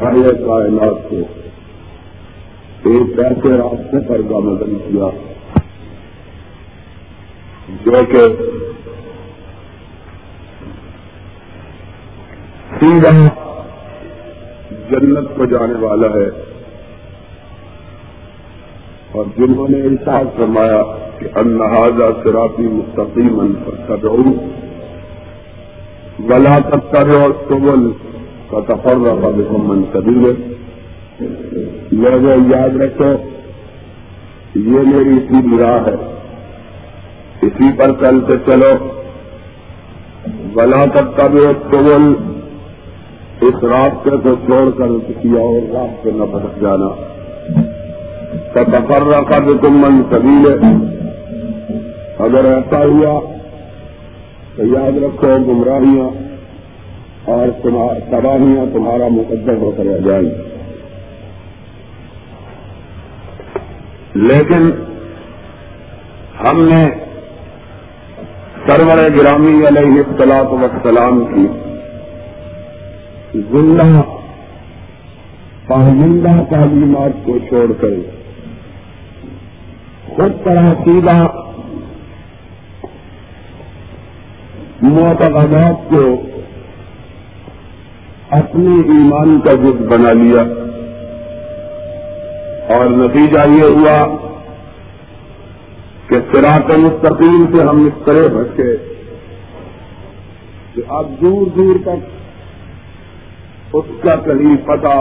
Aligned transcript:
سارے 0.00 0.28
کائنات 0.28 1.10
کو 1.10 1.16
ایک 2.88 3.18
ایسے 3.18 3.56
راستے 3.56 4.08
پر 4.08 4.20
گامزن 4.30 4.74
کیا۔ 4.74 5.04
جو 7.84 7.92
کہ 8.08 8.22
سیدھا 12.80 13.28
جنت 14.90 15.28
کو 15.36 15.44
جانے 15.44 15.86
والا 15.86 16.06
ہے۔ 16.06 16.28
اور 19.12 19.24
جنہوں 19.36 19.68
نے 19.68 19.82
احساس 19.82 20.36
فرمایا 20.36 20.82
کہ 21.18 21.28
انہذا 21.34 22.22
سراپی 22.24 22.62
مستقیم 22.62 23.40
ان 23.40 23.54
بلا 26.18 26.58
تختر 26.58 27.22
اور 27.22 27.30
سبل 28.50 28.66
کا 28.66 28.74
تفر 28.74 28.96
رکھا 28.96 29.30
دیکھو 29.30 29.58
لوگوں 31.92 32.36
یاد 32.50 32.76
رکھو، 32.76 33.12
یہ 34.54 34.78
میری 34.80 35.16
اسی 35.16 35.58
راہ 35.60 35.86
ہے، 35.86 35.94
اسی 37.42 37.72
پر 37.72 38.04
چل 38.04 38.20
کے 38.20 38.38
چلو۔ 38.46 38.74
بلا 40.54 40.84
تختر 40.84 41.30
اور 41.30 41.52
سبل 41.70 42.12
اس 43.40 43.64
راستے 43.64 44.10
کو 44.10 44.34
چھوڑ 44.46 44.70
کر 44.70 44.88
کسی 45.08 45.28
اور 45.28 45.74
راستے 45.74 46.10
نہ 46.10 46.24
بھٹک 46.24 46.60
جانا۔ 46.60 46.88
تفر 48.52 49.02
رکھا 49.02 49.38
جو 49.38 49.58
تم 49.58 49.76
من 49.76 50.02
ہے 50.12 50.72
اگر 52.18 52.44
ایسا 52.44 52.84
ہوا 52.84 53.20
تو 54.56 54.66
یاد 54.66 54.98
رکھو 55.02 55.28
گمراہیاں 55.28 56.19
اور 57.30 57.48
تباہیاں 58.10 58.66
تمہارا 58.72 59.08
مقدم 59.08 59.60
ہو 59.60 59.70
کر 59.70 59.84
رہ 59.84 59.98
جائیں۔ 59.98 60.30
لیکن 64.14 64.62
ہم 66.48 66.68
نے 66.68 66.88
سرور 68.66 68.96
گرامی 68.96 69.64
علیہ 69.68 70.00
اطلاق 70.00 70.52
وسلام 70.52 71.24
کی 71.24 71.46
زندہ 73.34 74.02
پائندہ 75.66 76.42
تعلیمات 76.50 77.26
کو 77.26 77.38
چھوڑ 77.38 77.72
کر 77.80 77.88
خود 80.06 80.44
طرح 80.44 80.74
سیدھا 80.84 81.26
معتقدات 84.82 85.90
کو 85.90 86.29
اپنی 88.30 88.74
ایمان 88.94 89.40
کا 89.40 89.50
جد 89.50 89.80
بنا 89.92 90.12
لیا 90.12 90.42
اور 92.74 92.86
نتیجہ 92.86 93.50
یہ 93.50 93.64
ہوا 93.64 94.16
کہ 96.06 96.20
سراط 96.32 96.70
مستقیم 96.80 97.54
سے 97.54 97.64
ہم 97.64 97.84
اس 97.84 98.04
طرح 98.04 98.28
بھٹکے 98.28 98.76
کہ 100.74 100.82
اب 100.88 101.10
دور 101.20 101.46
دور 101.46 101.74
تک 101.82 103.76
اس 103.76 103.84
کا 104.02 104.16
کہیں 104.16 104.56
پتہ 104.56 104.94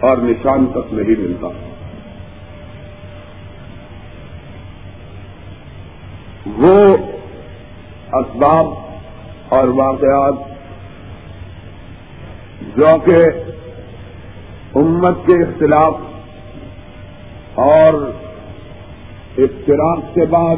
اور 0.00 0.16
نشان 0.16 0.66
تک 0.66 0.94
نہیں 0.94 1.20
ملتا۔ 1.20 1.48
وہ 6.58 6.96
اسباب 8.12 8.66
اور 9.48 9.68
واقعات 9.68 10.51
جو 12.76 12.86
کہ 13.04 13.16
امت 14.74 15.16
کے 15.26 15.42
اختلاف 15.42 15.94
اور 17.54 17.94
اختراق 19.38 19.98
کے 20.14 20.26
بعد، 20.26 20.56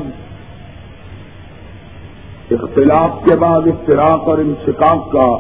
اختلاف 2.51 3.11
کے 3.25 3.37
بعد 3.37 3.61
اختراق 3.67 4.29
اور 4.29 4.39
انشقاق 4.39 5.13
کا 5.13 5.37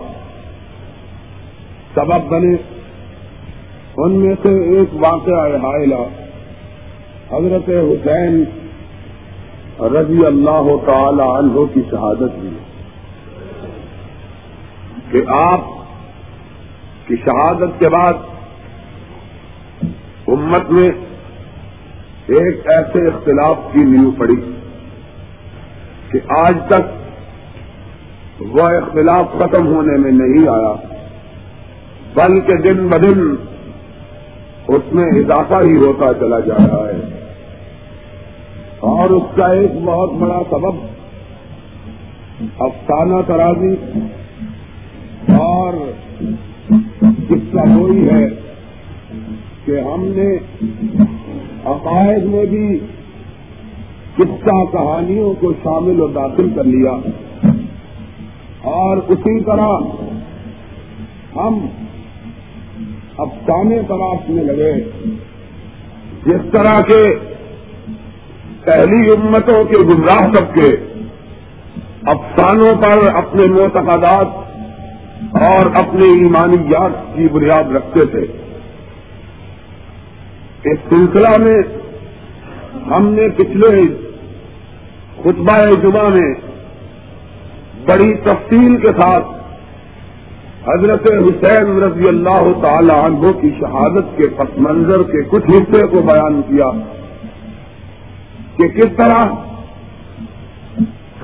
سبب 1.95 2.29
بنے۔ 2.29 2.57
ان 3.97 4.13
میں 4.13 4.35
سے 4.43 4.77
ایک 4.77 4.89
واقعہ 4.93 5.47
حائلہ، 5.63 6.03
حضرت 7.33 7.69
حسین 7.69 8.45
رضی 9.81 10.27
اللہ 10.27 10.69
تعالی 10.89 11.23
عنہ 11.23 11.65
کی 11.75 11.81
شہادت 11.91 12.37
ہوئی 12.39 12.59
کہ 15.11 15.23
آپ 15.29 15.74
کی 17.07 17.17
شہادت 17.17 17.79
کے 17.79 17.89
بعد 17.89 18.13
امت 20.27 20.71
میں 20.71 20.91
ایک 22.27 22.67
ایسے 22.67 23.07
اختلاف 23.07 23.57
کی 23.73 23.79
نیو 23.79 24.11
پڑی 24.11 24.37
کہ 26.13 26.19
آج 26.29 26.55
تک 26.69 27.05
وہ 28.41 28.63
اختلاف 28.63 29.25
ختم 29.39 29.67
ہونے 29.67 29.99
میں 29.99 30.13
نہیں 30.13 30.49
آیا، 30.49 30.73
بلکہ 32.15 32.57
دن 32.57 32.89
بدن 32.89 33.35
اس 34.69 34.93
میں 34.93 35.05
اضافہ 35.05 35.55
ہی 35.55 35.77
ہوتا 35.77 36.15
چلا 36.15 36.41
جا 36.41 36.55
رہا 36.55 36.89
ہے۔ 36.89 37.25
اور 38.81 39.11
اس 39.11 39.37
کا 39.37 39.47
ایک 39.47 39.71
بہت 39.85 40.13
بڑا 40.13 40.43
سبب 40.51 40.75
افسانہ 42.59 43.23
ترازی 43.27 43.75
اس 47.55 47.77
وہی 47.77 48.09
ہے 48.09 48.27
کہ 49.67 49.81
ہم 49.81 50.05
نے 50.05 50.35
عقائد 51.65 52.25
میں 52.25 52.45
بھی 52.45 52.79
قصہ 54.17 54.65
کہانیوں 54.73 55.35
کو 55.35 55.53
شامل 55.63 56.01
و 56.01 56.07
داخل 56.07 56.51
کر 56.57 56.65
لیا 56.65 56.91
اور 58.63 58.97
اسی 58.97 59.41
طرح 59.45 59.73
ہم 61.37 61.67
افسانے 63.19 63.81
تراشنے 63.89 64.43
لگے 64.43 64.73
جس 66.27 66.51
طرح 66.53 66.81
کے 66.81 67.03
پہلی 68.65 69.11
امتوں 69.11 69.65
کے 69.65 69.77
گمراہ 69.85 70.33
سب 70.33 70.55
کے 70.55 70.71
افسانوں 72.07 72.75
پر 72.75 73.15
اپنے 73.15 73.47
معتقدات 73.47 74.44
اور 75.35 75.67
اپنے 75.67 76.05
ایمانیات 76.07 77.17
کی 77.17 77.29
بنیاد 77.29 77.65
رکھتے 77.77 78.07
تھے۔ 78.07 78.27
اس 80.65 80.79
سلسلہ 80.89 81.43
میں 81.43 81.63
ہم 82.91 83.09
نے 83.09 83.29
پچھلے 83.29 83.83
خطبہ 85.23 85.59
جمعہ 85.83 86.09
میں 86.09 86.35
بڑی 87.85 88.15
تفصیل 88.15 88.77
کے 88.77 88.89
ساتھ 88.89 89.25
حضرت 90.67 91.07
حسین 91.07 91.83
رضی 91.83 92.09
اللہ 92.09 92.53
تعالی 92.63 92.95
عنہ 92.95 93.33
کی 93.41 93.51
شہادت 93.61 94.17
کے 94.17 94.29
پس 94.29 94.59
منظر 94.59 95.03
کے 95.03 95.23
کچھ 95.23 95.45
حصے 95.51 95.87
کو 95.87 96.03
بیان 96.03 96.43
کیا 96.43 96.71
کہ 98.57 98.69
کس 98.69 98.97
طرح 98.97 99.35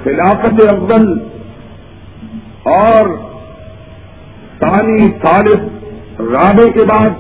خلافت 0.05 0.75
افضل 0.75 1.19
اور 2.65 3.30
ثانی 4.61 5.03
ثالث 5.03 5.61
رابع 6.21 6.71
کے 6.71 6.85
بعد 6.85 7.11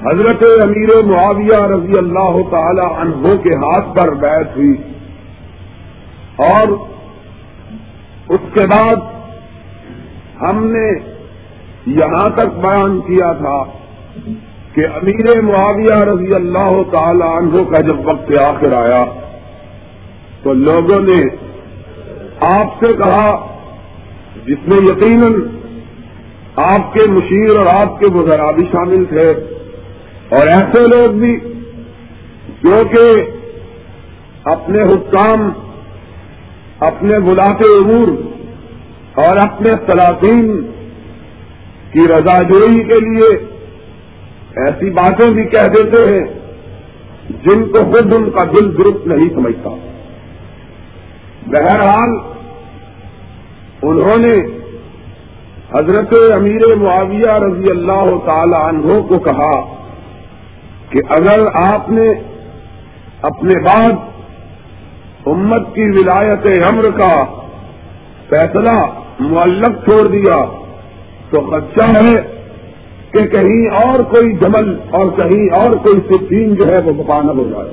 حضرت 0.00 0.42
امیر 0.64 1.04
معاویہ 1.04 1.62
رضی 1.66 1.92
اللہ 1.98 2.36
تعالی 2.50 2.86
عنہ 3.00 3.36
کے 3.42 3.54
ہاتھ 3.54 3.96
پر 3.96 4.14
بیٹھ 4.14 4.58
ہوئی۔ 4.58 4.74
اور 6.36 6.68
اس 8.28 8.40
کے 8.54 8.66
بعد 8.66 8.96
ہم 10.42 10.66
نے 10.66 10.86
یہاں 11.86 12.28
تک 12.28 12.58
بیان 12.60 13.00
کیا 13.00 13.32
تھا 13.32 13.62
کہ 14.72 14.86
امیر 14.94 15.40
معاویہ 15.40 15.98
رضی 16.04 16.34
اللہ 16.34 16.82
تعالی 16.92 17.22
عنہ 17.22 17.64
کا 17.70 17.78
جب 17.78 18.06
وقت 18.08 18.32
آخر 18.44 18.72
آیا 18.72 19.04
تو 20.42 20.52
لوگوں 20.52 21.02
نے 21.02 21.20
آپ 22.40 22.84
سے 22.84 22.92
کہا، 22.92 23.46
جس 24.46 24.68
میں 24.68 24.82
یقیناً 24.82 25.40
آپ 26.56 26.94
کے 26.94 27.06
مشیر 27.06 27.56
اور 27.56 27.66
آپ 27.66 28.00
کے 28.00 28.06
وزرا 28.06 28.50
بھی 28.50 28.64
شامل 28.72 29.04
تھے۔ 29.04 29.30
اور 30.28 30.46
ایسے 30.46 30.78
لوگ 30.78 31.12
بھی 31.12 31.40
جو 32.62 32.84
کہ 32.84 33.22
اپنے 34.44 34.82
حکام، 34.82 35.52
اپنے 36.80 37.18
بلاتے 37.18 37.82
امور 37.82 38.08
اور 39.14 39.36
اپنے 39.36 39.76
سلاطین 39.86 40.70
کی 41.92 42.08
رضا 42.08 42.42
جوئی 42.42 42.84
کے 42.84 43.00
لیے 43.00 43.56
ایسی 44.56 44.90
باتیں 44.90 45.30
بھی 45.30 45.44
کہہ 45.44 45.66
دیتے 45.66 46.06
ہیں 46.06 46.24
جن 47.30 47.64
کو 47.68 47.92
خود 47.92 48.14
ان 48.14 48.30
کا 48.30 48.44
دل 48.44 48.78
درست 48.78 49.06
نہیں 49.06 49.28
سمجھتا۔ 49.28 49.70
بہرحال 51.46 52.10
انہوں 53.82 54.18
نے 54.18 54.55
حضرت 55.76 56.32
امیر 56.34 56.76
معاویہ 56.76 57.30
رضی 57.30 57.70
اللہ 57.70 58.10
تعالی 58.24 58.56
عنہ 58.68 59.00
کو 59.00 59.18
کہا 59.18 59.60
کہ 60.90 61.00
اگر 61.08 61.46
آپ 61.74 61.90
نے 61.90 62.12
اپنے 63.22 63.62
بعد 63.62 63.92
امت 65.26 65.74
کی 65.74 65.82
ولایت 65.82 66.46
امر 66.72 66.82
کا 66.82 67.24
فیصلہ 68.28 68.86
معلق 69.20 69.68
چھوڑ 69.68 70.10
دیا 70.12 70.44
تو 71.30 71.40
خدشہ 71.40 72.04
ہے 72.04 72.22
کہ 73.10 73.26
کہیں 73.26 73.86
اور 73.86 73.98
کوئی 73.98 74.36
جمل 74.36 74.76
اور 74.90 75.06
کہیں 75.06 75.54
اور 75.54 75.72
کوئی 75.72 75.96
سکین 75.96 76.54
جو 76.54 76.64
ہے 76.66 76.76
وہ 76.84 76.92
مقانب 76.96 77.38
ہو 77.38 77.44
جائے۔ 77.44 77.70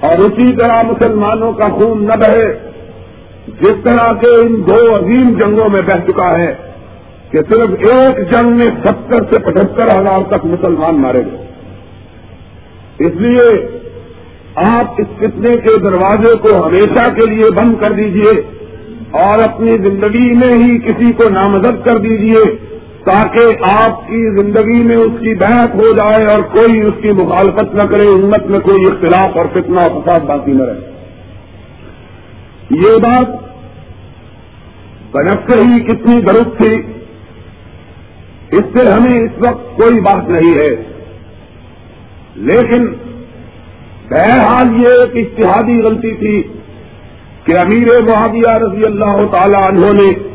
اور 0.00 0.18
اسی 0.18 0.56
طرح 0.56 0.82
مسلمانوں 0.82 1.52
کا 1.52 1.64
خون 1.64 2.06
نہ 2.06 2.12
بہے، 2.12 2.52
جس 3.60 3.74
طرح 3.84 4.12
کے 4.12 4.46
ان 4.46 4.62
دو 4.66 4.94
عظیم 4.94 5.38
جنگوں 5.38 5.68
میں 5.68 5.82
بہ 5.82 6.10
چکا 6.10 6.38
ہے۔ 6.38 6.67
کہ 7.30 7.40
صرف 7.50 7.70
ایک 7.78 8.32
جنگ 8.32 8.52
میں 8.52 8.66
ستر 8.66 9.24
سے 9.32 9.42
پچہتر 9.42 10.00
ہزار 10.00 10.22
تک 10.28 10.44
مسلمان 10.44 11.00
مارے 11.00 11.22
گئے۔ 11.24 11.46
اس 12.98 13.12
لیے 13.14 13.66
آپ 14.54 15.00
اس 15.00 15.06
کتنے 15.18 15.56
کے 15.60 15.76
دروازے 15.78 16.36
کو 16.36 16.66
ہمیشہ 16.66 17.10
کے 17.14 17.30
لیے 17.30 17.50
بند 17.50 17.84
کر 17.84 17.92
دیجیے 17.92 18.40
اور 19.10 19.38
اپنی 19.48 19.76
زندگی 19.78 20.32
میں 20.34 20.52
ہی 20.62 20.78
کسی 20.78 21.12
کو 21.12 21.22
نامزد 21.32 21.84
کر 21.84 21.98
دیجیے 21.98 22.42
تاکہ 23.04 23.64
آپ 23.80 24.00
کی 24.08 24.42
زندگی 24.42 24.82
میں 24.82 24.96
اس 24.96 25.12
کی 25.20 25.34
بحث 25.34 25.74
ہو 25.74 25.92
جائے 25.92 26.26
اور 26.26 26.42
کوئی 26.42 26.80
اس 26.80 27.02
کی 27.02 27.10
مخالفت 27.10 27.74
نہ 27.74 27.86
کرے، 27.86 28.08
امت 28.14 28.46
میں 28.46 28.60
کوئی 28.60 28.92
اختلاف 28.92 29.36
اور 29.36 29.44
کتنا 29.54 29.86
فساد 29.86 30.20
باقی 30.20 30.52
نہ 30.52 30.62
رہے۔ 30.62 30.80
یہ 32.70 32.98
بات 33.02 33.28
بنک 35.12 35.50
سے 35.50 35.58
ہی 35.66 35.80
کتنی 35.80 36.20
درست 36.20 36.56
تھی 36.58 36.82
اس 38.52 38.64
سے 38.64 38.92
ہمیں 38.92 39.20
اس 39.20 39.30
وقت 39.38 39.76
کوئی 39.76 40.00
بات 40.00 40.28
نہیں 40.28 40.54
ہے۔ 40.54 40.70
لیکن 42.34 42.86
بہرحال 44.10 44.82
یہ 44.82 44.88
ایک 44.88 45.16
اشتہادی 45.16 45.82
غلطی 45.82 46.14
تھی 46.14 46.42
کہ 47.44 47.52
امیر 47.52 48.00
معاویہ 48.00 48.52
رضی 48.52 48.84
اللہ 48.84 49.26
تعالی 49.32 49.66
عنہ 49.68 49.86
نے 49.86 50.28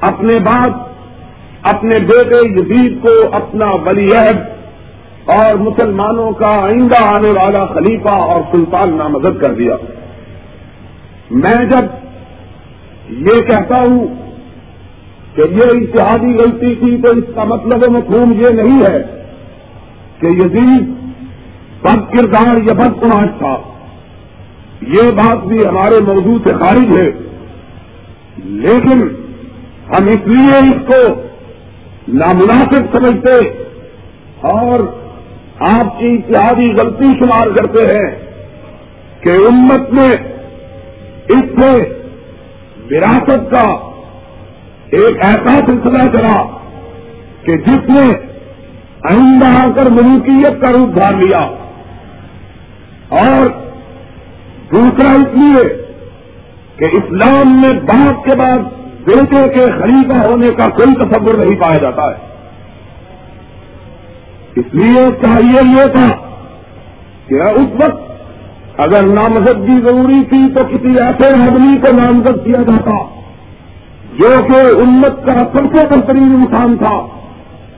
اپنے 0.00 0.38
بعد 0.38 0.70
اپنے 1.62 1.94
بیٹے 2.04 2.48
یزید 2.48 3.02
کو 3.02 3.36
اپنا 3.36 3.66
ولی 3.66 4.06
عہد 4.12 4.36
اور 5.24 5.54
مسلمانوں 5.54 6.32
کا 6.32 6.62
آئندہ 6.62 7.06
آنے 7.06 7.30
والا 7.30 7.66
خلیفہ 7.66 8.14
اور 8.14 8.56
سلطان 8.56 8.96
نامزد 8.96 9.42
کر 9.42 9.54
دیا۔ 9.54 9.76
میں 11.30 11.64
جب 11.64 11.84
یہ 13.08 13.40
کہتا 13.40 13.84
ہوں 13.84 14.06
کہ 15.34 15.42
یہ 15.50 15.70
اتحادی 15.70 16.34
غلطی 16.34 16.74
کی 16.74 17.02
تو 17.02 17.18
اس 17.18 17.24
کا 17.34 17.44
مطلب 17.44 17.90
مفہوم 17.90 18.32
یہ 18.32 18.62
نہیں 18.62 18.82
ہے 18.88 19.24
کہ 20.20 20.26
یزید 20.26 20.90
بد 21.82 22.12
کردار 22.12 22.62
یا 22.62 22.72
بد 22.72 23.00
کماش 23.00 23.38
تھا۔ 23.38 23.56
یہ 24.82 25.10
بات 25.10 25.46
بھی 25.46 25.58
ہمارے 25.58 26.04
موضوع 26.04 26.38
سے 26.48 26.54
خارج 26.54 27.02
ہے۔ 27.02 27.10
لیکن 28.44 29.08
ہم 29.88 30.04
اس 30.04 30.26
لیے 30.26 30.56
اس 30.56 30.86
کو 30.86 31.12
نامناسب 32.08 32.98
سمجھتے 32.98 33.48
اور 34.40 34.80
آپ 35.60 35.98
کی 35.98 36.18
اتحادی 36.18 36.72
غلطی 36.72 37.06
شمار 37.06 37.46
کرتے 37.48 37.86
ہیں 37.86 38.16
کہ 39.20 39.32
امت 39.52 39.92
میں 39.92 40.12
اس 41.28 41.62
سے 41.62 41.78
وراثت 42.90 43.50
کا 43.50 43.89
ایک 44.92 45.24
ایسا 45.24 45.58
سلسلہ 45.66 46.18
چلا 46.18 46.42
کہ 47.42 47.56
جس 47.56 47.78
نے 47.78 48.08
آئندہ 49.04 49.46
آ 49.46 49.70
کر 49.76 49.90
ملوکیت 49.90 50.60
کا 50.60 50.68
روپ 50.68 51.00
دھار 51.00 51.12
لیا 51.12 51.38
اور 53.08 53.46
دوسرا 54.72 55.12
اس 55.12 55.42
لیے 55.42 55.82
کہ 56.76 56.84
اسلام 56.96 57.60
میں 57.60 57.80
باپ 57.80 58.24
کے 58.24 58.34
بعد 58.34 58.58
بیٹے 59.04 59.48
کے 59.48 59.62
خلیفہ 59.80 60.30
ہونے 60.30 60.50
کا 60.50 60.66
کوئی 60.66 60.94
تصور 60.94 61.46
نہیں 61.46 61.60
پایا 61.60 61.78
جاتا 61.78 62.02
ہے۔ 62.02 62.30
اس 64.56 64.74
لیے 64.74 65.06
چاہیے 65.22 65.70
یہ 65.76 65.94
تھا 65.94 66.08
کہ 67.26 67.34
اس 67.34 67.84
وقت 67.84 68.10
اگر 68.78 69.02
نامزدگی 69.02 69.80
ضروری 69.80 70.24
تھی 70.24 70.54
تو 70.54 70.64
کسی 70.64 70.88
ایسے 70.88 71.42
آدمی 71.42 71.78
کو 71.78 71.96
نامزد 71.96 72.44
کیا 72.44 72.62
جاتا۔ 72.62 73.19
جو 74.20 74.44
کہ 74.44 74.82
امت 74.82 75.26
کا 75.26 75.34
سب 75.34 75.76
سے 75.76 75.86
بہترین 75.86 76.34
انسان 76.34 76.76
تھا۔ 76.76 77.20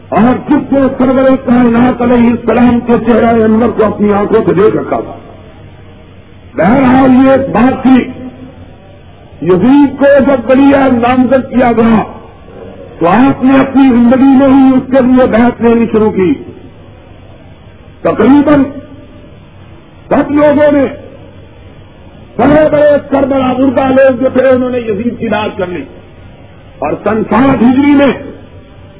اور 0.08 0.50
جس 0.50 0.58
سے 0.58 0.76
سرور 0.76 1.30
کائنات 1.30 2.02
علیہ 2.02 2.30
السلام 2.30 2.80
کے 2.80 2.92
چہرہ 2.92 3.44
انور 3.44 3.66
کو 3.66 3.94
اپنی 3.94 4.08
آنکھوں 4.14 4.44
سے 4.44 4.54
دیکھ 4.54 4.76
رکھا 4.76 5.00
تھا۔ 5.00 5.16
بہرحال 6.54 7.12
یہ 7.12 7.30
ایک 7.30 7.50
بات 7.50 7.82
تھی۔ 7.82 8.04
یزید 9.42 9.98
کو 9.98 10.24
جب 10.24 10.38
بڑی 10.44 10.96
نامزد 10.98 11.50
کیا 11.50 11.72
گیا، 11.72 12.02
تو 12.98 13.30
آپ 13.30 13.44
نے 13.44 13.68
اپنی 13.68 13.82
زندگی 13.82 14.36
میں 14.36 14.46
ہی 14.46 14.76
اس 14.76 14.96
کے 14.96 15.04
لیے 15.04 15.30
بحث 15.30 15.60
لینی 15.60 15.86
شروع 15.92 16.10
کی۔ 16.10 16.34
تقریباً 18.02 18.64
سب 20.08 20.30
لوگوں 20.30 20.72
نے 20.72 20.84
بڑے 22.36 22.68
بڑے 22.70 22.90
سربراہ 23.10 23.52
مردہ 23.52 23.82
لوگ 23.82 24.22
جو 24.22 24.28
تھے، 24.32 24.54
انہوں 24.54 24.70
نے 24.70 24.78
یزید 24.78 25.18
کی 25.18 25.28
بات 25.28 25.58
کر 25.58 25.66
لی۔ 25.66 25.84
اور 26.82 26.92
سنساٹ 27.04 27.54
ہجری 27.54 27.94
میں 27.94 28.32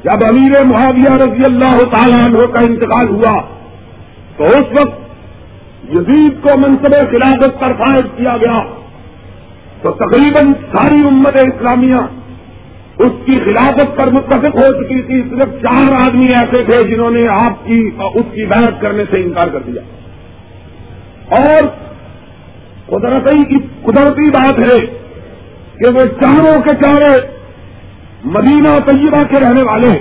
جب 0.05 0.25
امیر 0.31 0.65
معاویہ 0.65 1.13
رضی 1.13 1.45
اللہ 1.45 1.79
تعالیٰ 1.79 2.27
عنہ 2.27 2.39
کا 2.39 2.69
انتقال 2.69 3.09
ہوا، 3.09 3.41
تو 4.37 4.45
اس 4.45 4.65
وقت 4.73 5.03
یزید 5.95 6.43
کو 6.43 6.59
منصب 6.59 6.93
خلافت 6.93 7.61
پر 7.61 7.73
فائد 7.73 8.19
کیا 8.19 8.37
گیا۔ 8.37 8.63
تو 9.83 9.91
تقریباً 9.91 10.53
ساری 10.53 11.01
امت 11.07 11.37
اسلامیہ 11.37 11.97
اس 12.99 13.13
کی 13.25 13.33
خلافت 13.33 14.03
پر 14.03 14.11
متفق 14.11 14.55
ہو 14.55 14.85
چکی 14.85 15.03
تھی، 15.03 15.23
صرف 15.31 15.63
چار 15.63 15.93
آدمی 16.07 16.27
ایسے 16.27 16.65
تھے 16.65 16.89
جنہوں 16.89 17.11
نے 17.11 17.29
آپ 17.29 17.67
کی 17.67 17.91
اس 18.15 18.35
کی 18.35 18.47
بحث 18.47 18.71
کرنے 18.81 19.05
سے 19.11 19.23
انکار 19.23 19.49
کر 19.49 19.61
دیا۔ 19.61 19.83
اور 21.29 21.69
قدرتی 22.87 23.45
کی 23.45 23.57
قدرتی 23.83 24.31
بات 24.31 24.65
ہے 24.65 24.87
کہ 25.79 25.93
وہ 25.93 25.99
چاروں 25.99 26.63
کے 26.63 26.71
چارے 26.75 27.42
مدینہ 28.25 28.69
طیبہ 28.69 29.23
کے 29.23 29.41
رہنے 29.41 29.63
والے 29.63 29.99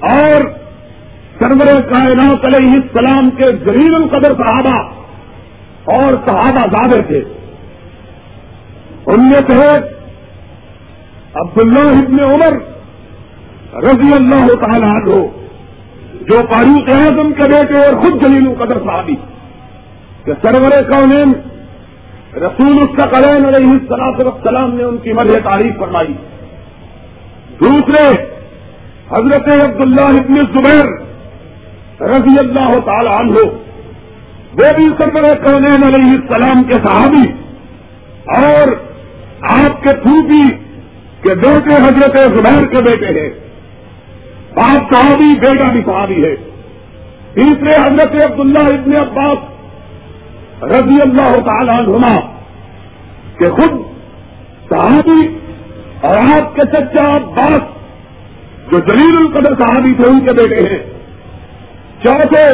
اور 0.00 0.42
سرور 1.38 1.80
کائنات 1.80 2.44
علیہ 2.44 2.72
السلام 2.74 3.30
کے 3.30 3.44
غریب 3.44 3.94
القدر 3.94 4.30
صحابہ 4.32 4.92
اور 5.84 6.12
صحابہ 6.26 6.66
زیادہ 6.66 7.02
تھے 7.06 7.18
ان 9.06 9.28
میں 9.28 9.50
سے 9.50 9.78
عبداللہ 11.34 12.04
ابن 12.04 12.20
عمر 12.20 12.52
رضی 13.74 14.14
اللہ 14.18 14.46
تعالیٰ 14.46 14.90
عنہ، 14.90 15.14
جو 16.20 16.36
فاروق 16.36 16.88
اعظم 16.88 17.32
کے 17.32 17.50
بیٹے 17.50 17.78
اور 17.78 18.02
خود 18.02 18.26
جلیل 18.26 18.48
القدر 18.48 18.78
صحابی۔ 18.84 19.14
کہ 20.24 20.32
سرور 20.42 20.82
کونین 20.82 21.32
رسول 22.36 22.78
السقلین 22.80 23.44
علیہ 23.44 23.70
السلام 23.70 24.28
السلام 24.28 24.74
نے 24.74 24.84
ان 24.84 24.98
کی 24.98 25.12
مرح 25.12 25.50
تعریف 25.50 25.76
فرمائی۔ 25.78 26.14
دوسرے 27.60 28.04
حضرت 29.10 29.64
عبداللہ 29.64 30.20
ابن 30.20 30.34
زبیر 30.34 30.86
رضی 32.10 32.36
اللہ 32.38 32.78
تعالی 32.80 33.08
عنہ، 33.08 33.46
وہ 34.52 34.72
بھی 34.76 34.88
سربر 34.98 35.22
کونین 35.46 35.82
علیہ 35.86 36.18
السلام 36.18 36.62
کے 36.64 36.74
صحابی 36.74 37.32
اور 38.36 38.68
آپ 39.42 39.82
کے 39.82 39.96
پھوپی 39.96 40.48
کے 41.22 41.34
بیٹے 41.34 41.74
حضرت 41.74 42.20
زبیر 42.20 42.66
کے 42.66 42.82
بیٹے 42.82 43.20
ہیں۔ 43.20 43.30
باپ 44.54 44.94
صحابی، 44.94 45.34
بیٹا 45.40 45.72
بھی 45.72 45.82
صحابی 45.86 46.24
ہے۔ 46.24 46.34
تیسرے 47.34 47.76
حضرت 47.76 48.30
عبداللہ 48.30 48.64
ابن 48.72 48.96
عباس 48.96 49.38
رضی 50.62 50.98
اللہ 51.04 51.36
تعالی 51.44 51.70
عنہما، 51.70 52.20
کہ 53.38 53.50
خود 53.50 53.70
صحابی 54.68 55.28
اور 56.00 56.14
آپ 56.16 56.54
کے 56.54 56.62
چچا 56.72 57.08
عباس 57.08 57.60
جو 58.70 58.78
جلیل 58.78 59.16
القدر 59.20 59.54
صحابی 59.58 59.94
تھے 59.94 60.10
ان 60.10 60.20
کے 60.20 60.32
بیٹے 60.32 60.74
ہیں۔ 60.74 60.82
چوتھے 62.04 62.44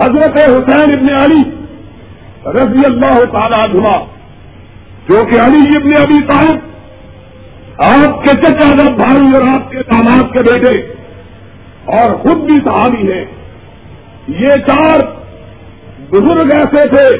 حضرت 0.00 0.36
حسین 0.36 0.92
ابن 0.92 1.14
علی 1.14 1.42
رضی 2.46 2.80
اللہ 2.86 3.18
تعالی 3.32 3.54
عنہ 3.54 3.96
جو 5.08 5.24
کہ 5.24 5.40
علی 5.40 5.76
ابن 5.76 5.90
ابی 5.96 6.22
طالب، 6.32 6.60
آپ 7.78 8.24
کے 8.24 8.30
چچا 8.30 8.72
بھائی 8.96 9.32
اور 9.34 9.42
آپ 9.54 9.70
کے 9.70 9.78
داماد 9.78 10.32
کے 10.32 10.38
بیٹے 10.38 10.78
اور 11.84 12.14
خود 12.14 12.36
بھی 12.36 12.56
صحابی 12.64 13.12
ہیں۔ 13.12 13.24
یہ 14.28 14.48
چار 14.48 15.00
بزرگ 16.10 16.50
ایسے 16.50 16.88
تھے 16.88 17.18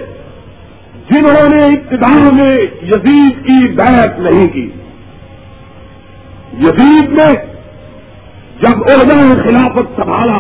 جنہوں 1.11 1.49
نے 1.55 1.67
ابتدا 1.67 2.31
میں 2.33 2.57
یزید 2.62 3.45
کی 3.47 3.69
بحث 3.73 4.19
نہیں 4.19 4.49
کی۔ 4.49 4.71
یزید 6.59 7.12
نے 7.12 7.32
جب 8.61 8.78
عہدہ 8.78 9.42
خلافت 9.42 9.97
سنبھالا 9.97 10.38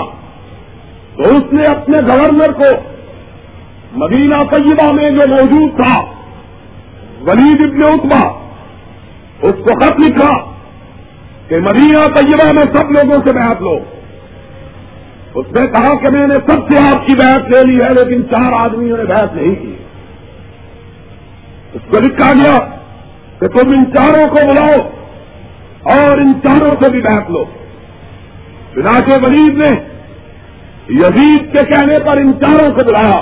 تو 1.16 1.22
اس 1.22 1.52
نے 1.52 1.64
اپنے 1.64 2.02
گورنر 2.02 2.52
کو 2.52 2.74
مدینہ 3.92 4.34
طیبہ 4.50 4.92
میں 4.92 5.10
جو 5.10 5.30
موجود 5.30 5.76
تھا، 5.76 6.00
ولید 7.22 7.60
ابن 7.60 7.80
اتبا 7.84 8.28
اس 9.42 9.64
کو 9.64 9.78
خط 9.80 9.92
لکھا 9.92 10.38
کہ 11.48 11.58
مدینہ 11.58 11.98
طیبہ 11.98 12.52
میں 12.52 12.80
سب 12.80 12.90
لوگوں 12.90 13.18
سے 13.26 13.34
بیعت 13.34 13.62
لو۔ 13.62 13.78
اس 15.34 15.46
نے 15.60 15.66
کہا 15.66 15.94
کہ 15.94 16.08
میں 16.08 16.26
نے 16.26 16.34
سب 16.34 16.70
سے 16.70 16.96
آپ 16.96 17.06
کی 17.06 17.14
بیعت 17.14 17.48
لے 17.48 17.72
لی 17.72 17.80
ہے، 17.80 17.88
لیکن 17.94 18.22
چار 18.22 18.52
آدمیوں 18.64 18.96
نے 18.96 19.04
بیعت 19.04 19.34
نہیں 19.34 19.54
کی۔ 19.54 19.76
اس 21.72 21.80
کو 21.90 22.00
لکھا 22.00 22.32
گیا 22.32 22.58
کہ 23.40 23.48
تم 23.48 23.70
ان 23.70 23.84
چاروں 23.96 24.28
کو 24.28 24.48
بلاؤ۔ 24.48 25.01
اور 25.82 26.18
ان 26.18 26.32
چاروں 26.42 26.82
سے 26.82 26.90
بھی 26.90 27.00
بیٹھ 27.00 27.30
لو۔ 27.30 27.44
چنانچہ 28.74 29.18
ولید 29.18 29.58
نے 29.58 29.70
یزید 30.88 31.52
کے 31.52 31.66
کہنے 31.66 31.98
پر 31.98 32.16
ان 32.16 32.32
چاروں 32.40 32.74
کو 32.74 32.84
بلایا 32.84 33.18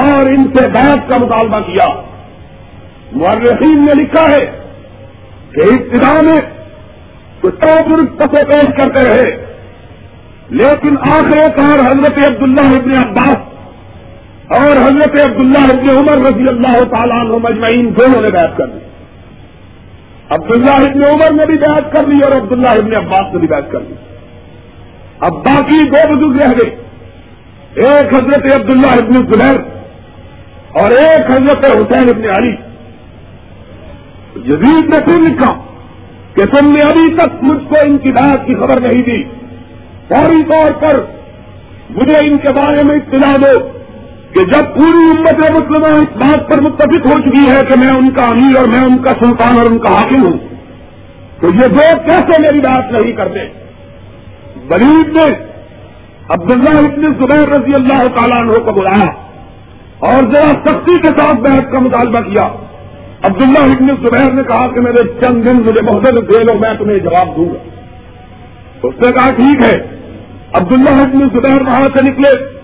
اور 0.00 0.26
ان 0.26 0.44
سے 0.44 0.68
بیعت 0.68 1.12
کا 1.12 1.18
مطالبہ 1.18 1.60
کیا۔ 1.60 2.02
مرحیم 3.12 3.84
نے 3.84 4.02
لکھا 4.02 4.30
ہے 4.30 4.44
کہ 5.52 5.60
ابتدا 5.60 6.20
میں 6.22 6.40
کچھ 7.40 7.54
درست 7.60 8.18
پسے 8.18 8.44
پیش 8.44 8.64
کرتے 8.64 9.04
رہے، 9.04 9.46
لیکن 10.50 10.96
آخر 10.98 11.50
کار 11.50 11.78
حضرت 11.78 12.18
عبداللہ 12.30 12.78
ابن 12.78 12.92
عباس 12.92 13.36
اور 14.60 14.76
حضرت 14.76 15.26
عبداللہ 15.26 15.78
ابن 15.78 15.90
عمر 15.98 16.16
رضی 16.16 16.48
اللہ 16.48 16.84
تعالیٰ 16.84 17.20
عنہ 17.20 17.32
مجمعین 17.32 17.92
دونوں 17.96 18.22
نے 18.22 18.30
بیعت 18.30 18.56
کر 18.56 18.66
لی 18.66 18.91
عبداللہ 20.32 20.90
ابن 20.90 21.00
عمر 21.12 21.32
نے 21.36 21.46
بھی 21.46 21.58
بیعت 21.58 21.92
کر 21.92 22.06
لی 22.06 22.18
اور 22.24 22.42
عبداللہ 22.42 22.68
ابن 22.68 22.94
عباس 22.96 23.32
نے 23.32 23.38
بھی 23.38 23.48
بیعت 23.48 23.70
کر 23.70 23.80
لی۔ 23.80 23.94
اب 25.20 25.32
باقی 25.32 25.88
دو 25.88 26.14
بزرگ 26.14 26.42
رہ 26.42 26.58
گئے۔ 26.58 26.76
ایک 27.74 28.14
حضرت 28.14 28.60
عبداللہ 28.60 28.92
ابن 28.92 29.12
زبیر 29.12 29.60
اور 30.72 30.90
ایک 30.90 31.30
حضرت 31.30 31.64
حسین 31.64 32.16
ابن 32.16 32.24
علی۔ 32.24 32.56
جدید 34.34 34.84
نے 34.84 35.04
پھر 35.04 35.20
لکھا 35.20 35.54
کہ 36.34 36.44
تم 36.44 36.70
نے 36.70 36.84
ابھی 36.84 37.16
تک 37.16 37.28
مجھ 37.42 37.68
کو 37.68 37.74
ان 37.84 37.98
کی 37.98 38.12
بات 38.12 38.46
کی 38.46 38.54
خبر 38.54 38.80
نہیں 38.80 39.04
دی۔ 39.04 39.22
فوری 40.08 40.42
طور 40.42 40.70
پر 40.70 41.04
مجھے 41.90 42.26
ان 42.26 42.38
کے 42.38 42.48
بارے 42.48 42.82
میں 42.82 42.96
اطلاع 42.96 43.34
دو۔ 43.36 43.81
کہ 44.32 44.44
جب 44.44 44.74
پوری 44.74 45.10
امت 45.10 45.50
مسلمہ 45.50 45.86
اس 45.86 46.16
بات 46.16 46.52
پر 46.52 46.62
متفق 46.62 47.10
ہو 47.10 47.20
چکی 47.20 47.50
ہے 47.50 47.60
کہ 47.60 47.84
میں 47.84 47.98
ان 47.98 48.10
کا 48.10 48.22
امیر 48.30 48.58
اور 48.58 48.66
میں 48.66 48.84
ان 48.84 48.98
کا 48.98 49.10
سلطان 49.10 49.60
اور 49.60 49.70
ان 49.70 49.78
کا 49.78 49.94
حاکم 49.94 50.26
ہوں، 50.26 50.38
تو 51.40 51.48
یہ 51.54 51.66
دو 51.66 51.98
کیسے 52.04 52.40
میری 52.40 52.60
بات 52.60 52.92
نہیں 52.92 53.12
کرتے؟ 53.12 53.40
ولید 54.70 55.16
نے 55.16 55.52
عبداللہ 56.28 56.78
ابن 56.78 57.02
زبیر 57.02 57.48
رضی 57.48 57.72
اللہ 57.74 58.06
تعالیٰ 58.06 58.38
عنہ 58.38 58.52
کو 58.52 58.72
بلایا 58.72 59.10
اور 59.98 60.22
ذرا 60.22 60.50
سختی 60.66 60.98
کے 60.98 61.06
ساتھ 61.06 61.36
بحث 61.36 61.72
کا 61.72 61.78
مطالبہ 61.78 62.28
کیا۔ 62.28 62.42
عبداللہ 63.22 63.74
ابن 63.76 63.86
زبیر 63.86 64.32
نے 64.32 64.42
کہا 64.42 64.68
کہ 64.74 64.80
میرے 64.80 65.08
چند 65.08 65.50
دن 65.50 65.62
مجھے 65.62 65.82
بہت 65.82 66.04
دے 66.04 66.42
لو، 66.42 66.54
میں 66.54 66.74
تمہیں 66.74 66.98
جواب 66.98 67.36
دوں 67.36 67.46
گا۔ 67.46 67.58
اس 68.82 68.94
نے 68.94 69.10
کہا، 69.10 69.34
ٹھیک 69.34 69.64
ہے۔ 69.64 69.80
عبداللہ 70.52 71.00
ابن 71.00 71.18
زبیر 71.18 71.62
وہاں 71.62 71.88
سے 71.96 72.04
نکلے۔ 72.04 72.61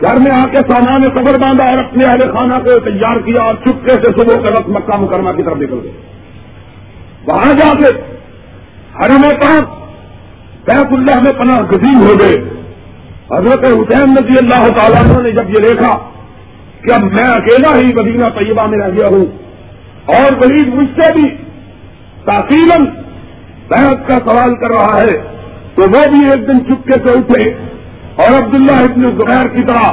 گھر 0.00 0.20
میں 0.20 0.38
آ 0.38 0.48
کے 0.48 0.56
سامان 0.56 1.02
سفر 1.02 1.38
باندھا 1.38 1.64
اور 1.70 1.78
اپنے 1.78 2.06
اہل 2.06 2.32
خانہ 2.32 2.54
کو 2.54 2.78
تیار 2.78 3.16
کیا 3.16 3.42
اور 3.42 3.54
چپکے 3.54 3.92
سے 3.92 4.06
صبح 4.18 4.46
کے 4.46 4.52
وقت 4.52 4.68
مکہ 4.68 4.96
مکرمہ 4.96 5.30
کی 5.30 5.42
طرف 5.42 5.56
نکل 5.56 5.78
گئے۔ 5.82 5.92
وہاں 7.26 7.54
جا 7.54 7.70
کے 7.78 7.96
ہر 8.98 9.10
میں 9.10 9.30
کہا 9.30 9.58
بیت 10.64 10.92
اللہ 10.92 11.18
میں 11.24 11.32
پناہ 11.38 11.62
گزین 11.72 11.96
ہو 11.96 12.14
گئے۔ 12.20 12.56
حضرت 13.30 13.64
حسین 13.64 14.10
نبی 14.10 14.32
اللہ 14.38 14.68
تعالیٰ 14.78 15.22
نے 15.22 15.30
جب 15.30 15.50
یہ 15.50 15.58
دیکھا 15.58 15.98
کہ 16.80 16.94
اب 16.94 17.02
میں 17.02 17.26
اکیلا 17.28 17.76
ہی 17.76 17.92
مدینہ 17.92 18.24
طیبہ 18.38 18.66
میں 18.66 18.78
رہ 18.78 18.90
گیا 18.96 19.06
ہوں 19.06 19.26
اور 20.04 20.36
غریب 20.36 20.74
مجھ 20.74 21.00
سے 21.00 21.12
بھی 21.12 21.36
تاثیل 22.24 22.84
بیت 23.68 24.08
کا 24.08 24.16
سوال 24.30 24.54
کر 24.54 24.70
رہا 24.70 25.00
ہے، 25.00 25.16
تو 25.74 25.82
وہ 25.82 26.10
بھی 26.10 26.26
ایک 26.26 26.48
دن 26.48 26.64
چپکے 26.64 26.92
سے 26.92 27.18
اٹھے۔ 27.18 27.75
اور 28.16 28.44
عبداللہ 28.44 28.90
ابن 28.90 29.02
زبیر 29.02 29.48
کی 29.48 29.62
طرح 29.62 29.92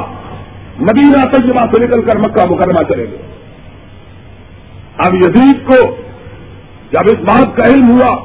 مدینہ 0.78 1.22
طیبہ 1.32 1.66
سے 1.72 1.78
نکل 1.78 2.02
کر 2.02 2.16
مکہ 2.16 2.46
مکرمہ 2.50 2.84
چلے 2.88 3.06
گئے۔ 3.10 3.22
اب 4.98 5.14
یزید 5.14 5.66
کو 5.66 5.96
جب 6.90 7.00
اس 7.06 7.20
بات 7.20 7.56
کا 7.56 7.62
علم 7.70 7.90
ہوا 7.90 8.16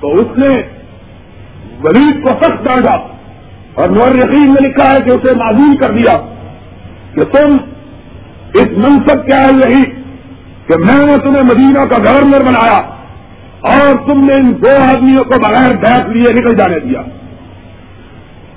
تو 0.00 0.20
اس 0.20 0.38
نے 0.38 0.48
ولید 1.84 2.22
کو 2.22 2.28
سخت 2.28 2.64
ڈانٹا 2.64 2.94
اور 3.74 3.88
نور 3.88 4.14
یقین 4.14 4.54
نے 4.54 4.68
لکھا 4.68 4.90
ہے 4.90 5.04
کہ 5.04 5.10
اسے 5.10 5.34
معذور 5.36 5.82
کر 5.82 5.92
دیا 5.92 6.12
کہ 7.14 7.24
تم 7.24 7.56
اس 8.54 8.66
منصب 8.76 9.26
کے 9.26 9.34
آئے 9.34 9.58
رہی 9.64 9.82
کہ 10.66 10.76
میں 10.76 11.06
نے 11.06 11.16
تمہیں 11.16 11.42
مدینہ 11.42 11.84
کا 11.84 11.96
گورنر 11.98 12.44
بنایا 12.44 12.78
اور 13.74 14.06
تم 14.06 14.24
نے 14.24 14.34
ان 14.34 14.52
دو 14.52 14.82
آدمیوں 14.90 15.24
کو 15.24 15.40
بغیر 15.40 15.76
بیٹھ 15.76 16.10
لیے 16.10 16.32
نکل 16.32 16.56
جانے 16.56 16.80
دیا۔ 16.80 17.02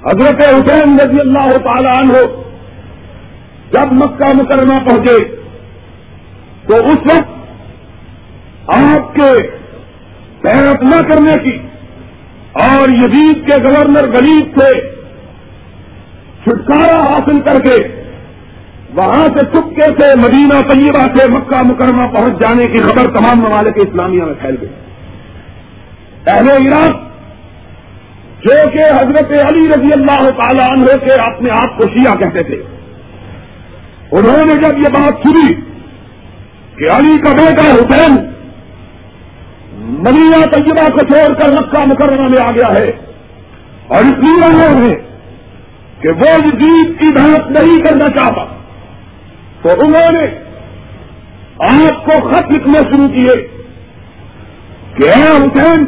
حضرت 0.07 0.41
حسین 0.47 0.99
رضی 0.99 1.19
اللہ 1.19 1.49
تعالی 1.63 1.87
عنہ 1.87 2.19
جب 3.71 3.91
مکہ 3.91 4.29
مکرمہ 4.35 4.75
پہنچے 4.85 5.17
تو 6.67 6.73
اس 6.85 6.99
وقت 7.05 7.35
آپ 8.77 9.15
کے 9.15 9.31
پیرت 10.41 10.83
نہ 10.83 11.01
کرنے 11.09 11.35
کی 11.43 11.57
اور 12.65 12.89
یزید 12.89 13.45
کے 13.47 13.63
گورنر 13.63 14.07
غریب 14.07 14.59
سے 14.59 14.69
چھٹکارا 16.43 16.99
حاصل 17.01 17.39
کر 17.41 17.59
کے 17.61 17.77
وہاں 18.95 19.25
سے 19.25 19.45
چپکے 19.47 19.87
سے 19.99 20.13
مدینہ 20.19 20.61
طیبہ 20.69 21.03
سے 21.17 21.31
مکہ 21.31 21.61
مکرمہ 21.61 22.07
پہنچ 22.07 22.39
جانے 22.41 22.67
کی 22.67 22.83
خبر 22.83 23.11
تمام 23.13 23.41
ممالک 23.41 23.77
اسلامیہ 23.77 24.23
میں 24.23 24.33
پھیل 24.33 24.55
گئی۔ 24.61 24.69
پہلے 26.23 26.67
عراق 26.67 27.06
جو 28.45 28.55
کہ 28.71 28.83
حضرت 28.83 29.31
علی 29.43 29.67
رضی 29.67 29.91
اللہ 29.93 30.25
تعالی 30.39 30.63
عنہ 30.71 30.97
کے 31.05 31.13
اپنے 31.21 31.49
آپ 31.51 31.77
کو 31.77 31.83
شیعہ 31.83 32.17
کہتے 32.17 32.43
تھے۔ 32.43 32.57
انہوں 34.11 34.45
نے 34.47 34.55
جب 34.55 34.77
یہ 34.77 34.93
بات 34.93 35.23
سنی 35.23 35.53
کہ 36.75 36.89
علی 36.95 37.17
کا 37.17 37.31
بیٹا 37.37 37.63
حسین 37.71 38.15
مدینہ 39.99 40.39
طیبہ 40.53 40.87
کو 40.89 41.05
چھوڑ 41.07 41.33
کر 41.33 41.51
مکہ 41.53 41.83
مکرمہ 41.85 42.27
میں 42.27 42.43
آ 42.43 42.51
گیا 42.51 42.69
ہے 42.73 42.91
اور 43.87 44.05
اس 44.05 44.23
لیے 44.23 44.45
انہوں 44.45 44.79
نے 44.79 44.93
کہ 46.01 46.09
وہ 46.09 46.31
جیت 46.45 46.99
کی 47.01 47.11
بحث 47.13 47.51
نہیں 47.51 47.77
کرنا 47.83 48.07
چاہتا، 48.07 48.43
تو 49.61 49.69
انہوں 49.79 50.11
نے 50.11 50.25
آپ 51.67 52.05
کو 52.05 52.17
خط 52.29 52.51
لکھنے 52.51 52.81
شروع 52.89 53.07
کیے 53.07 53.35
کہ 54.95 55.09
اے 55.09 55.21
حسین 55.23 55.85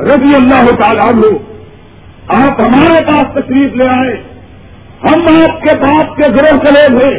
رضی 0.00 0.34
اللہ 0.34 0.70
تعالیٰ 0.80 1.08
عنہ 1.08 1.49
آپ 2.30 2.60
ہمارے 2.60 3.04
پاس 3.04 3.24
تشریف 3.32 3.72
لے 3.76 3.84
آئے۔ 3.84 4.22
ہم 5.02 5.42
آپ 5.42 5.62
کے 5.62 5.78
باپ 5.78 6.16
کے 6.16 6.32
گروہ 6.32 6.64
چلے 6.64 6.98
تھے 6.98 7.16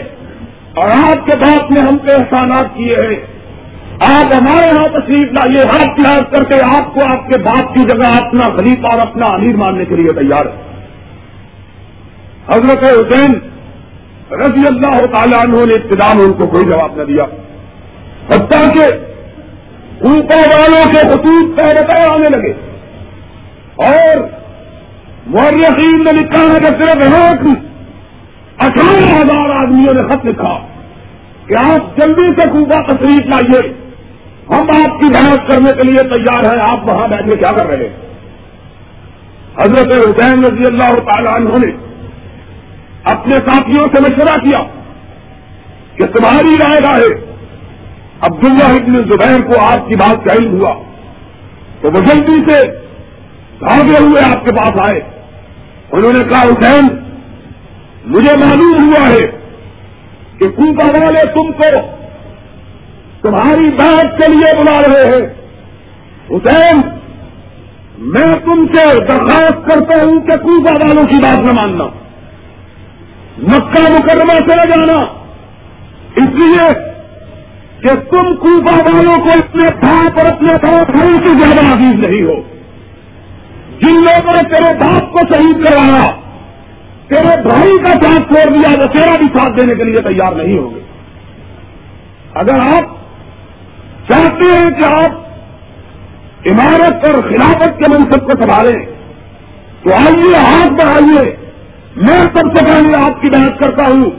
اور 0.75 0.87
آپ 0.87 1.25
کے 1.25 1.37
باپ 1.37 1.71
نے 1.71 1.81
ہم 1.81 1.97
پہ 1.97 2.11
احسانات 2.13 2.75
کیے 2.75 2.95
ہیں۔ 2.95 3.31
آپ 4.17 4.33
ہمارے 4.33 4.69
یہاں 4.75 4.87
تشریف 4.87 5.31
لائیے 5.31 5.61
ہاتھ 5.61 6.03
پیاز 6.03 6.21
کر 6.31 6.43
کے 6.43 6.81
آپ 6.81 6.93
کو 6.93 6.99
آپ 7.03 7.27
کے 7.27 7.37
باپ 7.37 7.73
کی 7.73 7.79
جگہ 7.79 8.25
اپنا 8.25 8.55
خلیفہ 8.55 8.87
اور 8.91 9.07
اپنا 9.07 9.25
امیر 9.33 9.55
ماننے 9.55 9.85
کے 9.85 9.95
لیے 9.95 10.13
تیار 10.13 10.45
ہے۔ 10.45 10.71
حضرت 12.47 12.83
حسین 12.83 13.31
رضی 14.31 14.67
اللہ 14.67 15.05
تعالیٰ 15.05 15.45
عنہ 15.45 15.65
نے 15.65 15.73
ابتدا 15.73 16.13
میں 16.13 16.25
ان 16.25 16.33
کو 16.33 16.47
کوئی 16.47 16.71
جواب 16.71 16.95
نہ 16.95 17.03
دیا۔ 17.03 17.23
حتیٰ 18.27 18.73
کہ 18.73 18.93
اوپر 20.05 20.37
والوں 20.37 20.93
کے 20.93 21.07
خطوط 21.09 21.57
پہ 21.57 22.13
آنے 22.13 22.29
لگے۔ 22.29 22.53
اور 23.75 24.40
مورخین 25.27 26.03
نے 26.03 26.11
لکھا 26.11 26.43
ہے 26.43 26.59
کہ 26.59 26.83
صرف 26.83 27.13
ایک 27.13 27.39
اٹھارہ 28.57 29.15
ہزار 29.15 29.49
آدمیوں 29.49 30.01
نے 30.01 30.07
خط 30.07 30.25
لکھا 30.25 30.59
کہ 31.45 31.55
آپ 31.69 31.97
جلدی 31.97 32.41
سے 32.41 32.49
خوبا 32.49 32.81
تشریف 32.81 33.25
لائیے۔ 33.25 33.73
ہم 34.49 34.61
آپ 34.61 34.99
کی 34.99 35.05
بحث 35.05 35.37
کرنے 35.37 35.69
کے 35.77 35.83
لیے 35.83 36.03
تیار 36.09 36.43
ہیں۔ 36.43 36.61
آپ 36.71 36.91
وہاں 36.91 37.07
بیٹھ 37.07 37.29
کے 37.29 37.35
کیا 37.35 37.55
کر 37.55 37.65
رہے 37.65 37.77
ہیں؟ 37.77 37.97
حضرت 39.59 39.97
حسین 39.97 40.45
رضی 40.45 40.63
اللہ 40.67 40.99
تعالیٰ 40.99 41.33
عنہ 41.33 41.65
نے 41.65 41.71
اپنے 43.03 43.35
ساتھیوں 43.35 43.87
سے 43.87 44.03
مشورہ 44.03 44.43
کیا 44.43 44.63
کہ 45.95 46.03
تمہاری 46.03 46.55
رائے 46.55 46.79
گاہ 46.83 46.97
ہے 46.97 47.31
عبداللہ 48.21 48.81
ابن 48.81 48.95
زبیر 48.95 49.51
کو 49.51 49.61
آپ 49.61 49.89
کی 49.89 49.95
بات 49.95 50.25
کا 50.25 50.33
علم 50.33 50.61
ہوا۔ 50.61 50.73
تو 51.81 51.87
وہ 51.87 51.97
جلدی 51.97 52.49
سے 52.49 52.80
بھاگے 53.61 54.03
ہوئے 54.03 54.23
آپ 54.23 54.45
کے 54.45 54.51
پاس 54.51 54.89
آئے۔ 54.89 54.99
انہوں 55.91 56.11
نے 56.19 56.29
کہا، 56.29 56.41
حسین، 56.41 56.87
مجھے 58.05 58.39
معلوم 58.39 58.87
ہوا 58.87 59.09
ہے 59.09 59.27
کہ 60.39 60.45
کوپا 60.45 61.05
والے 61.05 61.21
تم 61.21 61.51
کو 61.51 61.77
تمہاری 63.21 63.69
بات 63.69 64.19
کے 64.19 64.35
لیے 64.35 64.59
بلا 64.59 64.79
رہے 64.79 65.17
ہیں۔ 65.17 65.27
حسین، 66.29 66.81
میں 67.97 68.33
تم 68.45 68.65
سے 68.73 68.99
درخواست 68.99 69.65
کرتا 69.65 70.05
ہوں 70.05 70.19
کہ 70.19 70.31
کوفہ 70.31 70.73
والوں 70.73 71.03
کی 71.03 71.21
بات 71.23 71.39
نہ 71.39 71.59
ماننا۔ 71.61 71.85
مکہ 73.37 73.93
مکرمہ 73.93 74.39
چلے 74.39 74.71
جانا۔ 74.71 75.05
اس 76.15 76.27
لیے 76.27 76.73
کہ 77.81 77.89
تم 77.89 78.35
کوفہ 78.35 78.75
والوں 78.75 79.13
کو 79.13 79.29
اپنے 79.31 79.75
باپ 79.75 80.19
اور 80.19 80.33
اپنے 80.33 80.53
بھائی 80.91 81.15
سے 81.15 81.39
زیادہ 81.39 81.77
عزیز 81.77 82.09
نہیں 82.09 82.23
ہو۔ 82.23 82.50
جن 83.81 83.95
لوگوں 83.95 84.33
نے 84.33 84.55
تیرے 84.55 84.73
باپ 84.75 85.13
کو 85.13 85.19
شہید 85.33 85.65
کروایا، 85.65 86.05
تیرے 87.07 87.41
بھائی 87.41 87.77
کا 87.83 87.91
ساتھ 87.91 88.33
چھوڑ 88.33 88.53
دیا، 88.53 88.69
وہ 88.69 88.93
تیرا 88.95 89.15
بھی 89.15 89.39
ساتھ 89.39 89.59
دینے 89.59 89.75
کے 89.75 89.89
لیے 89.89 90.01
تیار 90.01 90.31
نہیں 90.31 90.57
ہوں 90.57 90.75
گے۔ 90.75 90.79
اگر 92.33 92.53
آپ 92.53 92.83
چاہتے 94.11 94.51
ہیں 94.51 94.71
کہ 94.71 94.93
آپ 94.93 95.11
عمارت 96.45 97.09
اور 97.09 97.21
خلافت 97.29 97.79
کے 97.79 97.89
منصب 97.89 98.23
کو 98.23 98.41
سنبھالیں، 98.41 98.85
تو 99.83 99.93
آئیے، 99.95 100.35
ہاتھ 100.35 100.71
بڑھائیے۔ 100.71 101.35
میں 101.95 102.21
سب 102.21 102.55
سے 102.55 102.65
پہلے 102.65 103.05
آپ 103.05 103.21
کی 103.21 103.29
بات 103.29 103.59
کرتا 103.59 103.91
ہوں، 103.91 104.09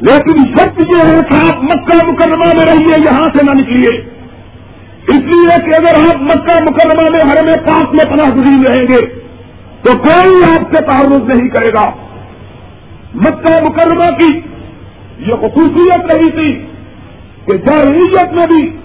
لیکن 0.00 0.38
شرط 0.38 0.80
یہ 0.80 1.08
ہے 1.08 1.20
کہ 1.22 1.46
آپ 1.46 1.64
مکہ 1.64 2.06
مکرمہ 2.06 2.46
میں 2.56 2.66
رہیے، 2.66 2.94
یہاں 3.04 3.28
سے 3.34 3.46
نہ 3.46 3.50
نکلیے۔ 3.50 4.17
اس 5.08 5.18
لیے 5.18 5.62
کہ 5.62 5.70
اگر 5.78 6.14
آپ 6.14 6.22
مکہ 6.22 6.62
مکرمہ 6.62 7.10
میں 7.10 7.20
ہر 7.28 7.44
میں 7.44 7.52
پاس 7.52 7.82
میں 7.82 8.10
پناہ 8.10 8.36
گزین 8.36 8.66
رہیں 8.66 8.86
گے، 8.86 9.06
تو 9.82 9.98
کوئی 9.98 10.44
آپ 10.44 10.76
سے 10.76 10.82
تعارف 10.82 11.28
نہیں 11.28 11.48
کرے 11.48 11.72
گا۔ 11.72 11.90
مکہ 13.14 13.64
مکرمہ 13.64 14.10
کی 14.16 14.40
یہ 15.18 15.34
خصوصیت 15.34 16.14
رہی 16.14 16.30
تھی 16.30 16.66
کہ 17.44 17.56
جہریت 17.56 18.32
میں 18.32 18.46
بھی 18.46 18.76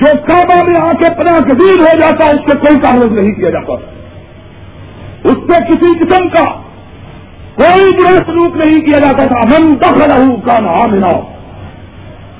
جو 0.00 0.16
کعبہ 0.26 0.64
میں 0.66 0.80
آ 0.80 0.92
کے 0.92 1.14
پناہ 1.14 1.38
گزیر 1.38 1.80
ہو 1.80 1.98
جاتا، 1.98 2.26
اس 2.26 2.52
سے 2.52 2.58
کوئی 2.58 2.80
تعارف 2.80 3.12
نہیں 3.12 3.32
کیا 3.32 3.50
جاتا۔ 3.50 3.72
اس 5.24 5.36
سے 5.50 5.64
کسی 5.64 6.04
قسم 6.04 6.28
کا 6.28 6.44
کوئی 7.54 7.96
برا 7.96 8.16
سلوک 8.26 8.56
نہیں 8.56 8.80
کیا 8.80 8.98
جاتا 8.98 9.22
تھا۔ 9.22 9.40
من 9.40 9.74
دخل 9.74 10.40
کا 10.40 10.58
نام 10.60 11.35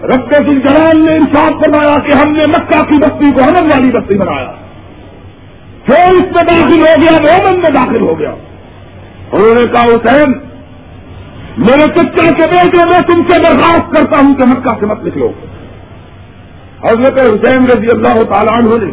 رب 0.02 0.30
کے 0.30 0.58
جلال 0.58 1.06
نے 1.06 1.12
انصاف 1.12 1.50
بنایا 1.50 2.00
کہ 2.00 2.14
ہم 2.14 2.32
نے 2.32 2.42
مکہ 2.48 2.84
کی 2.84 2.96
بستی 2.96 3.32
کو 3.32 3.40
امن 3.42 3.64
والی 3.64 3.92
بستی 3.92 4.18
بنایا۔ 4.18 4.52
جو 5.88 5.94
اس 6.08 6.22
میں 6.22 6.48
داخل 6.48 6.80
ہو 6.80 7.02
گیا 7.02 7.12
وہ 7.12 7.56
میں 7.56 7.74
داخل 7.74 8.00
ہو 8.00 8.18
گیا۔ 8.18 8.30
انہوں 9.32 9.54
نے 9.54 9.66
کہا، 9.66 9.82
حسین 9.82 10.32
میرے 11.58 11.92
چچا 11.94 12.30
کے 12.30 12.50
بیٹے، 12.50 12.84
میں 12.84 13.00
تم 13.00 13.22
سے 13.30 13.42
درخواست 13.42 13.96
کرتا 13.96 14.18
ہوں 14.18 14.34
کہ 14.34 14.48
مکہ 14.48 14.80
سے 14.80 14.86
مت 14.86 15.04
نکلو۔ 15.04 15.30
حضرت 16.84 17.22
حسین 17.22 17.66
رضی 17.66 17.90
اللہ 17.90 18.32
تعالیٰ 18.32 18.58
عنہ 18.58 18.84
نے 18.84 18.92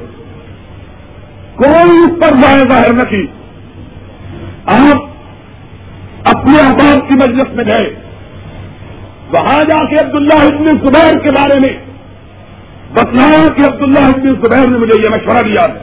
کوئی 1.56 2.00
اس 2.00 2.20
پر 2.20 2.38
ظاہر 2.70 2.94
نہ 2.94 3.10
کی۔ 3.10 3.28
آپ 4.66 5.04
اپنے 6.36 6.60
احباب 6.62 7.08
کی 7.08 7.14
مجلس 7.14 7.56
میں 7.56 7.66
گئے۔ 7.66 8.03
وہاں 9.34 9.64
جا 9.64 9.86
کے 9.86 9.96
عبداللہ 9.96 10.34
ابن 10.34 10.66
زبیر 10.66 11.20
کے 11.20 11.30
بارے 11.30 11.56
میں 11.56 11.80
بتلایا 12.94 13.54
کہ 13.54 13.74
عبداللہ 13.74 14.06
ابن 14.06 14.36
زبیر 14.36 14.72
نے 14.72 14.78
مجھے 14.78 15.02
یہ 15.02 15.16
مشورہ 15.16 15.42
دیا 15.42 15.74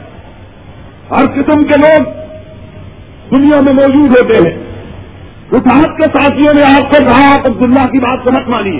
ہر 1.11 1.25
قسم 1.25 1.61
کے 1.61 1.79
لوگ 1.79 2.03
دنیا 3.35 3.61
میں 3.61 3.73
موجود 3.73 4.09
ہوتے 4.09 4.49
ہیں۔ 4.49 4.63
اتحاد 5.51 5.97
کے 5.97 6.03
ساتھیوں 6.03 6.53
نے 6.53 6.73
آپ 6.73 6.93
کو 6.93 7.03
کہا 7.03 7.33
آپ 7.33 7.49
عبداللہ 7.49 7.91
کی 7.91 7.99
بات 7.99 8.23
کو 8.23 8.29
مت 8.29 8.49
مانیے۔ 8.49 8.79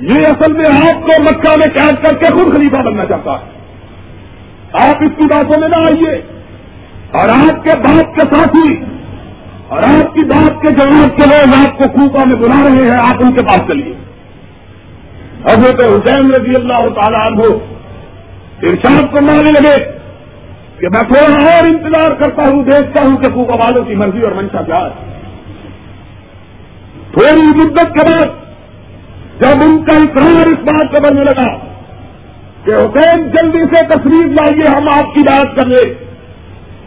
یہ 0.00 0.26
اصل 0.26 0.52
میں 0.52 0.64
آپ 0.70 1.02
کو 1.02 1.22
مکہ 1.22 1.50
میں 1.50 1.74
قید 1.76 1.94
کر 1.94 2.16
کے 2.16 2.36
خود 2.36 2.56
خلیفہ 2.56 2.76
بننا 2.76 3.04
چاہتا 3.04 3.30
ہے۔ 3.30 3.52
آپ 4.72 4.96
اس 5.00 5.10
کی 5.18 5.24
باتوں 5.24 5.60
میں 5.60 5.68
نہ 5.68 5.76
آئیے۔ 5.76 6.22
اور 7.12 7.28
آپ 7.28 7.64
کے 7.64 7.78
باپ 7.78 8.14
کے 8.14 8.34
ساتھی 8.34 8.84
اور 9.72 9.82
آپ 9.82 10.14
کی 10.14 10.20
بات 10.20 10.62
کے 10.62 10.70
جواب 10.70 11.16
کے 11.16 11.28
لوگ 11.28 11.54
آپ 11.58 11.78
کو 11.78 11.84
کوپا 11.84 12.28
میں 12.28 12.36
بلا 12.36 12.60
رہے 12.68 12.82
ہیں، 12.82 12.98
آپ 12.98 13.24
ان 13.24 13.32
کے 13.32 13.42
پاس 13.42 13.60
چلیے۔ 13.68 13.92
حضرت 15.44 15.84
حسین 15.84 16.30
رضی 16.30 16.54
اللہ 16.54 16.88
تعالیٰ 17.00 17.20
عنہ 17.30 17.42
ارشاد 18.62 19.02
کو 19.10 19.22
ماننے 19.22 19.50
لگے 19.50 19.84
کہ 20.80 20.88
میں 20.88 21.00
تھوڑا 21.00 21.54
اور 21.54 21.64
انتظار 21.64 22.14
کرتا 22.14 22.42
ہوں، 22.50 22.62
دیکھتا 22.62 23.08
ہوں 23.08 23.16
کہ 23.16 23.30
کوپا 23.30 23.54
والوں 23.54 23.84
کی 23.84 23.94
مرضی 23.94 24.22
اور 24.22 24.32
منشا 24.32 24.62
کیا 24.62 24.78
ہے۔ 24.78 24.90
تھوڑی 27.12 27.42
مدت 27.42 27.94
کے 27.94 28.12
بعد 28.12 28.28
جب 29.40 29.64
ان 29.64 29.84
کا 29.84 29.96
اقرار 29.96 30.52
اس 30.52 30.58
بات 30.64 30.94
کو 30.94 31.02
بننے 31.02 31.24
لگا 31.24 31.56
کہ 32.64 32.70
حسین، 32.70 33.28
جلدی 33.28 33.64
سے 33.74 33.86
تصویر 33.86 34.26
لائیے، 34.26 34.68
ہم 34.68 34.88
آپ 34.98 35.14
کی 35.14 35.20
بات 35.20 35.60
کر 35.60 35.66
لیں 35.66 35.94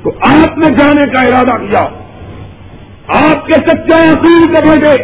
تو 0.03 0.12
آپ 0.21 0.57
نے 0.57 0.75
جانے 0.75 1.07
کا 1.07 1.23
ارادہ 1.23 1.63
کیا۔ 1.63 2.04
آپ 3.07 3.45
کے 3.45 3.53
سچے 3.53 3.93
اصول 3.93 4.55
کے 4.55 4.61
بیٹے 4.61 5.03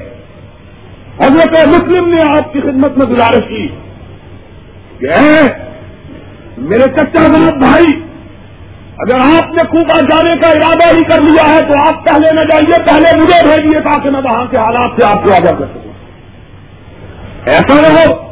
حضرت 1.25 1.67
مسلم 1.67 2.07
نے 2.07 2.37
آپ 2.37 2.53
کی 2.53 2.61
خدمت 2.61 2.97
میں 2.97 3.05
گزارش 3.05 3.47
کی۔ 3.49 3.67
کہ 4.99 5.41
میرے 6.57 6.79
چچا 6.79 7.23
صاحب 7.23 7.57
بھائی، 7.57 8.01
اگر 8.97 9.15
آپ 9.15 9.51
نے 9.51 9.67
خوبا 9.69 10.05
جانے 10.05 10.35
کا 10.37 10.49
ارادہ 10.49 10.97
ہی 10.97 11.03
کر 11.03 11.21
لیا 11.21 11.55
ہے 11.55 11.61
تو 11.61 11.73
آپ 11.79 12.05
پہلے 12.05 12.33
نہ 12.33 12.39
جائیے، 12.39 12.83
پہلے 12.83 13.17
مجھے 13.17 13.47
بھیجیے 13.47 13.81
تاکہ 13.81 14.09
میں 14.09 14.21
وہاں 14.21 14.45
کے 14.45 14.57
حالات 14.57 14.91
سے 14.91 15.09
آپ 15.09 15.23
کو 15.23 15.29
آگاہ 15.33 15.59
کر 15.59 15.65
سکوں۔ 15.65 15.91
ایسا 17.45 17.81
نہ 17.81 17.87
ہو 17.87 18.31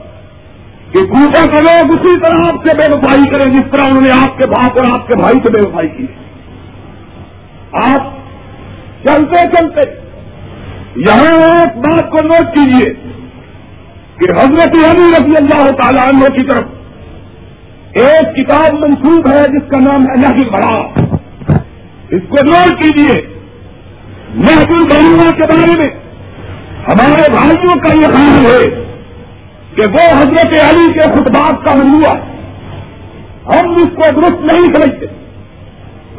کہ 0.91 0.97
خوبا 0.97 1.45
کے 1.45 1.57
لوگ 1.63 1.99
اسی 1.99 2.19
طرح 2.19 2.53
آپ 2.53 2.65
سے 2.65 2.73
بے 2.73 2.97
وفائی 2.97 3.29
کریں 3.29 3.53
جس 3.53 3.71
طرح 3.71 3.83
انہوں 3.87 4.01
نے 4.01 4.11
آپ 4.11 4.37
کے 4.37 4.45
باپ 4.45 4.71
اور 4.71 4.99
آپ 4.99 5.07
کے 5.07 5.15
بھائی 5.15 5.35
سے 5.43 5.49
بے 5.49 5.59
وفائی 5.69 5.89
کی۔ 5.89 6.05
آپ 7.73 8.18
چلتے 9.03 9.47
چلتے 9.47 9.89
یہاں 10.95 11.37
ایک 11.41 11.77
بات 11.77 12.11
کو 12.11 12.27
نوٹ 12.27 12.55
کیجیے 12.55 12.93
کہ 14.17 14.31
حضرت 14.31 14.75
علی 14.89 15.07
رضی 15.19 15.35
اللہ 15.41 15.69
تعالیٰ 15.71 16.07
عنہ 16.07 16.25
کی 16.35 16.43
طرف 16.43 16.65
ایک 18.03 18.35
کتاب 18.35 18.73
منسوخ 18.73 19.31
ہے 19.31 19.43
جس 19.43 19.69
کا 19.69 19.79
نام 19.79 20.03
ہے 20.03 20.15
نحل 20.15 20.49
بڑا 20.49 20.75
اس 22.09 22.21
کو 22.29 22.37
نوٹ 22.45 22.81
کیجیے 22.81 23.21
محبول 24.35 24.83
بہنوا 24.89 25.31
کے 25.31 25.47
بارے 25.49 25.77
میں۔ 25.77 25.89
ہمارے 26.87 27.31
بھائیوں 27.31 27.79
کا 27.79 27.95
یہ 27.95 28.15
خیال 28.15 28.45
ہے 28.45 28.69
کہ 29.75 29.91
وہ 29.91 30.19
حضرت 30.19 30.59
علی 30.69 30.93
کے 30.93 30.99
خطبات 30.99 31.63
کا 31.63 31.75
مجموعہ 31.75 32.15
ہم 33.45 33.71
اس 33.71 33.89
کو 33.95 34.21
درست 34.21 34.41
نہیں 34.41 34.75
سمجھتے۔ 34.75 35.05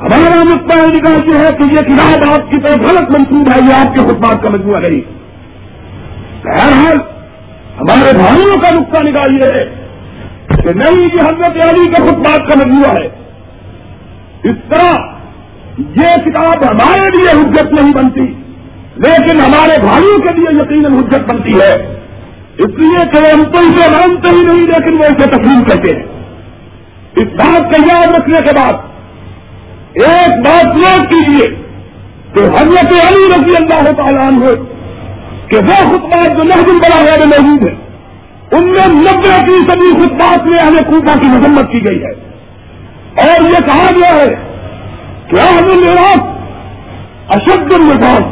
ہمارا 0.00 0.42
نقطۂ 0.42 0.76
نگاہ 0.90 1.16
یہ 1.26 1.38
ہے 1.38 1.50
کہ 1.58 1.64
یہ 1.72 1.82
کتاب 1.88 2.22
آپ 2.32 2.50
کی 2.50 2.58
طرف 2.60 2.86
غلط 2.90 3.10
منصوب 3.10 3.48
ہے، 3.52 3.58
یہ 3.68 3.74
آپ 3.74 3.94
کے 3.94 4.04
خطبات 4.08 4.42
کا 4.42 4.48
مجموعہ 4.52 4.80
نہیں 4.80 5.00
بہرحال، 6.44 6.98
ہمارے 7.80 8.16
بھائیوں 8.16 8.58
کا 8.58 8.70
نقطہ 8.70 9.02
نگاہ 9.04 9.28
یہ 9.32 9.52
ہے 9.54 9.64
کہ 10.46 10.72
نہیں 10.74 11.04
یہ 11.04 11.26
حضرت 11.26 11.58
علی 11.66 11.88
کے 11.90 12.02
خطبات 12.02 12.48
کا 12.48 12.58
مجموعہ 12.58 12.94
ہے۔ 12.96 13.08
اس 14.42 14.56
طرح 14.68 14.92
یہ 15.78 16.18
کتاب 16.24 16.64
ہمارے 16.70 17.08
لیے 17.16 17.30
حجت 17.30 17.72
نہیں 17.72 17.94
بنتی، 17.94 18.26
لیکن 18.96 19.40
ہمارے 19.40 19.80
بھائیوں 19.80 20.18
کے 20.18 20.34
لیے 20.34 20.60
یقیناً 20.60 20.98
حجت 20.98 21.28
بنتی 21.28 21.58
ہے۔ 21.60 21.72
اس 22.58 22.78
لیے 22.78 23.06
کہ 23.12 23.30
ہم 23.32 23.42
تو 23.42 23.64
اسے 23.64 23.90
مانتے 23.90 24.28
ہی 24.28 24.44
نہیں، 24.44 24.66
لیکن 24.66 24.98
وہ 24.98 25.04
اسے 25.04 25.30
تسلیم 25.30 25.64
کہتے 25.64 25.96
ہیں۔ 25.96 26.04
اس 27.16 27.34
بات 27.34 27.74
کا 27.74 27.82
یاد 27.86 28.14
رکھنے 28.18 28.38
کے 28.38 28.54
بعد 28.56 28.88
ایک 29.94 30.46
بات 30.46 30.64
نوٹ 30.64 31.11
کیجیے 31.11 31.55
کہ 32.35 32.38
حضرت 32.38 32.92
علی 32.92 33.33
رضی 33.37 33.53
اللہ 33.61 33.92
تعالیٰ 33.92 34.26
عنہ 34.26 34.46
کہ 35.48 35.57
وہ 35.57 35.90
خطبات 35.90 36.29
جو 36.29 36.44
محدود 36.44 36.76
بڑا 36.76 37.03
میں 37.03 37.26
موجود 37.26 37.68
ہے، 37.68 37.74
ان 38.53 38.68
میں 38.68 38.87
نبے 38.87 39.22
فیصدی 39.22 40.07
خطبات 40.07 40.50
میں 40.50 40.59
اہل 40.61 40.76
خوبا 40.76 41.14
کی 41.22 41.29
مذمت 41.29 41.72
کی 41.72 41.81
گئی 41.88 42.03
ہے۔ 42.03 42.31
اور 43.16 43.42
یہ 43.42 43.68
کہا 43.68 43.88
گیا 43.90 44.22
ہے 44.22 44.29
کہ 45.29 45.40
اہل 45.40 45.88
عراق 45.88 46.22
اشد 47.29 47.72
النظام 47.72 48.22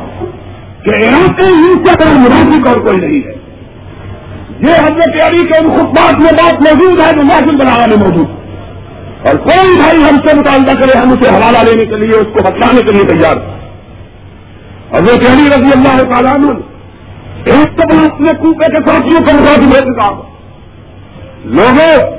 کہ 0.85 0.91
عراقی 0.91 1.47
ہی 1.47 1.85
سے 1.85 1.91
اگر 1.91 2.17
منافق 2.17 2.69
اور 2.69 2.77
کوئی 2.77 2.99
نہیں 2.99 3.27
ہے۔ 3.27 3.35
یہ 4.61 4.75
حضرت 4.75 5.31
علی 5.31 5.47
کے 5.47 5.59
ان 5.59 5.75
خطبات 5.75 6.15
میں 6.15 6.33
بات 6.33 6.55
موجود 6.55 7.01
ہے 7.01 7.17
جو 7.17 7.23
محدود 7.23 7.55
بڑا 7.55 7.87
میں 7.87 8.09
موجود۔ 8.09 8.29
ہے 8.29 8.38
اور 9.27 9.35
کوئی 9.35 9.77
بھائی 9.77 10.03
ہم 10.03 10.29
سے 10.29 10.37
مطالبہ 10.41 10.81
کرے 10.81 10.99
ہم 10.99 11.11
اسے 11.11 11.31
حوالہ 11.31 11.71
لینے 11.71 11.85
کے 11.85 11.97
لیے، 11.97 12.11
اس 12.11 12.27
کو 12.33 12.43
بتانے 12.43 12.81
کے 12.81 12.95
لیے 12.95 13.05
تیار۔ 13.05 13.37
اور 14.91 15.03
وہ 15.03 15.33
علی 15.33 15.47
رضی 15.47 15.71
اللہ 15.77 16.15
تعالیٰ 16.15 16.57
ایک 17.45 17.79
تو 17.79 18.15
اپنے 18.15 18.33
کوپے 18.39 18.73
کے 18.73 18.91
ساتھیوں 18.91 19.21
کو 19.21 19.35
مزاج 19.35 19.59
بھیج 19.59 19.97
کا 19.97 20.23
لوگوں، 21.45 22.19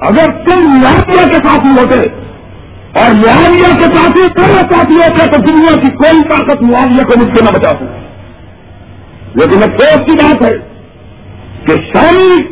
اگر 0.00 0.50
تم 0.50 0.80
معاویہ 0.82 1.26
کے 1.26 1.46
ساتھی 1.46 1.70
ہوتے 1.70 2.10
اور 3.00 3.14
معاویہ 3.14 3.74
کے 3.74 3.94
ساتھی 3.94 4.32
پہلے 4.32 4.60
ساتھی 4.60 4.94
ہوتے، 4.94 5.30
تو 5.30 5.40
دنیا 5.48 5.74
کی 5.74 5.92
کوئی 5.92 6.28
طاقت 6.28 6.62
معاویہ 6.62 7.02
کو 7.02 7.18
مجھ 7.18 7.38
سے 7.38 7.44
نہ 7.44 7.58
بچا 7.58 7.70
سکے۔ 7.70 8.06
لیکن 9.34 9.62
افسوس 9.62 10.06
کی 10.06 10.12
بات 10.12 10.44
ہے 10.44 10.58
کہ 11.64 11.74
شامی 11.74 12.42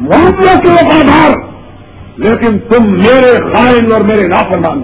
معاویہ 0.00 0.58
کے 0.58 0.72
وفادار 0.72 1.47
لیکن 2.18 2.58
تم 2.58 2.90
میرے 2.90 3.56
خائن 3.56 3.92
اور 3.94 4.00
میرے 4.00 4.28
نافرمان 4.28 4.82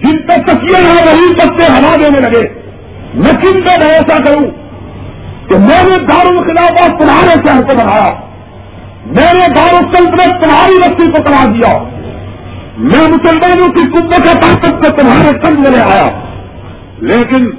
جن 0.00 0.18
پر 0.18 0.46
تکیے 0.46 0.76
ہیں 0.76 1.06
وہی 1.06 1.34
پتے 1.34 1.64
ہوا 1.72 1.96
دینے 2.00 2.18
لگے۔ 2.20 2.60
میں 3.14 3.32
کن 3.32 3.60
پہ 3.60 3.80
بھروسہ 3.80 4.22
کروں 4.22 4.50
کہ 5.48 5.58
میں 5.58 5.82
نے 5.82 6.06
دار 6.06 6.26
الخلافہ 6.30 6.96
تمہارے 6.96 7.48
شہر 7.48 7.60
کو 7.60 7.76
بنایا 7.76 8.24
میں 9.06 9.32
نے 9.32 9.54
دار 9.56 9.74
السلطنت 9.74 10.44
تمہاری 10.44 10.80
رسی 10.80 11.10
کو 11.10 11.22
کرا 11.22 11.44
دیا۔ 11.44 11.82
میں 12.78 13.08
مسلمانوں 13.08 13.72
کی 13.72 13.90
قوت 13.90 14.14
طاقت 14.24 14.70
کو 14.70 14.96
تمہارے 14.96 15.46
سنگ 15.46 15.60
میں 15.60 15.80
آیا۔ 15.80 16.04
لیکن 17.00 17.50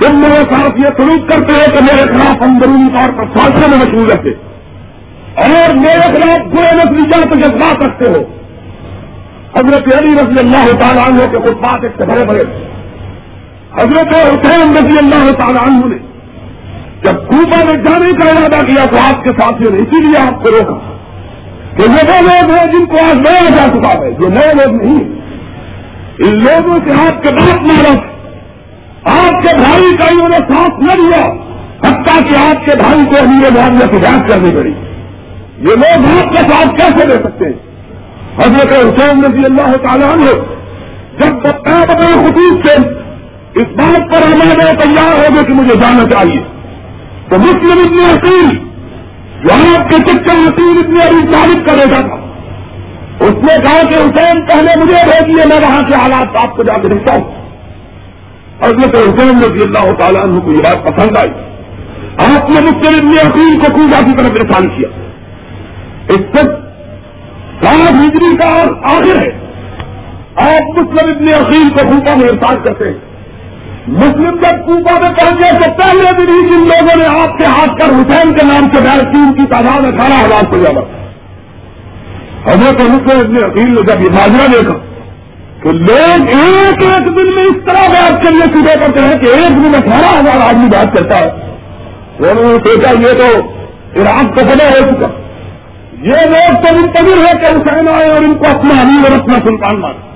تم 0.00 0.20
میرے 0.20 0.42
ساتھ 0.52 0.72
یہ 0.76 1.02
سلوک 1.02 1.28
کرتے 1.28 1.52
ہو 1.52 1.74
کہ 1.74 1.84
میرے 1.84 2.14
خلاف 2.14 2.36
اندرونی 2.40 2.96
طور 2.96 3.18
پر 3.18 3.38
فاصلے 3.38 3.76
میں 3.76 3.78
مشہور 3.78 4.08
رہتے۔ 4.08 4.55
اور 5.36 5.76
میرے 5.76 6.14
خلاف 6.14 6.38
برے 6.38 6.76
نسلی 6.76 7.40
جذبات 7.40 7.88
رکھتے 7.88 8.04
ہو۔ 8.10 8.24
حضرت 9.58 10.00
علی 10.00 10.14
رضی 10.14 10.38
اللہ 10.38 10.78
تعالیٰ 10.78 11.10
عنہ 11.10 11.30
کے 11.30 11.38
خطبات 11.38 11.78
ایک 11.82 11.92
سے 11.98 12.06
بڑے 12.06 12.24
بڑے۔ 12.24 12.66
حضرت 13.82 14.16
حسین 14.16 14.70
رضی 14.70 14.98
اللہ 14.98 15.30
تعالیٰ 15.30 15.68
عنہ 15.68 15.86
نے 15.86 15.98
جب 17.02 17.16
کوپا 17.16 17.64
میں 17.64 17.84
جانے 17.84 18.12
کا 18.12 18.28
ارادہ 18.28 18.66
کیا 18.66 18.84
تو 18.84 18.96
آپ 18.98 19.24
کے 19.24 19.30
ساتھ 19.40 19.70
نے 19.70 19.76
اسی 19.76 20.02
لیے 20.02 20.18
آپ 20.18 20.44
کو 20.44 20.50
روکا۔ 20.50 20.96
کہ 21.76 21.82
یہ 21.82 22.10
وہ 22.10 22.22
لوگ 22.22 22.50
ہیں 22.50 22.72
جن 22.72 22.84
کو 22.84 22.96
آج 23.04 23.16
نیا 23.16 23.50
جا 23.50 23.68
چکا 23.68 24.04
ہے 24.04 24.10
جو 24.10 24.28
نئے 24.28 24.52
لوگ 24.54 24.82
نہیں۔ 24.82 25.16
ان 26.18 26.38
لوگوں 26.38 26.78
سے 26.86 26.92
آپ 26.92 27.22
کے 27.22 27.34
بات 27.34 27.58
مارت 27.58 27.98
آپ 29.04 29.32
کے 29.32 29.56
بھائی 29.56 29.96
کا 29.96 30.06
انہوں 30.10 30.28
نے 30.28 30.54
ساتھ 30.54 30.80
نہ 30.80 31.04
دیا، 31.04 31.32
حتیٰ 31.78 32.30
کہ 32.30 32.36
آپ 32.36 32.66
کے 32.66 32.76
بھائی 32.76 33.04
کو 33.04 33.18
امیر 33.20 33.58
معاملے 33.58 33.92
سے 33.92 34.00
جانچ 34.00 34.32
کرنی 34.32 34.50
پڑی۔ 34.56 34.85
یہ 35.58 35.72
لوگ 35.74 36.16
آپ 36.16 36.32
کے 36.32 36.48
ساتھ 36.48 36.68
کیسے 36.68 37.06
دے 37.08 37.14
سکتے 37.14 37.44
ہیں؟ 37.44 37.52
حضرت 38.38 38.72
حسین 38.72 39.24
رضی 39.24 39.42
اللہ 39.48 39.76
تعالیٰ 39.76 40.16
نے 40.16 40.32
جب 41.20 41.34
بتا 41.34 41.84
بتا 41.88 42.06
حدود 42.08 42.66
سے 42.66 42.88
اس 43.54 43.64
بات 43.64 44.14
پر 44.14 44.26
ہمارے 44.26 44.76
تیار 44.76 45.12
ہو 45.12 45.34
گئے 45.34 45.42
کہ 45.42 45.52
مجھے 45.52 45.74
جانا 45.74 46.08
چاہیے، 46.10 46.42
تو 47.28 47.36
مسلم 47.36 47.78
اتنی 47.78 48.04
حسین 48.04 48.48
جو 49.42 49.54
آپ 49.54 49.90
کے 49.90 49.96
چکر 49.96 50.34
حسین 50.34 50.78
اتنی 50.78 51.02
ابھی 51.06 51.32
ثابت 51.32 51.68
کر 51.68 51.76
رہا 51.76 52.00
تھا۔ 52.00 52.26
اس 53.20 53.32
نے 53.32 53.56
کہا 53.64 53.88
کہ 53.88 53.94
حسین 53.94 54.46
پہلے 54.46 54.80
مجھے 54.80 54.96
بھیجیے 55.04 55.48
میں 55.48 55.56
وہاں 55.56 55.82
کے 55.82 55.94
حالات 55.94 56.44
آپ 56.44 56.56
کو 56.56 56.62
جا 56.62 56.74
کے 56.74 56.88
دکھتا 56.88 57.14
ہوں 57.14 57.46
حضرت 58.62 58.98
حسین 58.98 59.38
رضی 59.38 59.62
اللہ 59.62 59.92
تعالیٰ 59.92 60.22
عنہ 60.22 60.40
کو 60.40 60.52
یہ 60.52 60.58
بات 60.58 60.88
پسند 60.88 61.16
آئی۔ 61.16 61.30
آپ 62.34 62.50
نے 62.50 62.60
مسلم 62.60 63.06
ابن 63.06 63.18
حسین 63.18 63.58
کو 63.58 63.74
خوب 63.74 64.06
کی 64.06 64.16
طرف 64.16 64.28
پریشان 64.28 64.76
کیا۔ 64.76 65.05
اس 66.08 66.16
سے 66.16 66.42
ہجری 67.98 68.36
کا 68.36 68.48
آخر 68.82 69.26
ہے۔ 69.26 69.46
آپ 70.36 70.78
مسلم 70.78 71.16
ابن 71.16 71.46
عقیل 71.46 71.68
کو 71.68 71.88
کوپا 71.88 72.14
میں 72.14 72.26
ارسال 72.32 72.56
کرتے 72.64 72.84
ہیں۔ 72.84 72.94
مسلم 73.86 74.34
جب 74.34 74.66
کوپا 74.66 75.00
میں 75.00 75.08
پہنچے 75.08 75.56
تو 75.56 75.72
پہلے 75.72 76.10
دن 76.12 76.32
ہی 76.32 76.48
جن 76.48 76.64
لوگوں 76.64 76.96
نے 76.96 77.04
آپ 77.20 77.38
کے 77.38 77.44
ہاتھ 77.44 77.80
کر 77.80 77.88
حسین 77.88 78.30
کے 78.30 78.46
نام 78.46 78.64
سے 78.74 78.82
بیٹھ 78.82 79.00
کی 79.00 79.16
ان 79.16 79.34
کی 79.34 79.46
تعداد 79.52 79.86
اٹھارہ 79.86 80.26
ہزار 80.26 80.54
سے 80.54 80.62
زیادہ۔ 80.62 80.86
حضرت 82.52 82.74
مسلم 82.74 83.18
ابن 83.18 83.50
عقیل 83.50 83.68
نے 83.68 83.92
جب 83.92 84.00
یہ 84.00 84.18
ماجرا 84.18 84.46
دیکھا 84.46 84.74
تو 85.62 85.76
لوگ 85.76 86.26
ایک 86.26 86.82
ایک 86.82 87.08
دن 87.08 87.34
میں 87.34 87.44
اس 87.44 87.66
طرح 87.66 87.88
بات 87.88 88.24
کرنے 88.24 88.44
شروع 88.54 88.86
کرتے 88.86 89.04
ہیں 89.04 89.14
کہ 89.14 89.30
ایک 89.30 89.56
دن 89.56 89.74
اٹھارہ 89.74 90.20
ہزار 90.20 90.48
آدمی 90.48 90.66
بات 90.66 90.96
کرتا 90.98 91.16
ہے۔ 91.16 91.30
انہوں 92.18 92.46
نے 92.46 92.54
سوچا 92.54 92.90
یہ 92.90 93.18
تو 93.18 93.44
عراق 94.02 94.24
کو 94.24 94.46
پتہ 94.46 94.64
ہو 94.64 94.90
چکا۔ 94.90 95.25
یہ 96.00 96.10
لوگ 96.10 96.54
تو 96.54 96.74
منتظر 96.74 97.16
ہے 97.16 97.32
کہ 97.32 97.56
حسین 97.56 97.88
آئے 97.92 98.10
اور 98.10 98.18
ان 98.18 98.34
کو 98.34 98.44
اپنا 98.48 98.80
امیر 98.80 99.12
اور 99.12 99.20
اپنا 99.20 99.34
سلطان 99.34 99.80
مانا 99.80 100.06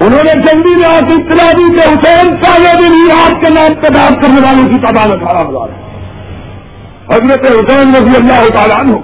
انہوں 0.00 0.24
نے 0.24 0.42
جلدی 0.42 0.68
میں 0.68 0.88
آ 0.88 0.92
اطلاع 0.92 1.52
دی 1.52 1.76
کہ 1.76 1.80
حسین 1.80 2.36
پہلے 2.36 2.78
دن 2.78 2.92
ہی 2.92 3.10
آپ 3.10 3.44
کے 3.44 3.54
نام 3.54 3.74
پہ 3.74 3.86
بات 3.94 4.12
کرنے 4.12 4.40
والوں 4.40 4.64
کی 4.64 4.78
تعداد 4.80 5.08
اٹھارہ 5.12 5.48
ہزار 5.48 5.68
ہے۔ 5.68 5.90
حضرت 7.14 7.50
حسین 7.50 7.94
رضی 7.94 8.16
اللہ 8.16 8.56
تعالیٰ 8.56 8.78
عنہ، 8.78 8.96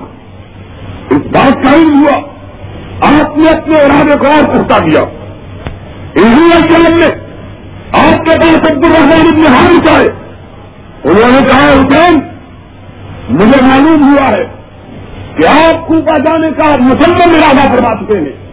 اس 1.11 1.27
بات 1.27 1.53
کا 1.53 1.77
ہی 1.77 1.85
ہوا۔ 1.85 2.21
آپ 3.21 3.39
نے 3.39 3.51
اپنے 3.51 3.75
ارادے 3.75 4.19
کو 4.19 4.27
اور 4.27 4.55
پختہ 4.55 4.85
کیا۔ 4.85 5.01
انہی 6.23 6.49
اسلام 6.53 6.99
نے 6.99 7.07
آپ 8.09 8.15
کے 8.15 8.41
پاس 8.41 8.59
عبد 8.59 8.85
الرحمان 8.85 9.27
ابن 9.33 9.47
حارث 9.47 9.99
آئے۔ 9.99 10.09
انہوں 11.05 11.41
نے 11.41 11.47
کہا، 11.47 11.69
حسین، 11.69 12.21
مجھے 13.29 13.65
معلوم 13.65 14.03
ہوا 14.03 14.29
ہے 14.29 14.56
کہ 15.37 15.49
آپ 15.49 15.87
کوپا 15.87 16.17
جانے 16.19 16.51
کا 16.51 16.77
مسلم 16.77 17.35
ارادہ 17.35 17.73
کروا 17.73 18.05
چکے 18.05 18.19
ہیں۔ 18.19 18.47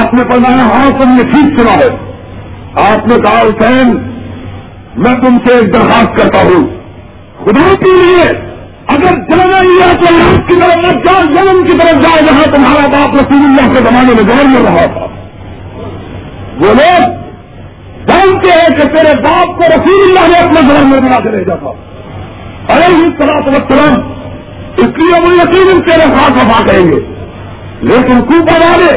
آپ 0.00 0.14
نے 0.14 0.20
فرمایا 0.32 0.66
ہاں 0.66 0.90
تم 0.90 1.08
نے 1.08 1.30
ٹھیک 1.30 1.60
سنا 1.60 1.72
ہے۔ 1.72 2.08
آپ 2.92 3.06
نے 3.06 3.16
کہا، 3.16 3.38
حسین، 3.38 3.96
میں 4.96 5.12
تم 5.12 5.48
سے 5.48 5.56
ایک 5.56 5.74
درخواست 5.74 6.18
کرتا 6.18 6.38
ہوں۔ 6.38 6.66
خدا 7.44 7.74
کے 7.74 8.02
لیے، 8.02 8.48
اگر 8.86 9.18
جانا 9.18 9.60
ہی 9.60 9.80
ہے 9.82 9.94
تو 9.94 10.14
آپ 10.14 10.48
کی 10.48 10.60
طرف 10.60 10.76
مت 10.76 10.94
جاؤ 10.94 11.24
جنم 11.24 11.66
کی 11.66 11.76
طرف 11.76 12.00
جاؤ، 12.02 12.26
جہاں 12.26 12.54
تمہارا 12.54 12.86
باپ 12.86 13.14
رسول 13.14 13.44
اللہ 13.44 13.70
کے 13.70 13.78
زمانے 13.78 14.12
میں 14.14 14.28
گورنر 14.28 14.70
رہا 14.70 14.84
تھا۔ 14.84 15.06
وہ 16.58 16.74
لوگ 16.74 17.18
جانتے 18.08 18.52
ہیں 18.52 18.78
کہ 18.78 18.96
تیرے 18.96 19.20
باپ 19.20 19.46
کو 19.46 19.62
رسول 19.68 20.18
اللہ 20.18 20.32
نے 20.32 20.38
اپنا 20.38 20.60
گورنر 20.68 21.00
بنا 21.00 21.22
کے 21.22 21.30
لے 21.30 21.44
جاتا 21.44 21.66
ارے 22.74 22.94
اس 22.94 23.10
طرح 23.18 23.50
تو 23.50 24.17
اس 24.78 24.86
لیے 24.86 25.20
وہ 25.20 25.34
یقین 25.34 25.78
تیرے 25.78 26.16
ساتھ 26.16 26.32
وفا 26.32 26.66
کریں 26.66 26.84
گے۔ 26.84 27.14
لیکن 27.80 28.20
کوپا 28.20 28.52
والے 28.52 28.94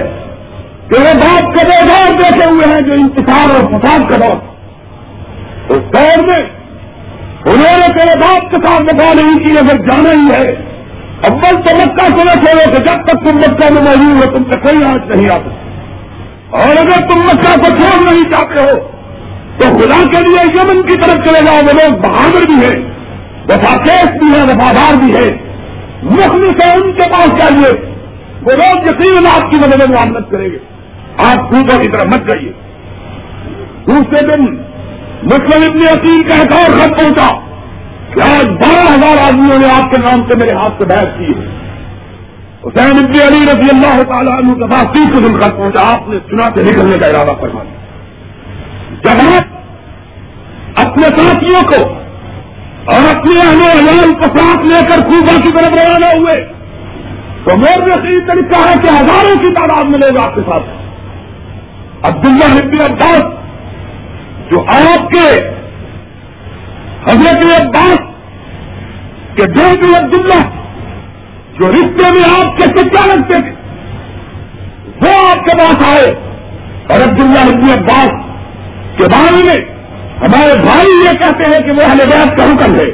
تیرے 0.94 1.18
باپ 1.18 1.42
کا 1.42 1.84
دور 1.88 2.12
دیکھے 2.12 2.54
ہوئے 2.54 2.68
ہیں 2.68 2.80
جو 2.80 2.94
انتظار 2.94 3.56
اور 3.56 3.64
فساد 3.64 4.12
کا 4.12 4.18
دور۔ 4.18 4.38
اس 5.70 5.84
دور 5.94 6.24
میں 6.24 6.50
انہوں 7.46 7.78
نے 7.78 8.00
تیرے 8.00 8.20
باپ 8.22 8.52
کے 8.52 8.58
ساتھ 8.66 8.82
وفا 8.82 9.14
نہیں 9.14 9.46
کی 9.46 9.52
اگر 9.60 9.76
جانا 9.76 10.10
ہی 10.10 10.26
ہے۔ 10.26 10.52
اول 11.22 11.54
تو 11.54 11.76
مکہ 11.76 12.06
سے 12.06 12.24
نہ 12.26 12.44
چھوڑو 12.44 12.72
کہ 12.72 12.80
جب 12.80 13.04
تک 13.04 13.12
تم 13.12 13.38
مکہ 13.38 13.74
میں 13.74 13.82
موجود 13.82 14.16
ہو، 14.16 14.38
تم 14.38 14.44
سے 14.52 14.60
کوئی 14.60 14.84
آنچ 14.84 15.18
نہیں 15.18 15.32
آتا۔ 15.32 15.50
اور 16.50 16.78
اگر 16.78 17.12
تم 17.12 17.20
مکہ 17.20 17.58
کو 17.58 17.78
چھوڑ 17.78 18.12
نہیں 18.12 18.24
چاہتے 18.24 18.64
ہو، 18.64 18.80
تو 19.58 19.78
خدا 19.78 20.04
کے 20.06 20.22
لیے 20.22 20.54
یمن 20.56 20.82
کی 20.82 21.02
طرف 21.02 21.28
چلے 21.28 21.46
جاؤ۔ 21.46 21.56
وہ 21.56 21.74
لوگ 21.74 21.98
بہادر 21.98 22.46
بھی 22.46 22.66
ہیں 22.66 22.92
وفا 23.50 23.76
بھی 24.06 24.36
ہے 24.36 24.44
وفادار 24.44 24.96
بھی 24.96 25.16
ہے 25.16 25.51
مخلص 26.04 26.66
ہے 26.66 26.72
ان 26.76 26.92
کے 26.92 27.10
پاس 27.10 27.30
چاہیے 27.30 27.92
وہ 28.42 28.52
لوگ 28.52 28.84
یقین 28.84 29.28
آپ 29.28 29.52
کی 29.52 29.56
مدد 29.62 29.96
معاملت 29.96 30.32
کریں 30.32 30.50
گے۔ 30.50 30.58
آپ 31.18 31.38
خوبوں 31.38 31.78
کی 31.78 31.92
طرف 31.92 32.06
مت 32.06 32.30
جائیے۔ 32.30 32.52
دوسرے 33.88 34.28
دن 34.28 34.42
مسلم 35.24 35.64
ابن 35.70 36.00
عقیل 36.00 36.30
کا 36.30 36.36
ایک 36.36 36.54
اور 36.54 36.80
خط 36.80 37.02
پہنچا۔ 37.02 37.40
کہ 38.14 38.22
آج 38.22 38.48
بارہ 38.48 38.94
ہزار 38.94 39.28
آدمیوں 39.28 39.58
نے 39.60 39.74
آپ 39.74 39.84
کے 39.84 40.02
نام 40.02 40.26
سے 40.32 40.38
میرے 40.38 40.56
ہاتھ 40.56 40.74
سے 40.78 40.86
بحث 40.86 41.08
کی 41.18 41.26
ہے۔ 41.26 41.62
حسین 42.66 42.98
ابن 42.98 43.12
علی 43.28 43.44
رضی 43.44 43.70
اللہ 43.74 44.04
تعالیٰ 44.04 44.38
عنہ 44.38 44.54
کے 44.54 44.72
پاس 44.72 44.84
تیسرے 44.84 45.28
دن 45.28 45.42
خط 45.42 45.56
پہنچا۔ 45.58 45.94
آپ 45.94 46.10
نے 46.10 46.20
چنا 46.30 46.44
سے 46.44 46.60
نکلنے 46.60 46.98
کا 46.98 47.08
ارادہ 47.08 47.42
فرما 47.42 47.64
دیا 47.64 47.78
جب 49.04 49.36
آپ 49.36 49.62
اپنے 50.88 51.04
ساتھیوں 51.04 51.72
کو 51.72 52.01
اور 52.86 53.04
اپنے 53.10 53.40
اہل 53.42 53.62
عیال 53.62 54.12
کو 54.22 54.28
ساتھ 54.38 54.66
لے 54.68 54.80
کر 54.90 55.02
خوبا 55.10 55.34
کی 55.44 55.52
طرف 55.58 55.74
روانہ 55.80 56.08
ہوئے 56.14 56.38
تو 57.44 57.58
مور 57.58 57.84
نے 57.88 57.98
صحیح 58.06 58.24
طریقہ 58.28 58.62
ہے 58.68 58.74
کہ 58.84 58.90
ہزاروں 58.96 59.36
کی 59.44 59.52
تعداد 59.54 59.90
ملے 59.90 60.10
گا 60.16 60.28
آپ 60.28 60.36
کے 60.36 60.42
ساتھ 60.48 60.66
عبداللہ 62.10 62.52
ابن 62.60 62.82
عباس، 62.82 63.24
جو 64.52 64.62
آپ 64.76 65.12
کے 65.12 65.26
حضرت 67.08 67.46
عباس 67.60 68.00
کے 69.36 69.48
بھی 69.48 69.94
عبداللہ، 69.96 70.42
جو 71.60 71.72
رشتے 71.72 72.10
میں 72.16 72.24
آپ 72.30 72.58
کے 72.58 72.68
سچا 72.78 73.06
لگتے 73.06 73.40
تھے، 73.40 73.54
وہ 75.02 75.14
آپ 75.28 75.46
کے 75.46 75.58
پاس 75.58 75.86
آئے 75.90 76.08
اور 76.86 77.08
عبداللہ 77.10 77.46
ابن 77.54 77.70
عباس 77.78 78.12
کے 78.98 79.10
بارے 79.14 79.44
میں 79.48 79.60
ہمارے 80.22 80.64
بھائی 80.64 80.88
یہ 81.06 81.12
کہتے 81.12 81.52
ہیں 81.52 81.60
کہ 81.60 81.72
وہ 81.72 81.90
اہل 81.90 81.98
بیت 81.98 82.38
کا 82.38 82.44
حکم 82.44 82.76
ہے۔ 82.76 82.90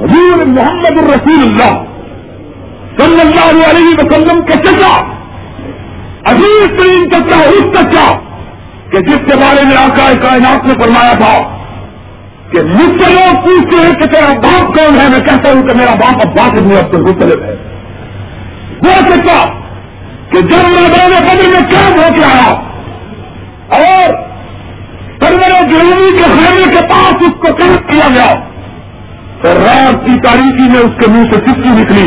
حضور 0.00 0.46
محمد 0.46 0.98
الرسول 0.98 1.42
اللہ 1.42 1.84
صلی 2.98 3.20
اللہ 3.20 3.70
علیہ 3.70 3.88
وسلم 3.98 4.44
کے 4.44 4.54
چچا 4.62 5.18
عزیز 6.24 6.66
ترین 6.66 7.10
چچا، 7.12 7.36
اس 7.36 7.80
چچا 7.80 8.10
کہ 8.90 8.98
جس 8.98 9.16
کے 9.16 9.36
بارے 9.36 9.64
میں 9.64 9.76
آقا 9.76 10.12
کائنات 10.22 10.66
نے 10.66 10.72
فرمایا 10.82 11.12
تھا 11.12 11.38
کہ 12.50 12.58
مجھ 12.66 13.02
سے 13.02 13.12
لوگ 13.12 13.34
پوچھتے 13.46 13.86
ہیں 13.86 13.92
کہ 13.92 14.06
تیرا 14.06 14.32
باپ 14.32 14.78
کون 14.78 15.00
ہے؟ 15.00 15.08
میں 15.08 15.20
کہتا 15.20 15.52
ہوں 15.52 15.62
کہ 15.62 15.76
میرا 15.76 15.94
باپ 15.94 16.28
اب 16.28 16.36
بات 16.36 16.58
ابن 16.58 16.72
عبد 16.72 16.94
المطلب 16.94 17.44
ہے۔ 17.44 17.56
وہ 18.84 19.10
چچا 19.10 19.44
کہ 20.30 20.40
جب 20.40 20.74
میدان 20.74 21.10
بدر 21.10 21.48
میں 21.48 21.70
قید 21.70 21.98
ہو 21.98 22.14
کے 22.16 22.24
آیا 22.24 22.52
اور 23.68 24.27
سرور 25.22 25.70
جنوبی 25.72 26.16
کے 26.16 26.22
خیمے 26.22 26.64
کے 26.64 26.86
پاس 26.86 27.16
اس 27.20 27.30
کو 27.30 27.56
قید 27.56 27.90
کیا 27.90 28.08
گیا 28.14 28.32
اور 29.44 29.56
رات 29.56 30.06
کی 30.06 30.14
تاریخی 30.20 30.70
میں 30.70 30.80
اس 30.80 31.04
کے 31.04 31.10
منہ 31.10 31.22
سے 31.22 31.38
چٹکی 31.38 31.82
نکلی۔ 31.82 32.06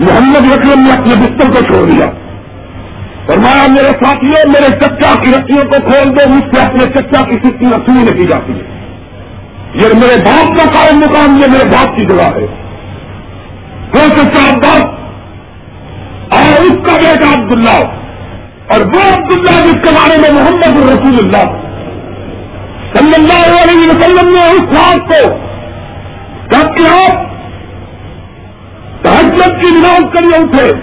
محمد 0.00 0.52
اکرم 0.52 0.80
نے 0.80 0.92
اپنے 0.92 1.14
بستر 1.14 1.52
کو 1.52 1.60
چھوڑ 1.60 1.88
دیا۔ 1.88 2.06
فرمایا، 3.26 3.66
میرے 3.68 4.04
ساتھیوں 4.04 4.48
میرے 4.48 4.80
چچا 4.80 5.14
کی 5.14 5.32
رسیوں 5.32 5.70
کو 5.70 5.88
کھول 5.88 6.08
دو، 6.08 6.34
مجھ 6.34 6.56
سے 6.56 6.64
اپنے 6.64 6.84
چچا 6.84 7.20
کی 7.20 7.34
سکتی 7.34 7.66
رسوئی 7.66 8.04
نہیں 8.04 8.20
جاتی۔ 8.20 8.52
ہے 8.52 8.80
یہ 9.74 9.94
میرے 9.94 10.16
باپ 10.16 10.46
کا 10.46 10.64
قائم 10.74 10.96
مقام، 10.96 11.36
یہ 11.36 11.46
میرے 11.52 11.64
باپ 11.64 11.98
کی 11.98 12.06
جگہ 12.06 12.34
ہے۔ 12.36 12.46
وہ 13.94 14.08
چچا 14.08 14.50
عباس 14.50 14.82
اور 16.30 16.62
اس 16.62 16.74
کا 16.74 16.96
بیٹا 16.96 17.42
عبداللہ۔ 17.42 17.86
اور 18.72 18.80
وہ 18.80 19.14
عبداللہ 19.14 19.64
جس 19.64 19.72
کے 19.72 19.94
بارے 19.94 20.20
میں 20.20 20.42
محمد 20.42 20.82
الرسول 20.82 21.18
اللہ 21.18 21.59
صلی 23.00 23.14
اللہ 23.14 23.62
علیہ 23.62 23.88
وسلم 23.88 24.28
نے 24.28 24.44
اس 24.44 24.62
رات 24.62 24.96
کو 24.96 25.38
جبکہ 26.50 26.84
آپ 26.86 27.30
تحجت 29.04 29.62
کی 29.62 29.70
نماز 29.70 30.02
کریے 30.14 30.36
اٹھے 30.36 30.76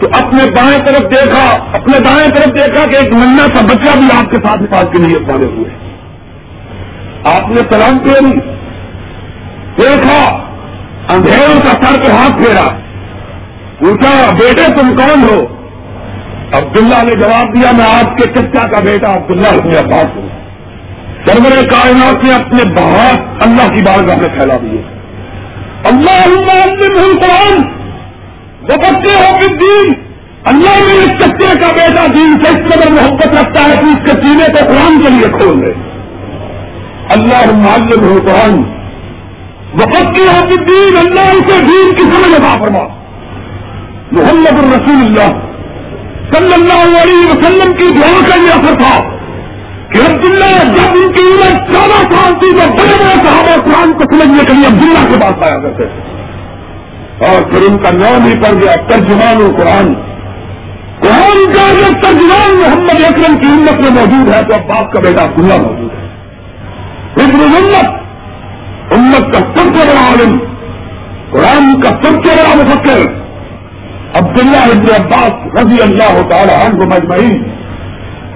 تو 0.00 0.06
اپنے 0.06 0.50
بائیں 0.50 0.78
طرف 0.78 1.00
دیکھا، 1.00 1.60
اپنے 1.74 1.98
دائیں 1.98 2.30
طرف 2.30 2.48
دیکھا 2.58 2.90
کہ 2.90 2.96
ایک 2.96 3.12
منا 3.12 3.46
کا 3.54 3.66
بچہ 3.66 3.98
بھی 3.98 4.18
آپ 4.18 4.30
کے 4.30 4.36
ساتھ 4.36 4.62
نماز 4.62 4.84
کی 4.84 5.02
نیت 5.02 5.28
مانے 5.28 5.46
ہوئے۔ 5.46 5.70
آپ 7.24 7.50
نے 7.50 7.60
سلام 7.70 7.98
کیا 7.98 8.20
نہیں۔ 8.20 8.56
دیکھا، 9.82 10.36
اندھیروں 11.08 11.60
کا 11.60 11.86
سر 11.86 12.02
کے 12.02 12.10
ہاتھ 12.10 12.32
پھیرا۔ 12.32 12.64
پوچھا، 13.78 14.30
بیٹے 14.30 14.72
تم 14.72 14.88
کون 14.88 15.22
ہو؟ 15.22 15.53
عبداللہ 16.56 17.02
نے 17.04 17.20
جواب 17.20 17.56
دیا، 17.56 17.70
میں 17.76 17.98
آپ 17.98 18.16
کے 18.16 18.32
چچا 18.32 18.66
کا 18.66 18.82
بیٹا 18.84 19.12
عبداللہ 19.12 19.48
ابن 19.48 19.86
عباس 19.86 20.06
ہوں۔ 20.16 20.28
سرور 21.26 21.64
کائنات 21.64 22.26
نے 22.26 22.34
اپنے 22.34 22.72
بہت 22.72 23.46
اللہ 23.46 23.74
کی 23.74 23.82
بارگاہ 23.82 24.16
میں 24.16 24.38
پھیلا 24.38 24.54
دیے۔ 24.62 24.82
اللہ 25.90 26.24
قرآن 27.14 27.62
وہ 28.62 28.74
بچے 28.74 29.14
ہو 29.14 29.46
دین 29.46 29.92
اللہ 30.44 30.76
نے 30.76 31.04
اس 31.04 31.10
چچے 31.10 31.60
کا 31.60 31.68
بیٹا 31.68 32.06
دین 32.14 32.44
سے 32.44 32.50
اس 32.50 32.72
قدر 32.72 32.90
محبت 32.90 33.28
رکھتا 33.28 33.62
ہے 33.68 33.74
کہ 33.74 33.84
اس 33.84 33.96
کے 33.96 34.26
سینے 34.26 34.46
کو 34.48 34.66
قرآن 34.66 35.02
کے 35.02 35.10
لیے 35.10 35.40
کھول 35.40 35.66
دے۔ 35.66 35.72
اللہ 37.10 37.56
معلم 37.56 38.04
ہو 38.04 38.16
قرآن 38.18 38.58
وہ 39.74 40.00
ہو 40.18 40.46
دین 40.46 40.96
اللہ 40.96 41.20
اسے 41.20 41.60
دین 41.60 41.94
کی 41.94 42.00
سمجھ 42.00 42.40
ادا 42.40 42.62
فرما۔ 42.62 42.88
محمد 44.12 44.64
الرسول 44.64 45.06
اللہ۔ 45.06 45.43
صلی 46.34 46.52
اللہ 46.52 47.02
علیہ 47.02 47.30
وسلم 47.30 47.72
کی 47.72 47.98
دعا 47.98 48.28
کا 48.28 48.34
یہ 48.34 48.50
اثر 48.54 48.74
تھا 48.74 48.98
کہ 49.88 50.12
عبداللہ 50.12 50.64
جب 50.64 50.92
ان 50.96 51.12
کی 51.12 51.22
عمر 51.22 51.72
چودہ 51.72 52.14
سال 52.14 52.32
تھی 52.32 52.50
تو 52.50 52.70
بڑے 52.70 52.94
بڑے 53.00 53.24
صحابہ 53.24 53.60
قرآن 53.60 53.92
کو 53.92 54.02
سمجھنے 54.12 54.44
کے 54.44 54.52
لیے 54.52 54.66
عبداللہ 54.66 55.08
کے 55.08 55.20
پاس 55.20 55.32
آیا 55.32 55.62
کرتے 55.62 55.84
تھے۔ 55.84 56.14
اور 57.26 57.42
پھر 57.42 57.62
ان 57.62 57.76
کا 57.76 57.90
نام 57.90 58.26
ہی 58.26 58.34
پڑ 58.34 58.52
گیا، 58.62 58.86
ترجمان 58.88 59.36
و 59.36 59.56
قرآن 59.56 59.94
قرآن 61.00 61.52
کا 61.52 61.60
اگر 61.60 62.02
ترجمان 62.02 62.60
محمد 62.60 63.04
اکرم 63.04 63.34
کی 63.34 63.46
امت 63.46 63.74
میں 63.74 63.90
موجود 63.90 64.34
ہے، 64.34 64.40
تو 64.40 64.62
اب 64.62 64.68
باپ 64.68 64.92
کا 64.92 65.00
بیٹا 65.00 65.22
عبداللہ 65.22 65.66
موجود 65.66 65.90
ہے۔ 65.92 66.04
ابن 67.24 67.40
امت 67.40 68.00
امت 68.92 69.34
کا 69.34 69.40
سب 69.40 69.74
سے 69.74 69.88
بڑا 69.88 70.10
عالم، 70.10 70.38
قرآن 71.30 71.80
کا 71.80 71.88
سب 71.88 72.26
سے 72.26 72.36
بڑا 72.36 72.54
مفکر۔ 72.54 73.23
عبداللہ 74.18 74.64
ابن 74.72 74.90
عباس 74.94 75.58
رضی 75.58 75.82
اللہ 75.82 76.20
تعالی 76.30 76.52
عنہ 76.54 76.84
مجمعین. 76.84 77.42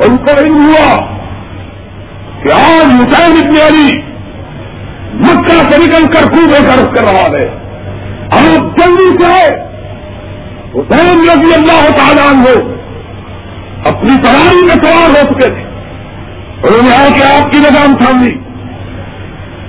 ان 0.04 0.16
کو 0.16 0.32
علم 0.38 0.56
ہوا 0.64 0.96
کہ 2.42 2.52
آج 2.52 2.90
حسین 3.00 3.36
ابن 3.44 3.60
علی 3.66 3.88
مکہ 5.20 5.58
سے 5.70 5.78
نکل 5.84 6.06
کر 6.12 6.26
خوب 6.32 6.50
رس 6.52 6.88
کر 6.94 7.04
رہا 7.04 7.26
ہے. 7.36 7.46
آپ 8.30 8.78
جلدی 8.78 9.08
سے 9.22 9.32
حسین 10.74 11.22
رضی 11.30 11.54
اللہ 11.54 11.88
تعالیٰ 11.96 12.28
ہو 12.40 12.58
اپنی 13.86 14.16
سواری 14.24 14.66
میں 14.66 14.76
سوار 14.84 15.08
ہو 15.08 15.22
چکے 15.32 15.48
تھے. 15.48 15.64
انہوں 16.62 16.82
نے 16.82 16.94
آ 16.96 17.08
کے 17.14 17.22
آپ 17.36 17.52
کی 17.52 17.58
نظام 17.58 17.96
تھامی. 18.02 18.34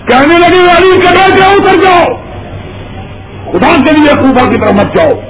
کہنے 0.08 0.38
لگے، 0.40 0.62
علی 0.78 1.00
کے 1.02 1.08
بیٹے 1.08 1.44
اتر 1.46 1.82
جاؤ. 1.84 2.06
خدا 3.52 3.76
کے 3.86 3.92
لیے 3.92 4.22
خوبا 4.22 4.46
کی 4.50 4.62
طرف 4.62 4.74
مت 4.74 4.98
جاؤ. 4.98 5.29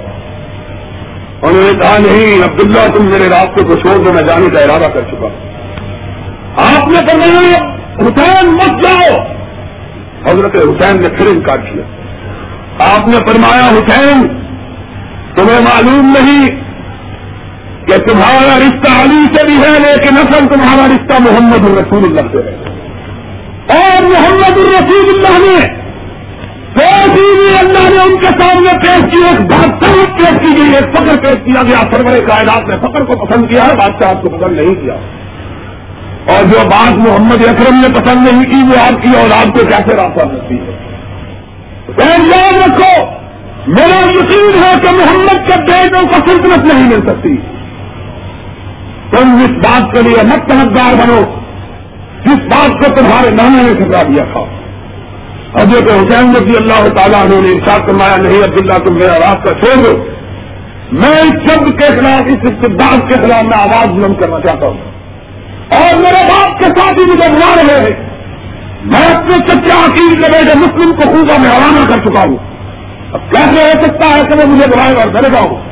انہوں 1.42 1.62
نے 1.62 1.78
کہا، 1.82 1.98
نہیں، 1.98 2.44
عبداللہ، 2.44 2.94
تم 2.94 3.10
میرے 3.10 3.28
راستے 3.28 3.68
کو 3.68 3.74
چھوڑ 3.74 4.04
دو، 4.04 4.12
میں 4.12 4.28
جانے 4.28 4.46
کا 4.46 4.60
ارادہ 4.60 4.90
کر 4.90 5.02
چکا 5.02 5.26
ہوں۔ 5.26 5.50
آپ 6.52 6.88
نے 6.88 6.98
فرمایا، 6.98 7.58
حسین 7.98 8.52
مت 8.52 8.84
جاؤ۔ 8.84 9.14
حضرت 10.26 10.58
حسین 10.58 11.00
نے 11.00 11.18
پھر 11.18 11.26
انکار 11.26 11.58
کیا۔ 11.58 11.82
آپ 12.96 13.08
نے 13.08 13.16
فرمایا، 13.26 13.66
حسین، 13.66 14.22
تمہیں 15.36 15.60
معلوم 15.60 16.06
نہیں 16.06 16.46
کہ 17.86 17.98
تمہارا 17.98 18.58
رشتہ 18.58 18.90
علی 18.90 19.34
سے 19.34 19.46
بھی 19.46 19.54
ہے، 19.54 19.78
لیکن 19.78 20.18
اصل 20.18 20.46
تمہارا 20.46 20.86
رشتہ 20.90 21.22
محمد 21.22 21.68
الرسول 21.68 22.04
اللہ 22.04 22.32
سے 22.32 22.50
ہے۔ 22.50 22.70
اور 23.78 24.02
محمد 24.02 24.58
الرسول 24.58 25.08
اللہ 25.08 25.38
نے 25.38 25.79
اللہ 27.58 27.88
نے 27.88 28.02
ان 28.02 28.20
کے 28.20 28.40
سامنے 28.40 28.78
پیش 28.78 29.00
کی، 29.00 29.28
ایک 29.28 29.42
بہتر 29.42 30.10
پیش 30.18 30.36
کی 30.38 30.58
گئی، 30.58 30.74
ایک 30.74 30.96
فخر 30.96 31.22
پیش 31.22 31.34
کیا 31.34 31.62
گیا۔ 31.62 31.92
سرور 31.92 32.26
کائنات 32.26 32.68
نے 32.68 32.76
فخر 32.76 33.04
کو 33.04 33.26
پسند 33.26 33.54
کیا 33.54 33.64
ہے 33.64 33.76
بادشاہ 33.76 34.16
آپ 34.16 34.22
کو 34.22 34.30
پسند 34.30 34.52
نہیں 34.52 34.82
کیا۔ 34.82 34.94
اور 36.32 36.44
جو 36.44 36.58
بات 36.66 37.08
محمد 37.08 37.44
اکرم 37.48 37.80
نے 37.80 37.94
پسند 37.94 38.26
نہیں 38.26 38.40
کی، 38.40 38.62
وہ 38.64 38.80
آپ 38.82 39.02
کی 39.02 39.18
اولاد 39.18 39.44
کو 39.44 39.66
کیسے 39.66 39.96
راستہ 39.96 40.28
ملتی 40.28 40.54
ہے؟ 40.54 40.76
یاد 42.08 42.68
رکھو، 42.68 43.04
میرا 43.66 44.06
یقین 44.06 44.62
ہے 44.62 44.74
کہ 44.82 44.90
محمد 44.90 45.48
کے 45.48 45.62
بیٹوں 45.62 46.00
کو 46.00 46.30
سلطنت 46.30 46.74
نہیں 46.74 46.88
مل 46.88 47.06
سکتی۔ 47.06 47.36
تم 49.16 49.28
اس 49.34 49.50
بات 49.50 49.96
کے 49.96 50.02
لیے 50.02 50.22
مت 50.22 50.52
حقدار 50.52 50.94
بنو، 50.94 51.20
جس 52.26 52.40
بات 52.40 52.68
کو 52.68 52.94
تمہارے 52.94 53.30
نانے 53.30 53.62
نے 53.62 53.80
سزا 53.80 54.02
دیا 54.02 54.24
تھا۔ 54.32 54.59
ابھی 55.54 55.86
تو 55.86 55.92
حسین 55.92 56.30
رضی 56.30 56.56
اللہ 56.56 56.88
تعالیٰ 56.88 57.26
نے 57.26 57.36
ارشاد 57.36 57.78
فرمایا، 57.78 58.16
نہیں 58.16 58.40
عبداللہ، 58.40 58.86
تم 58.86 58.94
میرا 58.94 59.14
راستہ 59.14 59.54
چھوڑ 59.54 59.84
دو۔ 59.84 60.04
میں 60.92 61.10
اس 61.10 61.50
شبد 61.50 61.68
کے 61.68 62.00
خلاف، 62.00 62.22
اس 62.26 62.38
استداد 62.42 62.98
کے 62.98 63.22
خلاف 63.22 63.42
میں 63.42 63.58
آواز 63.58 63.88
بلند 63.88 64.20
کرنا 64.20 64.40
چاہتا 64.40 64.66
ہوں۔ 64.66 64.76
اور 65.74 65.98
میرے 65.98 66.24
باپ 66.28 66.58
کے 66.58 66.64
ساتھ 66.64 66.94
ہی 67.00 67.12
مجھے 67.12 67.32
بلا 67.32 67.54
رہے 67.56 67.78
ہیں، 67.78 68.10
میں 68.84 69.14
اپنے 69.14 69.36
سچے 69.48 69.72
عقیل 69.72 70.22
کے 70.22 70.32
بیٹے 70.32 70.58
مسلم 70.58 70.94
کو 70.94 71.08
خوبا 71.08 71.42
میں 71.42 71.50
روانہ 71.50 71.88
کر 71.88 72.04
چکا 72.04 72.30
ہوں۔ 72.30 72.36
اب 73.12 73.20
کیسے 73.30 73.62
ہو 73.62 73.82
سکتا 73.82 74.16
ہے 74.16 74.22
کہ 74.22 74.42
وہ 74.42 74.54
مجھے 74.54 74.66
بلائے 74.66 74.94
اور 74.94 75.10
ڈرے 75.10 75.32
گا 75.32 75.70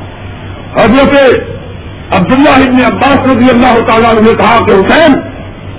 حضرت 0.83 1.35
عبداللہ 2.17 2.69
ابن 2.69 2.93
عباس 2.93 3.19
رضی 3.19 3.49
اللہ 3.49 3.85
تعالیٰ 3.85 4.13
نے 4.13 4.31
کہا 4.31 4.57
کہ 4.65 4.71
حسین 4.71 5.11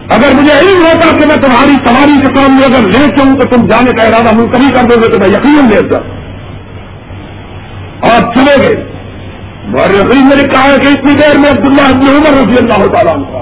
اگر 0.08 0.34
مجھے 0.34 0.52
علم 0.60 0.86
ہوتا 0.86 1.16
کہ 1.16 1.26
میں 1.26 1.36
تمہاری 1.36 1.72
سواری 1.86 2.20
کے 2.20 2.32
کام 2.32 2.56
میں 2.56 2.64
اگر 2.64 2.86
لے 2.86 3.08
چاہوں 3.08 3.38
تو 3.38 3.56
تم 3.56 3.66
جانے 3.66 4.00
کا 4.00 4.06
ارادہ 4.06 4.36
منتقل 4.36 4.74
کر 4.74 4.82
دو 4.82 5.00
گے 5.02 5.12
تو 5.12 5.20
میں 5.20 5.30
یقین 5.30 5.68
لے 5.70 5.96
اور 8.10 8.34
چلے 8.34 8.62
گئے۔ 8.62 8.90
اور 9.70 9.90
نے 10.14 10.48
کہا 10.48 10.64
ہے 10.64 10.78
کہ 10.78 10.88
اتنی 10.88 11.14
دیر 11.14 11.38
میں 11.38 11.50
عبداللہ 11.50 11.82
ابن 11.82 12.08
عمر 12.08 12.38
رضی 12.38 12.58
اللہ 12.58 12.86
تعالیٰ 12.86 13.16
نے 13.16 13.38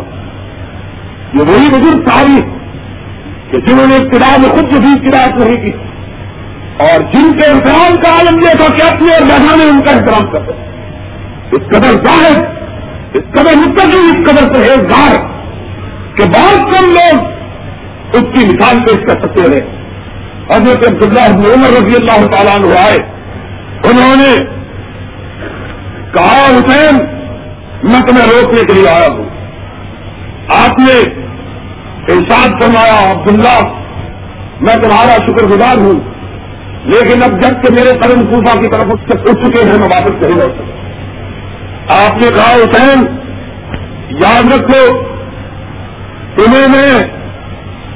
یہ 1.35 1.55
وہی 1.55 1.69
بزرگ 1.69 2.09
تاریخ 2.09 2.45
کہ 3.51 3.59
جنہوں 3.59 3.87
نے 3.87 3.97
ابتدا 3.97 4.37
میں 4.39 4.49
خود 4.49 4.65
بھی 4.65 5.09
قرآت 5.09 5.45
نہیں 5.45 5.63
کی 5.63 5.73
اور 6.79 7.01
جن 7.01 7.39
کے 7.39 7.47
احترام 7.47 7.95
کا 7.95 8.11
عالم 8.11 8.39
یہ 8.39 8.51
تھا 8.59 8.77
کہ 8.77 8.95
اپنے 8.95 9.15
اور 9.15 9.23
میدان 9.23 9.61
ان 9.73 9.81
کا 9.81 9.95
احترام 9.95 10.31
کرتے۔ 10.31 10.53
اس 11.53 11.63
قدر 11.69 12.05
ظاہر، 12.05 12.45
اس 13.15 13.23
قدر 13.33 13.57
متقل 13.57 13.99
اس 13.99 14.31
قدر 14.31 14.55
پرہیزگار۔ 14.55 15.38
کہ 16.19 16.25
بہت 16.25 16.73
کم 16.73 16.87
لوگ 16.87 17.27
اس 18.15 18.25
کی 18.35 18.47
مثال 18.47 18.77
پیش 18.77 18.97
کر 18.97 19.21
سکتے 19.21 19.51
رہے 19.51 19.67
حضرت 20.51 20.87
عبداللہ 20.87 21.37
بن 21.37 21.53
عمر 21.53 21.69
رضی 21.69 21.97
اللہ 21.97 22.27
تعالیٰ 22.27 22.55
عنہ 22.55 22.79
آئے۔ 22.79 22.97
انہوں 23.85 24.17
نے 24.17 24.45
کہا، 26.15 26.47
حسین، 26.47 26.97
میں 27.83 28.01
تمہیں 28.01 28.27
روکنے 28.29 28.63
کے 28.63 28.75
لیے 28.75 28.89
آیا 28.89 29.07
ہوں۔ 29.13 29.29
آپ 30.65 30.81
نے 30.81 30.99
ارشاد 32.09 32.63
فرمایا، 32.63 33.11
عبداللہ، 33.11 33.59
میں 34.61 34.75
تمہارا 34.75 35.17
شکر 35.27 35.47
گزار 35.47 35.77
ہوں، 35.77 36.01
لیکن 36.85 37.23
اب 37.23 37.31
جبکہ 37.31 37.75
میرے 37.75 37.99
قدم 37.99 38.25
کوفا 38.31 38.55
کی 38.61 38.71
طرف 38.71 38.93
اٹھ 38.93 39.47
چکے 39.47 39.65
ہیں، 39.65 39.79
میں 39.79 39.89
واپس 39.89 40.11
نہیں 40.11 40.41
لوٹ 40.41 40.55
سکتا 40.55 42.05
آپ 42.05 42.13
نے 42.13 42.29
کہا، 42.37 42.55
حسین، 42.55 43.07
یاد 44.11 44.53
رکھو 44.53 45.08
تمہیں 46.39 46.69
میں 46.69 46.99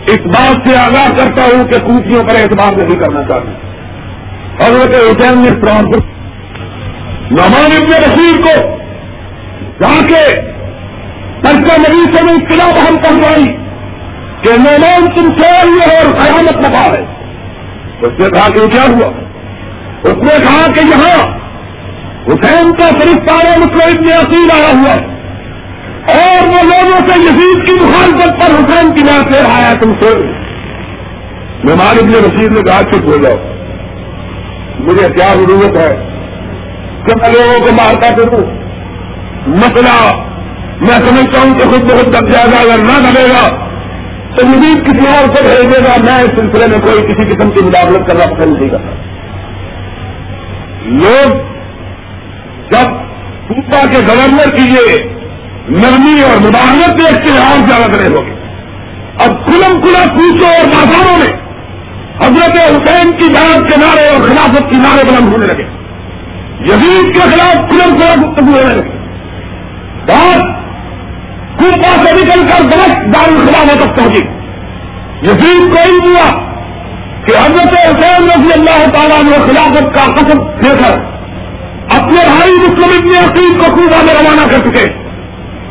اس 0.06 0.18
بات 0.18 0.68
سے 0.68 0.76
آگاہ 0.76 1.10
کرتا 1.10 1.42
ہوں 1.42 1.60
کہ 1.60 1.84
کوفیوں 1.84 2.22
پر 2.22 2.34
اعتبار 2.34 2.72
نہیں 2.72 3.00
کرنا 3.00 3.22
چاہتا 3.22 3.50
حضرت 4.66 4.94
حسین 4.94 5.42
نے 5.42 5.50
نعمان 7.30 7.70
ابن 7.76 7.92
رشید 7.92 8.44
کو 8.44 8.76
جا 9.82 10.06
کے 10.08 10.52
نبی 11.78 12.14
سے 12.14 12.24
میں 12.24 12.34
اطلاع 12.34 12.66
ہم 12.66 12.94
پہنچائی 12.94 13.44
کہ 14.42 14.50
نومان 14.58 15.06
تم 15.16 15.42
سو 15.42 15.68
ہوئے 15.68 15.96
اور 15.96 16.18
قیامت 16.18 16.54
لگا 16.54 16.84
ہے 16.84 17.02
اس 18.02 18.12
نے 18.18 18.26
کہا 18.34 18.48
کہ 18.48 18.66
کیا 18.66 18.82
ہوا؟ 18.82 19.12
اس 20.02 20.12
نے 20.12 20.44
کہا 20.44 20.70
کہ 20.74 20.80
یہاں 20.80 21.26
حسین 22.28 22.72
کا 22.72 22.88
فرستارے 22.88 23.58
مسلم 23.58 24.02
میں 24.04 24.16
اصیل 24.16 24.50
آیا 24.50 24.80
ہوا 24.80 24.92
ہے۔ 24.92 25.11
اور 26.08 26.46
وہ 26.46 26.62
لوگوں 26.62 27.08
سے 27.08 27.20
یزید 27.20 27.68
کی 27.68 27.84
مخالفت 27.84 28.30
پر 28.30 28.50
حسین 28.50 28.94
کی 28.94 29.02
بات 29.02 29.34
سے 29.34 29.40
آیا 29.40 29.72
تم 29.72 29.90
سو 30.04 30.18
میں 31.64 31.74
مالک 31.74 32.02
نے 32.02 32.18
رشید 32.18 32.52
نے 32.52 32.60
کہا، 32.60 32.80
چپ 32.80 33.02
ہو 33.02 33.22
جاؤ۔ 33.22 33.34
مجھے 34.78 35.12
کیا 35.12 35.34
ضرورت 35.34 35.78
ہے؟ 35.78 35.88
کہ 37.06 37.12
میں 37.16 37.32
لوگوں 37.32 37.60
کو 37.60 37.72
مارتا 37.72 38.16
کروں 38.16 38.50
مسئلہ، 39.46 40.16
میں 40.80 41.06
سمجھتا 41.06 41.40
ہوں 41.42 41.52
کہ 41.54 41.64
خود 41.64 41.80
بہت 41.80 42.06
دب 42.06 42.28
جائے 42.28 42.46
گا 42.52 42.58
اگر 42.58 42.78
نہ 42.78 43.10
دبے 43.10 43.22
گا، 43.22 43.48
تو 44.36 44.46
مزید 44.46 44.86
کسی 44.86 45.08
اور 45.08 45.34
سے 45.34 45.42
بھیج 45.42 45.76
دے 45.76 45.84
گا۔ 45.84 45.96
میں 46.04 46.22
اس 46.22 46.30
سلسلے 46.30 46.66
میں 46.66 46.78
کوئی 46.78 46.98
کسی 46.98 47.36
قسم 47.36 47.50
کی 47.50 47.64
مداخلت 47.64 48.10
کرنا 48.10 48.34
پسند 48.34 48.52
نہیں 48.52 48.70
کرتا۔ 48.70 48.90
لوگ 50.84 51.32
جب 52.70 52.86
صوبہ 53.48 53.92
کے 53.92 53.98
گورنر 54.08 54.54
کی 54.56 54.62
یہ 54.62 55.21
نرمی 55.68 56.22
اور 56.22 56.40
مداخلت 56.40 56.98
دیکھتے 56.98 57.32
ہیں 57.32 57.38
اور 57.38 57.68
زیادہ 57.68 57.96
رہے 57.96 58.08
ہوگی۔ 58.08 58.32
اب 59.20 59.46
کلم 59.46 59.82
کلا 59.82 60.14
پوچھو 60.14 60.46
اور 60.46 60.64
بازاروں 60.64 61.18
میں 61.18 61.42
حضرت 62.24 62.56
حسین 62.56 63.10
کی 63.10 63.34
جانب 63.34 63.68
کے 63.68 63.76
نعرے 63.76 64.08
اور 64.08 64.22
خلافت 64.22 64.60
کی 64.60 64.78
نعرے 64.78 65.02
بلند 65.08 65.32
ہونے 65.32 65.46
لگے۔ 65.46 65.82
یزید 66.60 67.14
کے 67.14 67.20
خلاف 67.20 67.56
کلم 67.56 67.98
کلا 67.98 68.14
گفتگو 68.14 68.60
ہونے 68.60 68.74
لگے۔ 68.74 68.96
بات 70.06 70.62
کوپا 71.58 72.04
سے 72.04 72.12
نکل 72.12 72.46
کر 72.46 72.62
غلط 72.62 73.14
دار 73.14 73.28
الخلافہ 73.28 73.78
تک 73.78 73.98
پہنچی۔ 73.98 74.24
یزید 75.22 75.72
کو 75.72 75.78
ہی 75.84 76.10
ہوا 76.10 76.52
کہ 77.26 77.32
حضرت 77.46 77.72
حسین 77.72 78.24
رضی 78.24 78.52
اللہ 78.52 78.90
تعالیٰ 78.94 79.22
نے 79.22 79.36
خلافت 79.36 79.84
کا 79.84 80.14
قسم 80.14 80.42
دے 80.42 80.70
کر 80.78 80.98
اپنے 81.96 82.20
بھائی 82.24 82.52
مسلم 82.52 82.90
ابن 83.00 83.24
عقید 83.24 83.60
کو 83.60 83.76
کوبا 83.76 84.02
میں 84.04 84.14
روانہ 84.14 84.50
کر 84.50 84.58
چکے۔ 84.58 85.01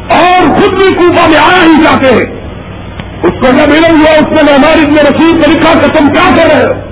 اور 0.10 0.56
خود 0.56 0.82
بھی 0.82 0.94
کوبا 0.94 1.28
میں 1.28 1.38
آنا 1.38 1.66
ہی 1.66 1.84
چاہتے۔ 1.84 2.10
ہیں 2.10 2.42
اس 3.24 3.30
کو 3.30 3.52
جب 3.52 3.74
علم 3.74 4.02
ہوا، 4.02 4.12
اس 4.12 4.44
نے 4.44 4.54
ہماری 4.54 4.82
ابن 4.82 4.94
رسید 4.94 5.48
نے 5.48 5.54
لکھا 5.54 5.74
کہ 5.74 6.00
تم 6.00 6.06
کیا 6.06 6.36
کر 6.38 6.56
رہے 6.56 6.64
ہو؟ 6.64 6.92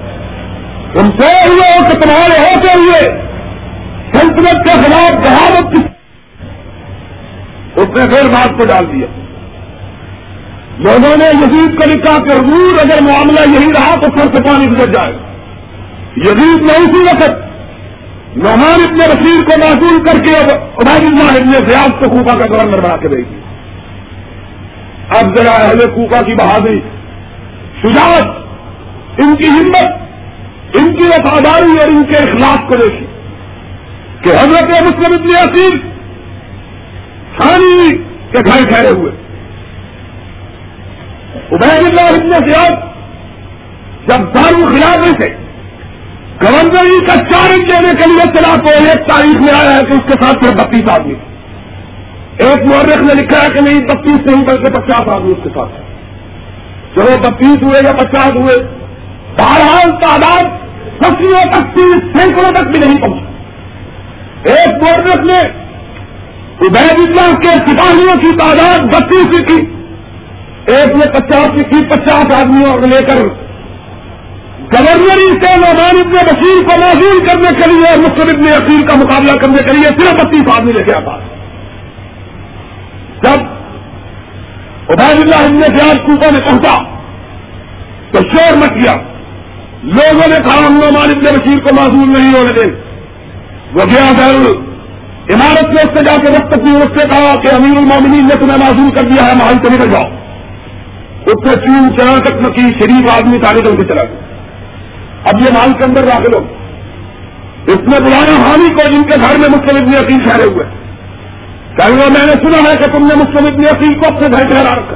تم 0.94 1.06
سو 1.06 1.48
ہوئے 1.48 1.78
ہو 1.78 1.86
کہ 1.86 2.00
تمہارے 2.00 2.40
ہوتے 2.40 2.78
ہوئے 2.78 3.30
سلطنت 4.14 4.66
کے 4.66 4.72
خلاف 4.86 5.28
بہاوت 5.28 5.76
کی۔ 5.76 5.86
اس 7.76 7.86
نے 7.86 8.12
پھر 8.12 8.32
بات 8.32 8.48
کو 8.48 8.66
ڈال 8.68 8.92
دیا۔ 8.92 9.06
لوگوں 10.78 11.18
نے 11.18 11.26
یزید 11.26 11.84
کو 11.84 11.90
لکھا 11.90 12.18
کہ 12.18 12.34
حضور، 12.34 12.80
اگر 12.80 13.02
معاملہ 13.02 13.40
یہی 13.40 13.72
رہا 13.72 13.96
تو 13.96 14.18
سر 14.18 14.36
سے 14.36 14.44
پانی 14.44 14.68
گزر 14.68 14.92
جائے۔ 14.92 15.14
یزید 16.18 16.62
نے 16.62 16.74
اسی 16.74 17.04
وقت 17.04 17.49
نعمان 18.38 18.82
ابن 18.88 19.02
رشید 19.02 19.40
کو 19.40 19.56
محسوس 19.60 20.00
کر 20.08 20.24
کے 20.26 20.34
عبید 20.36 21.06
اللہ 21.06 21.38
ابن 21.38 21.68
زیاد 21.68 21.90
کو 21.90 22.10
کوفا 22.10 22.40
کا 22.40 22.46
گورنر 22.46 22.82
بنا 22.82 22.98
کے 22.98 23.08
دے 23.08 23.18
گی 23.18 23.40
اب 25.18 25.38
ذرا 25.38 25.52
اہل 25.52 25.80
کوفا 25.96 26.22
کی 26.22 26.36
بہادری، 26.36 26.80
شجاعت، 27.82 28.28
ان 29.18 29.36
کی 29.36 29.48
ہمت، 29.48 29.90
ان 30.80 30.94
کی 30.96 31.08
وفاداری 31.08 31.80
اور 31.80 31.88
ان 31.88 32.04
کے 32.04 32.18
اخلاق 32.18 32.70
کو 32.70 32.76
دیکھی 32.76 33.06
کہ 34.22 34.30
حضرت 34.30 34.72
مسلم 34.72 35.14
ابن 35.14 35.30
عصیر 35.36 35.78
خانی 37.38 37.90
کے 38.32 38.44
گھر 38.46 38.70
ٹھہرے 38.70 38.90
ہوئے۔ 38.90 39.12
عبید 41.52 41.90
اللہ 41.90 42.10
ابن 42.10 42.48
زیاد 42.48 42.88
جب 44.10 44.36
دارو 44.36 44.66
خلاف 44.66 44.98
میں 44.98 45.14
سے 45.22 45.36
گورنر 46.44 47.08
کا 47.08 47.16
چارج 47.16 47.58
دینے 47.58 47.94
کے 47.94 48.12
لیے 48.12 48.26
چلا 48.34 48.56
تو 48.56 48.84
ایک 48.84 49.10
تاریخ 49.10 49.42
میں 49.42 49.54
آیا 49.60 49.76
ہے 49.76 49.82
کہ 49.82 49.92
اس 49.92 50.06
کے 50.08 50.14
ساتھ 50.22 50.46
صرف 50.46 50.54
بتیس 50.54 51.00
آدمی 51.00 51.14
ایک 52.38 52.58
مورخ 52.66 53.02
نے 53.02 53.14
لکھا 53.14 53.42
ہے 53.42 53.48
کہ 53.48 53.64
نہیں، 53.64 53.86
بتیس 53.86 54.20
نہیں، 54.26 54.46
بلکہ 54.46 54.72
پچاس 54.72 55.16
آدمی 55.16 55.32
اس 55.32 55.44
کے 55.44 55.50
ساتھ 55.50 55.72
چلو 56.96 57.22
بتیس 57.22 57.64
ہوئے 57.64 57.80
یا 57.86 57.92
پچاس 57.92 58.32
ہوئے، 58.36 58.56
بہرحال 59.42 59.90
تعداد 59.90 60.44
سسیوں 61.02 61.54
تک، 61.54 61.76
تیس 61.76 62.22
سینکڑوں 62.22 62.52
تک 62.52 62.68
بھی 62.68 62.88
نہیں 62.88 63.02
پہنچی۔ 63.02 63.26
ایک 64.54 64.84
مورخ 64.84 65.20
نے 65.20 65.40
عبید 66.68 67.02
اللہ 67.02 67.34
کے 67.36 67.48
سپاہیوں 67.48 68.18
کی 68.22 68.38
تعداد 68.38 68.80
بتیس 68.96 69.40
کی۔ 69.40 69.66
ایک 70.76 70.90
نے 70.90 71.12
پچاس 71.12 71.48
کی، 71.48 71.86
پچاس 71.86 72.34
آدمیوں 72.34 72.72
کو 72.72 72.86
لے 72.86 73.06
کر 73.06 73.49
گورنری 74.74 75.46
سے 75.46 75.60
نعمان 75.60 76.00
ابن 76.00 76.12
بشیر 76.12 76.68
کو 76.68 76.80
محسوس 76.80 77.20
کرنے 77.20 77.50
کے 77.60 77.70
لیے 77.70 77.90
اور 77.90 77.98
مسلم 77.98 78.30
ابن 78.34 78.64
عقیر 78.64 78.88
کا 78.88 78.96
مقابلہ 78.96 79.32
کرنے 79.32 79.62
کے 79.62 79.78
لیے 79.78 79.88
صرف 79.88 80.14
بتیس 80.14 80.58
آدمی 80.58 80.72
لے 80.78 80.84
کے 80.84 80.94
آتا 80.98 81.18
جب 83.24 83.48
عبید 84.90 85.22
اللہ 85.22 85.46
ابن 85.46 85.60
زیاد 85.60 85.96
کوپا 85.96 86.30
میں 86.32 86.48
پہنچا 86.48 86.76
تو 88.12 88.20
شور 88.34 88.58
مچ 88.58 88.72
گیا۔ 88.72 88.94
لوگوں 89.84 90.28
نے 90.28 90.38
کہا، 90.38 90.68
ہم 90.68 90.74
نعمان 90.74 91.10
ابن 91.10 91.24
بشیر 91.24 91.60
کو 91.60 91.76
محسوس 91.76 92.18
نہیں 92.18 92.32
ہونے 92.38 92.54
دیں۔ 92.54 92.74
وہ 93.74 93.86
گیا 93.92 94.12
در 94.18 94.36
عمارت 95.34 95.64
میں، 95.64 95.84
اس 95.84 96.00
سے 96.00 96.06
جا 96.06 96.16
کے 96.18 96.32
وقت 96.32 96.56
کی، 96.56 96.72
اس 96.76 97.02
سے 97.02 97.08
کہا 97.10 97.36
کہ 97.36 97.48
امیر 97.48 97.78
المومنین 97.78 98.26
نے 98.26 98.36
تمہیں 98.36 98.60
معذور 98.60 98.96
کر 98.96 99.10
دیا 99.10 99.26
ہے 99.26 99.34
محل 99.36 99.54
سے 99.54 99.76
نکل 99.76 99.92
جاؤ 99.92 100.04
اس 101.28 101.48
نے 101.48 101.54
چین 101.54 101.98
چنا 101.98 102.18
تک 102.18 102.56
کی 102.56 102.62
شریف 102.62 103.10
آدمی 103.18 103.40
تاریخ 103.40 103.62
کے 103.62 103.88
چلا 103.88 104.06
گیا 104.06 104.30
اب 105.26 105.42
یہ 105.42 105.48
مال 105.58 105.72
کے 105.72 105.84
اندر 105.88 106.06
داخل 106.06 106.34
ہو۔ 106.40 106.46
اس 107.68 107.78
نے 107.78 108.06
بلایا 108.06 108.50
حامی 108.50 108.74
کو 108.74 108.92
جن 108.92 109.02
کے 109.02 109.22
گھر 109.22 109.40
میں 109.40 109.50
مسلم 109.50 109.84
ابن 109.84 110.06
عقیل 110.06 110.24
ٹھہرے 110.24 110.44
ہوئے۔ 110.44 110.66
کہ 111.76 111.94
میں 111.94 112.26
نے 112.26 112.34
سنا 112.34 112.70
ہے 112.70 112.74
کہ 112.76 113.00
تم 113.00 113.06
نے 113.06 113.24
مسلم 113.24 113.54
ابن 113.54 113.78
عقیل 113.78 114.00
کو 114.00 114.16
اپنے 114.16 114.28
گھر 114.32 114.50
ٹھہرا 114.50 114.80
رکھا۔ 114.80 114.96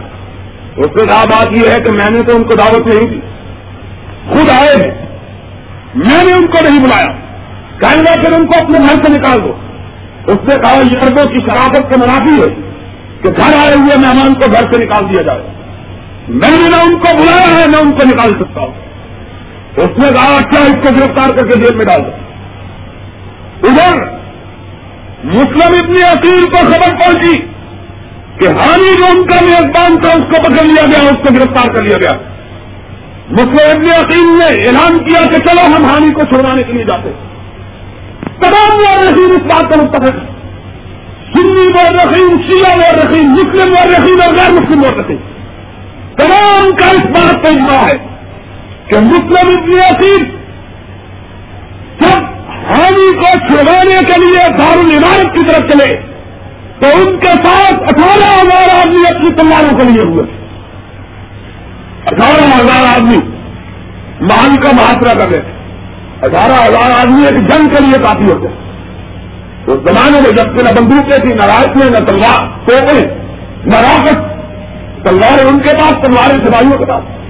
اس 0.76 0.88
نے 0.88 1.08
کہا 1.08 1.24
بات 1.24 1.48
یہ 1.58 1.70
ہے 1.70 1.76
کہ 1.76 1.92
میں 1.92 2.12
نے 2.12 2.20
تو 2.20 2.36
ان 2.36 2.44
کو 2.44 2.56
دعوت 2.56 2.94
نہیں 2.94 3.10
دی۔ 3.10 3.20
خود 4.30 4.50
آئے 4.50 4.88
ہیں۔ 4.88 5.06
میں 5.96 6.24
نے 6.24 6.34
ان 6.34 6.48
کو 6.48 6.70
نہیں 6.70 6.84
بلایا۔ 6.84 7.12
کہیں 7.80 8.04
گا 8.04 8.22
پھر 8.22 8.40
ان 8.40 8.46
کو 8.46 8.66
اپنے 8.66 8.80
گھر 8.80 9.04
سے 9.04 9.20
نکال 9.20 9.38
دو۔ 9.44 9.54
اس 10.28 10.38
نے 10.38 10.56
کہا 10.56 10.76
یہ 10.76 11.00
اربوں 11.04 11.26
کی 11.26 11.40
شرافت 11.40 11.90
کے 11.90 11.96
منافی 11.98 12.42
ہے 12.42 12.56
کہ 13.22 13.30
گھر 13.30 13.58
آئے 13.58 13.74
ہوئے 13.74 13.98
مہمان 13.98 14.34
کو 14.34 14.52
گھر 14.52 14.74
سے 14.74 14.86
نکال 14.86 15.14
دیا 15.14 15.22
جائے۔ 15.22 15.42
میں 16.28 16.52
نے 16.52 16.70
نہ 16.70 16.76
ان 16.76 16.94
کو 16.94 17.18
بلایا 17.18 17.60
ہے، 17.60 17.66
نہ 17.68 17.78
ان 17.78 17.92
کو 17.92 18.08
نکال 18.08 18.32
سکتا 18.42 18.62
ہوں۔ 18.62 18.83
اس 19.78 20.04
نے 20.04 20.10
کہا 20.14 20.36
اچھا 20.38 20.60
اس 20.60 20.74
کو 20.74 20.90
گرفتار 20.98 21.30
کر 21.30 21.52
کے 21.52 21.60
جیل 21.60 21.78
میں 21.78 21.86
ڈال 21.86 22.06
دو؟ 22.06 22.12
ادھر، 23.70 23.98
مسلم 25.24 25.76
اتنی 25.84 26.02
عقیل 26.02 26.44
کو 26.44 26.58
خبر 26.58 26.96
پہنچی 27.02 27.40
کہ 28.40 28.48
حامی 28.48 28.96
جو 28.98 29.06
ان 29.06 29.28
کا 29.28 29.36
میزبان 29.42 30.02
تھا، 30.02 30.12
اس 30.12 30.24
کو 30.24 30.44
پکڑ 30.44 30.66
لیا 30.66 30.86
گیا، 30.86 31.00
اس 31.00 31.28
کو 31.28 31.34
گرفتار 31.34 31.74
کر 31.74 31.82
لیا 31.82 31.96
گیا۔ 31.98 32.34
مسلم 33.30 33.70
ابن 33.70 34.06
عقیل 34.06 34.38
نے 34.38 34.46
اعلان 34.46 34.98
کیا 34.98 35.26
کہ 35.26 35.38
چلو 35.38 35.76
ہم 35.76 35.86
حامی 35.86 36.14
کو 36.14 36.22
چھوڑانے 36.22 36.64
کے 36.64 36.74
لیے 36.74 36.84
جاتے 36.84 37.10
ہیں۔ 37.10 37.34
تمام 38.42 38.80
رحیم 39.08 39.32
اس 39.32 39.42
بات 39.42 39.74
کا 39.74 39.82
متفق 39.82 40.16
سنی 41.38 41.68
و 41.68 41.96
رحیم 41.96 42.42
شیعہ 42.42 42.78
و 42.78 42.96
رحیم 42.96 43.30
مسلم 43.30 43.72
و 43.72 43.92
رحیم 43.92 44.22
اور 44.22 44.36
غیر 44.38 44.52
مسلم 44.52 44.80
و 44.80 45.02
رحیم 45.02 45.18
تمام 46.20 46.70
کا 46.70 46.86
اس 46.86 47.08
بات 47.08 47.44
پہ 47.44 47.48
اجماع 47.48 47.80
ہے۔ 47.80 48.13
کہ 48.88 49.00
مسلم 49.00 49.48
ابن 49.48 49.72
عصیر 49.72 50.24
جب 52.02 52.24
حامی 52.50 53.12
کو 53.12 53.38
چھڑوانے 53.38 53.96
کے 53.96 54.20
لیے 54.20 54.58
دار 54.58 54.78
العمارت 54.78 55.34
کی 55.34 55.48
طرف 55.48 55.72
چلے 55.72 55.96
تو 56.80 56.98
ان 56.98 57.20
کے 57.20 57.32
ساتھ 57.32 57.74
اٹھارہ 57.74 58.42
ہزار 58.42 58.82
آدمی 58.82 59.16
اپنی 59.16 59.34
تلواروں 59.34 59.80
کے 59.80 59.86
لیے 59.86 60.10
ہوئے۔ 60.10 60.26
اٹھارہ 62.06 62.62
ہزار 62.62 62.96
آدمی 62.96 63.18
مان 64.22 64.56
کا 64.56 64.70
محاصرہ 64.74 65.18
کر 65.18 65.32
رہے 65.32 65.42
تھے۔ 65.42 65.54
اٹھارہ 66.22 66.54
ہزار 66.54 67.00
آدمی 67.00 67.26
ایک 67.26 67.36
جنگ 67.36 67.68
کے 67.68 67.80
لیے 67.80 68.04
کافی 68.04 68.32
ہوتے 68.32 68.48
اس 69.68 69.78
زمانے 69.92 70.22
میں 70.22 70.32
جب 70.32 70.48
نہ 70.48 70.80
بندوقیں 70.80 71.18
تھی 71.18 71.34
نہ 71.34 71.46
رائفلیں 71.46 71.90
نہ 71.90 72.06
تلوار 72.06 72.70
توپیں 72.70 73.16
نہ 73.66 73.76
راکٹ۔ 73.76 74.34
تلواریں 75.08 75.46
ان 75.46 75.58
کے 75.58 75.74
پاس، 75.80 75.92
تلواریں 75.92 76.46
سپاہیوں 76.46 76.78
کے 76.78 76.86
پاس۔ 76.86 77.23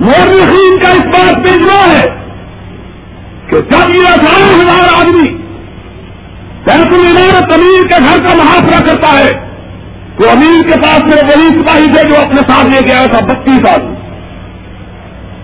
مورخین 0.00 0.78
کا 0.78 0.88
اس 0.88 1.04
بات 1.04 1.44
پہ 1.44 1.50
اجماع 1.50 1.94
ہے 1.94 2.02
کہ 3.46 3.56
جب 3.56 3.96
یہ 3.96 4.08
اٹھارہ 4.08 4.54
ہزار 4.54 5.00
آدمی 5.00 5.44
بیت 6.66 6.94
العمارت 6.94 7.52
امیر 7.54 7.82
کے 7.82 8.04
گھر 8.04 8.24
کا 8.24 8.34
محاصرہ 8.34 8.86
کرتا 8.86 9.18
ہے، 9.18 9.30
تو 10.16 10.30
امیر 10.30 10.68
کے 10.68 10.80
پاس 10.80 11.02
میرے 11.02 11.20
وہی 11.26 11.48
سپاہی 11.48 11.86
تھے 11.86 12.08
جو 12.08 12.16
اپنے 12.16 12.40
ساتھ 12.50 12.66
لے 12.66 12.86
کے 12.86 12.92
آیا 12.92 13.06
تھا، 13.06 13.26
بتیس 13.26 13.60
آدمی۔ 13.70 13.94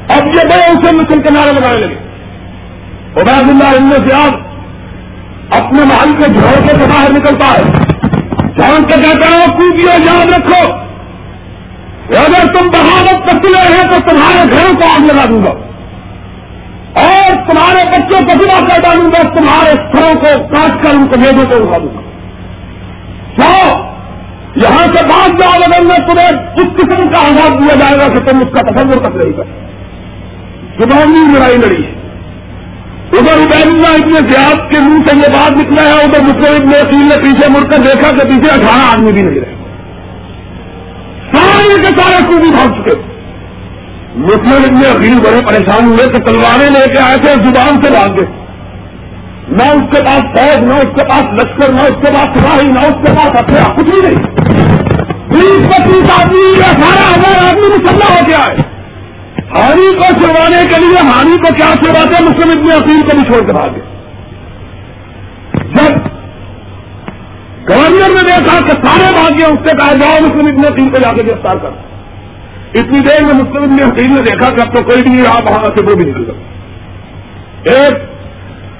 اب 0.08 0.26
یہ 0.26 0.48
بڑے 0.50 0.64
اسے 0.64 0.96
مسلم 0.96 1.22
کے 1.22 1.34
نعرے 1.34 1.50
لگانے 1.50 1.86
لگے۔ 1.86 1.94
عبید 3.16 3.48
اللہ 3.48 3.76
ان 3.80 4.08
سے 4.08 4.14
آپ 4.14 4.50
اپنے 5.62 5.84
محل 5.84 6.12
کے 6.12 6.32
جھوڑے 6.32 6.70
سے 6.70 6.76
باہر 6.76 7.10
نکلتا 7.10 7.52
ہے۔ 7.52 7.62
جان 8.58 8.82
کے 8.82 8.94
کہتا 9.02 9.30
ہے 9.30 9.46
خوبیاں 9.46 9.98
یاد 9.98 10.32
رکھو 10.32 10.89
اگر 12.18 12.46
تم 12.46 12.70
بغاوت 12.72 13.30
کرتے 13.30 13.58
ہیں 13.58 13.82
تو 13.82 14.10
تمہارے 14.10 14.52
گھروں 14.52 14.74
کو 14.74 14.88
آگ 14.94 15.04
لگا 15.04 15.24
دوں 15.30 15.42
گا۔ 15.42 15.70
اور 17.00 17.50
تمہارے 17.50 17.88
بچوں 17.88 18.20
کو 18.20 18.38
بھی 18.38 18.44
کر 18.44 18.80
ڈالوں 18.84 19.06
گا، 19.06 19.36
تمہارے 19.36 19.70
سروں 19.70 20.14
کو 20.14 20.48
کاٹ 20.48 20.84
کر 20.84 20.90
ان 20.94 21.06
کو 21.06 21.20
میدوں 21.20 21.44
کو 21.44 21.66
اٹھا 21.66 21.78
دوں 21.78 21.94
گا۔ 21.94 22.00
سو 23.40 23.78
یہاں 24.56 24.86
سے 24.94 25.06
بات 25.06 25.40
جاؤ، 25.40 25.50
اگر 25.50 25.82
میں 25.82 25.98
تمہیں 25.98 26.28
اس 26.56 26.66
قسم 26.76 27.12
کا 27.12 27.20
آزاد 27.20 27.50
دیا 27.50 27.74
جائے 27.74 27.94
گا 28.00 28.08
کہ 28.08 28.20
تم 28.20 28.36
اس 28.36 28.52
کا 28.52 28.60
تصور 28.60 29.04
کر 29.04 29.12
رہی 29.12 29.32
کر 29.32 29.44
زبانی 30.80 31.34
لڑائی 31.34 31.56
لڑی۔ 31.56 31.84
ہے 31.84 32.00
ادھر 33.12 33.32
عبید 33.32 33.66
اللہ 33.66 33.88
اتنے 33.88 34.28
زیاد 34.28 34.72
کے 34.72 34.80
منہ 34.80 35.08
سے 35.08 35.16
یہ 35.16 35.34
بات 35.34 35.50
نکلا 35.50 35.82
ہے، 35.82 36.02
ادھر 36.02 36.22
مسلم 36.22 36.70
نے 37.06 37.16
پیچھے 37.16 37.48
مڑ 37.48 37.70
کر 37.70 37.78
دیکھا 37.78 38.10
کہ 38.10 38.28
پیچھے 38.30 38.54
اٹھارہ 38.54 38.92
آدمی 38.92 39.12
بھی 39.12 39.22
نہیں 39.22 39.40
رہے۔ 39.40 39.49
سارے 41.70 41.94
کے 41.94 42.00
سارے 42.00 42.24
کو 42.24 42.40
بھی 42.40 42.50
بھاگ 42.50 42.66
چکے۔ 42.66 42.98
مسلم 44.16 44.64
ابن 44.64 44.96
عقیل 44.96 45.18
بڑے 45.18 45.46
پریشان 45.46 45.86
ہوئے 45.86 46.06
کہ 46.06 46.22
تلواریں 46.22 46.70
لے 46.70 46.94
کے 46.94 47.02
آئے 47.02 47.16
تھے، 47.16 47.30
زبان 47.30 47.82
سے 47.82 47.90
بھاگ 47.90 48.16
گئے۔ 48.16 48.26
نہ 49.48 49.62
اس 49.62 49.96
کے 49.96 50.04
پاس 50.04 50.22
فوج، 50.22 50.64
نہ 50.64 50.74
اس 50.74 50.96
کے 50.96 51.04
پاس 51.04 51.22
لشکر، 51.22 51.72
نہ 51.72 51.80
اس 51.80 52.06
کے 52.06 52.14
پاس 52.14 52.40
سپاہی، 52.40 52.66
نہ 52.66 52.80
اس 52.80 53.06
کے 53.06 53.12
پاس 53.12 53.42
ہتھیار، 53.42 53.76
کچھ 53.76 53.84
بھی 53.84 54.08
نہیں۔ 54.08 54.34
بیس 55.28 55.68
پچیس 55.68 56.20
آدمی 56.20 56.58
اٹھارہ 56.58 57.10
ہزار 57.10 57.48
آدمی 57.48 57.84
مسلح 57.84 58.14
ہو 58.14 58.20
گیا 58.28 58.38
ہے۔ 58.38 58.70
ہانی 59.56 59.96
کو 59.96 60.24
چھڑوانے 60.24 60.64
کے 60.64 60.80
لیے، 60.80 60.98
ہانی 60.98 61.36
کو 61.36 61.54
کیا 61.54 61.74
چھڑواتے 61.84 62.24
مسلم 62.24 62.58
ابن 62.58 62.82
عقیل 62.82 63.00
کو 63.00 63.16
بھی 63.16 63.22
چھوڑ 63.22 63.46
کے 63.46 63.52
بھاگے 63.52 63.80
جب 65.74 66.09
گورنر 67.68 68.14
نے 68.14 68.22
دیکھا 68.22 68.58
کہ 68.58 68.86
سارے 68.86 69.14
بھاگے 69.14 69.44
اس 69.44 69.70
سے 69.70 69.76
کہا 69.76 69.92
جاؤ، 69.92 70.16
مسلم 70.22 70.56
ابن 70.56 70.72
عقیل 70.72 70.90
کو 70.90 71.00
جا 71.00 71.12
کے 71.16 71.26
گرفتار 71.26 71.56
کر۔ 71.56 71.68
اتنی 72.74 73.00
دیر 73.00 73.24
میں 73.24 73.34
مسلم 73.34 73.62
ابن 73.62 73.92
عقیل 73.92 74.12
نے 74.12 74.20
دیکھا 74.20 74.48
کہ 74.48 74.68
اب 74.68 74.76
تو 74.76 74.84
کوئی 74.84 75.02
بھی 75.02 75.10
نہیں 75.10 75.26
آپ 75.34 75.42
وہاں 75.50 75.64
سے 75.64 75.84
وہ 75.84 75.94
بھی 75.94 76.10
نکل 76.10 76.30
ایک 77.64 77.92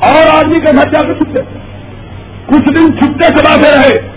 اور 0.04 0.38
آدمی 0.38 0.60
کے 0.60 0.66
گھر 0.74 0.90
جا 0.90 0.98
کے 1.06 1.14
چھپتے 1.14 1.40
کچھ 2.46 2.72
دن 2.72 2.98
چھپتے 2.98 3.28
چلاتے 3.28 3.76
رہے۔ 3.76 4.10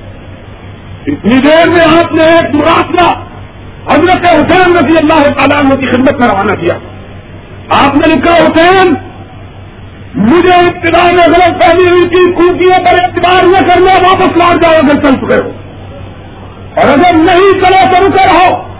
اتنی 1.08 1.38
دیر 1.38 1.70
میں 1.70 1.98
آپ 1.98 2.14
نے 2.14 2.24
ایک 2.24 2.56
مراسلہ 2.56 3.08
حضرت 3.94 4.18
حسین 4.18 4.72
رضی 4.72 4.98
اللہ 5.02 5.28
تعالیٰ 5.28 5.80
کی 5.80 5.86
خدمت 5.92 6.14
میں 6.14 6.28
روانہ 6.28 6.62
کیا۔ 6.62 6.76
آپ 7.86 7.96
نے 7.96 8.16
لکھا، 8.16 8.34
حسین 8.34 8.94
مجھے 10.16 10.54
ابتدا 10.54 11.04
میں 11.04 11.28
غلط 11.28 11.64
پہلی 11.64 11.84
ہوئی 11.84 12.10
تھی 12.10 12.34
خوبیوں 12.34 12.86
پر 12.86 12.94
اقتدار 12.94 13.44
نہ 13.44 13.68
کرنا 13.68 13.94
واپس 13.94 14.28
لوٹ 14.28 14.64
جاؤ 14.64 14.74
اگر 14.74 15.04
چل 15.04 15.14
چکے 15.14 15.44
ہو۔ 15.44 15.50
اور 16.76 16.90
اگر 16.90 17.18
نہیں 17.18 17.62
چلو 17.62 17.92
تو 17.92 18.08
رکے 18.08 18.26
رہو۔ 18.26 18.74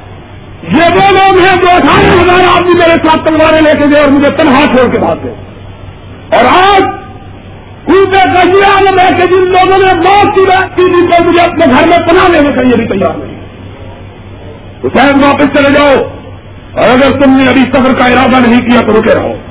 یہ 0.64 0.96
وہ 0.96 1.12
لوگ 1.12 1.40
ہیں 1.40 1.56
جو 1.56 1.70
اٹھارہ 1.70 2.22
ہزار 2.22 2.58
آدمی 2.58 2.72
میرے 2.80 3.08
ساتھ 3.08 3.28
تلواریں 3.28 3.62
لے 3.62 3.72
کے 3.72 3.92
گئے 3.92 4.02
اور 4.02 4.12
مجھے 4.12 4.30
تنہا 4.38 4.66
چھوڑ 4.66 4.94
کے 4.94 5.00
بھاگ 5.02 5.16
گئے۔ 5.24 5.36
اور 6.34 6.46
آج 6.46 6.82
پورے 7.86 8.30
گزیا 8.30 8.92
میں 8.96 9.12
کہ 9.12 9.26
جن 9.26 9.46
لوگوں 9.46 9.86
نے 9.86 9.98
موت 9.98 10.36
کی 10.36 10.42
بات 10.42 10.76
کی 10.76 10.82
جن 10.82 11.10
کو 11.10 11.26
مجھے 11.26 11.42
اپنے 11.42 11.66
گھر 11.66 11.88
میں 11.88 11.98
پناہ 11.98 12.30
لینے 12.32 12.50
کے 12.50 12.64
لیے 12.64 12.86
بھی 12.86 13.00
تیار 13.00 13.16
نہیں۔ 13.16 13.42
حسین 14.84 15.24
واپس 15.24 15.46
چلے 15.46 15.74
جاؤ۔ 15.74 16.10
اور 16.74 16.90
اگر 16.90 17.22
تم 17.22 17.38
نے 17.38 17.50
ابھی 17.50 17.62
سفر 17.62 18.00
کا 18.00 18.06
ارادہ 18.06 18.48
نہیں 18.48 18.60
کیا 18.60 18.80
تو 18.80 19.00
رکے 19.00 19.20
رہو۔ 19.20 19.43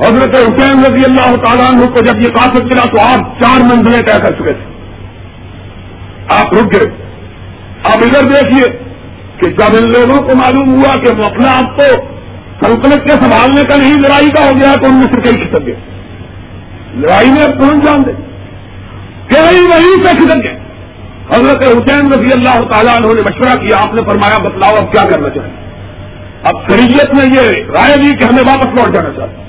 حضرت 0.00 0.38
حسین 0.38 0.78
رضی 0.78 1.04
اللہ 1.08 1.36
تعالیٰ 1.36 1.68
عنہ 1.68 1.86
کو 1.86 2.00
جب 2.00 2.16
یہ 2.16 2.34
قاصد 2.34 2.62
ملا 2.62 2.86
تو 2.86 3.00
آپ 3.00 3.42
چار 3.42 3.60
منزلیں 3.64 4.06
طے 4.06 4.22
کر 4.22 4.34
چکے 4.34 4.52
تھے۔ 4.52 4.74
آپ 6.28 6.54
رک 6.54 6.74
گئے۔ 6.74 6.92
آپ 7.84 7.98
ادھر 8.02 8.26
دیکھیے 8.26 8.78
کہ 9.36 9.46
جب 9.46 9.76
ان 9.82 9.92
لوگوں 9.92 10.28
کو 10.28 10.36
معلوم 10.36 10.74
ہوا 10.74 10.96
کہ 10.96 11.16
وہ 11.16 11.24
اپنے 11.24 11.48
آپ 11.48 11.76
کو 11.76 11.82
سلطنت 12.64 13.04
کے 13.04 13.08
سنبھالنے 13.08 13.62
کا 13.62 13.76
نہیں، 13.76 13.94
لڑائی 13.94 14.28
کا 14.28 14.44
ہو 14.46 14.52
گیا 14.62 14.74
تو 14.74 14.86
ان 14.86 14.94
میں 14.94 15.14
سے 15.14 15.20
کئی 15.20 15.32
کھسک 15.32 15.66
گئے۔ 15.66 15.74
لڑائی 16.94 17.28
میں 17.30 17.42
اب 17.42 17.60
کون 17.60 17.80
جان 17.80 18.02
دے؟ 18.06 18.12
کئی 19.34 19.60
وہیں 19.60 20.04
سے 20.04 20.16
کھسک 20.16 20.44
گئے۔ 20.44 20.58
حضرت 21.30 21.68
حسین 21.68 22.12
رضی 22.12 22.32
اللہ 22.34 22.72
تعالیٰ 22.72 22.96
انہوں 22.96 23.14
نے 23.14 23.20
مشورہ 23.20 23.54
کیا، 23.54 23.76
آپ 23.88 23.94
نے 23.94 24.10
فرمایا، 24.10 24.48
بتلاؤ 24.48 24.86
اب 24.86 24.92
کیا 24.92 25.08
کرنا 25.10 25.28
چاہیے۔ 25.28 25.54
اب 26.42 26.70
شریعت 26.70 27.14
نے 27.14 27.28
یہ 27.28 27.64
رائے 27.70 27.96
دی 27.96 28.16
کہ 28.16 28.24
ہمیں 28.24 28.42
واپس 28.48 28.66
لوٹ 28.66 28.96
جانا 28.96 29.10
چاہیے۔ 29.16 29.43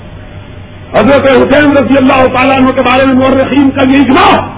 حضرت 0.96 1.32
حسین 1.32 1.70
رضی 1.70 1.98
اللہ 1.98 2.24
تعالیٰ 2.26 2.56
عنہ 2.60 2.70
کے 2.70 2.80
بارے 2.80 3.04
میں 3.08 3.14
مورخین 3.14 3.70
کا 3.70 3.84
یہ 3.90 3.96
اجماع 3.96 4.56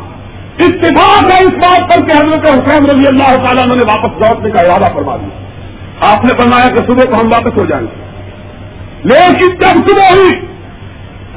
اتفاق 0.59 1.33
ہے 1.33 1.45
اس 1.45 1.53
بات 1.53 1.81
پر 1.81 2.09
کہ 2.09 2.17
حضرت 2.17 2.49
حسین 2.49 2.85
رضی 2.85 3.09
اللہ 3.09 3.45
تعالیٰ 3.45 3.65
عنہ 3.65 3.75
نے 3.75 3.81
واپس 3.87 4.21
لوٹنے 4.21 4.51
کا 4.51 4.61
ارادہ 4.67 4.95
فرما 4.95 5.17
دیا۔ 5.17 5.49
آپ 6.13 6.25
نے 6.25 6.39
فرمایا 6.39 6.67
کہ 6.67 6.87
صبح 6.87 7.13
کو 7.13 7.21
ہم 7.21 7.27
واپس 7.27 7.63
ہو 7.63 7.67
جائیں 7.67 7.87
گے۔ 7.87 8.09
لیکن 9.05 9.55
جب 9.55 9.91
صبح 9.91 10.17
ہوئی 10.17 10.41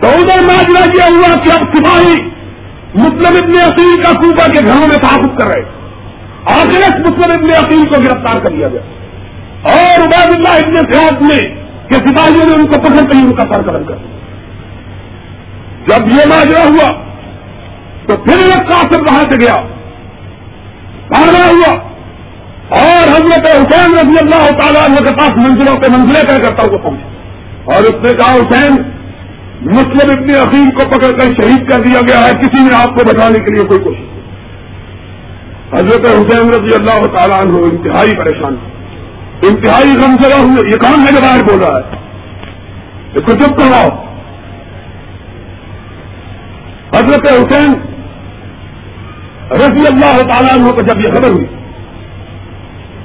تو 0.01 0.07
ادھر 0.07 0.41
ماجرا 0.41 0.85
کیا 0.85 1.05
ہوا 1.05 1.43
کہ 1.43 1.51
اب 1.51 1.77
سپاہی 1.77 2.29
مسلم 2.95 3.43
ابن 3.43 3.71
عقیل 3.71 4.01
کا 4.01 4.09
صوبہ 4.09 4.53
کے 4.53 4.65
گھروں 4.65 4.87
میں 4.87 4.97
تعاقب 4.97 5.39
کر 5.39 5.47
رہے 5.47 5.63
آخر 6.45 6.99
مسلم 6.99 7.31
ابن 7.31 7.65
عقیل 7.65 7.85
کو 7.85 8.01
گرفتار 8.01 8.39
کر 8.39 8.49
لیا 8.49 8.67
گیا۔ 8.67 8.81
اور 9.63 10.03
عبید 10.03 10.35
اللہ 10.35 10.65
ابن 10.65 10.93
سیاحت 10.93 11.21
میں 11.21 11.39
کہ 11.87 11.93
سپاہیوں 11.93 12.45
نے 12.45 12.51
ان 12.55 12.71
کو 12.71 12.81
پسند 12.81 13.13
نہیں 13.13 13.25
ان 13.25 13.35
کا 13.35 13.43
سر 13.53 13.61
قدم 13.61 13.83
کر 13.83 14.20
جب 15.87 16.07
یہ 16.07 16.27
ماجرا 16.27 16.63
ہوا 16.63 17.03
تو 18.07 18.17
پھر 18.17 18.37
ایک 18.37 18.71
قاسم 18.71 19.01
وہاں 19.01 19.21
سے 19.21 19.39
گیا 19.41 19.55
بھاگا 21.07 21.49
ہوا۔ 21.49 21.91
اور 22.81 23.07
حضرت 23.07 23.45
حسین 23.45 23.93
رضی 23.93 24.19
اللہ 24.21 24.49
تعالیٰ 24.49 24.97
کے 24.97 25.13
پاس 25.13 25.31
منزلوں 25.31 25.81
پہ 25.81 25.87
منزلیں 25.91 26.23
طے 26.23 26.43
کرتا 26.43 26.61
ہوا 26.71 26.77
پہنچا 26.77 27.07
اور 27.65 27.83
اس 27.83 27.93
نے 27.93 28.17
کہا، 28.17 28.31
حسین، 28.31 28.81
مسلم 29.61 30.19
ابن 30.19 30.47
عقیم 30.47 30.71
کو 30.71 30.89
پکڑ 30.89 31.19
کر 31.19 31.41
شہید 31.41 31.71
کر 31.71 31.79
دیا 31.79 31.99
گیا 32.09 32.25
ہے، 32.25 32.31
کسی 32.31 32.63
نے 32.63 32.75
آپ 32.75 32.85
کو 32.85 33.03
بچانے 33.03 33.43
کے 33.43 33.53
لیے 33.53 33.67
کوئی 33.67 33.79
کوشش 33.79 34.11
حضرت 35.73 36.05
حسین 36.05 36.49
رضی 36.49 36.75
اللہ 36.79 37.17
تعالیٰ 37.17 37.45
عنہ 37.45 37.57
انتہائی 37.57 38.11
پریشان 38.17 38.55
انتہائی 39.41 39.89
غم 39.89 40.15
سے 40.21 40.33
ہوئے، 40.33 40.71
یہ 40.71 40.77
کام 40.77 41.03
میرے 41.03 41.21
باہر 41.21 41.39
بول 41.43 41.59
رہا 41.59 41.79
ہے؟ 41.79 41.95
اس 43.13 43.23
کو 43.25 43.31
چپ 43.31 43.57
کرواؤ۔ 43.57 44.10
حضرت 47.01 47.31
حسین 47.31 47.73
رضی 49.51 49.87
اللہ 49.87 50.21
تعالیٰ 50.31 50.53
عنہ 50.53 50.71
کو 50.71 50.81
جب 50.81 50.99
یہ 50.99 51.13
خبر 51.13 51.29
ہوئی 51.29 51.45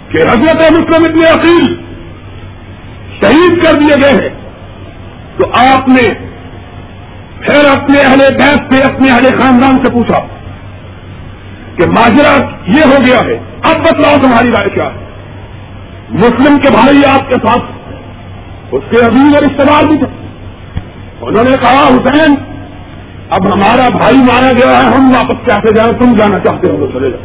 کہ 0.08 0.22
حضرت 0.22 0.62
مسلم 0.72 1.06
ابن 1.08 1.24
عقیل 1.30 1.74
شہید 3.20 3.62
کر 3.62 3.72
دیے 3.72 3.94
گئے 4.02 4.22
ہیں، 4.22 4.34
تو 5.38 5.46
آپ 5.58 5.88
نے 5.88 6.02
پھر 7.40 7.68
اپنے 7.70 7.98
اہل 7.98 8.18
بیس 8.18 8.60
سے، 8.70 8.92
اپنے 8.92 9.10
اہل 9.10 9.38
خاندان 9.38 9.78
سے 9.84 9.92
پوچھا 9.92 10.18
کہ 11.76 11.88
ماجرا 11.88 12.34
یہ 12.66 12.84
ہو 12.84 13.04
گیا 13.06 13.18
ہے، 13.26 13.34
اب 13.62 13.80
بتلاؤ 13.80 14.16
تمہاری 14.22 14.48
رائے 14.48 14.70
کیا 14.70 14.84
ہے۔ 14.84 15.04
مسلم 16.10 16.54
کے 16.54 16.72
بھائی 16.72 17.04
آپ 17.14 17.28
کے 17.28 17.34
ساتھ 17.46 17.64
اس 18.72 18.82
کے 18.90 19.02
عظیم 19.04 19.34
اور 19.34 19.42
استعمال 19.42 19.86
بھی 19.86 19.98
تھے۔ 19.98 20.12
انہوں 21.20 21.44
نے 21.44 21.56
کہا، 21.64 21.88
حسین 21.88 22.34
اب 23.30 23.54
ہمارا 23.54 23.88
بھائی 23.98 24.16
مارا 24.16 24.52
گیا 24.52 24.78
ہے، 24.78 24.84
ہم 24.84 25.14
واپس 25.14 25.48
چاہتے 25.48 25.74
جائیں؟ 25.74 25.92
تم 25.92 26.16
جانا 26.16 26.38
چاہتے 26.38 26.70
ہو 26.70 26.86
تو 26.86 26.98
چلے 26.98 27.10
جاؤ۔ 27.10 27.20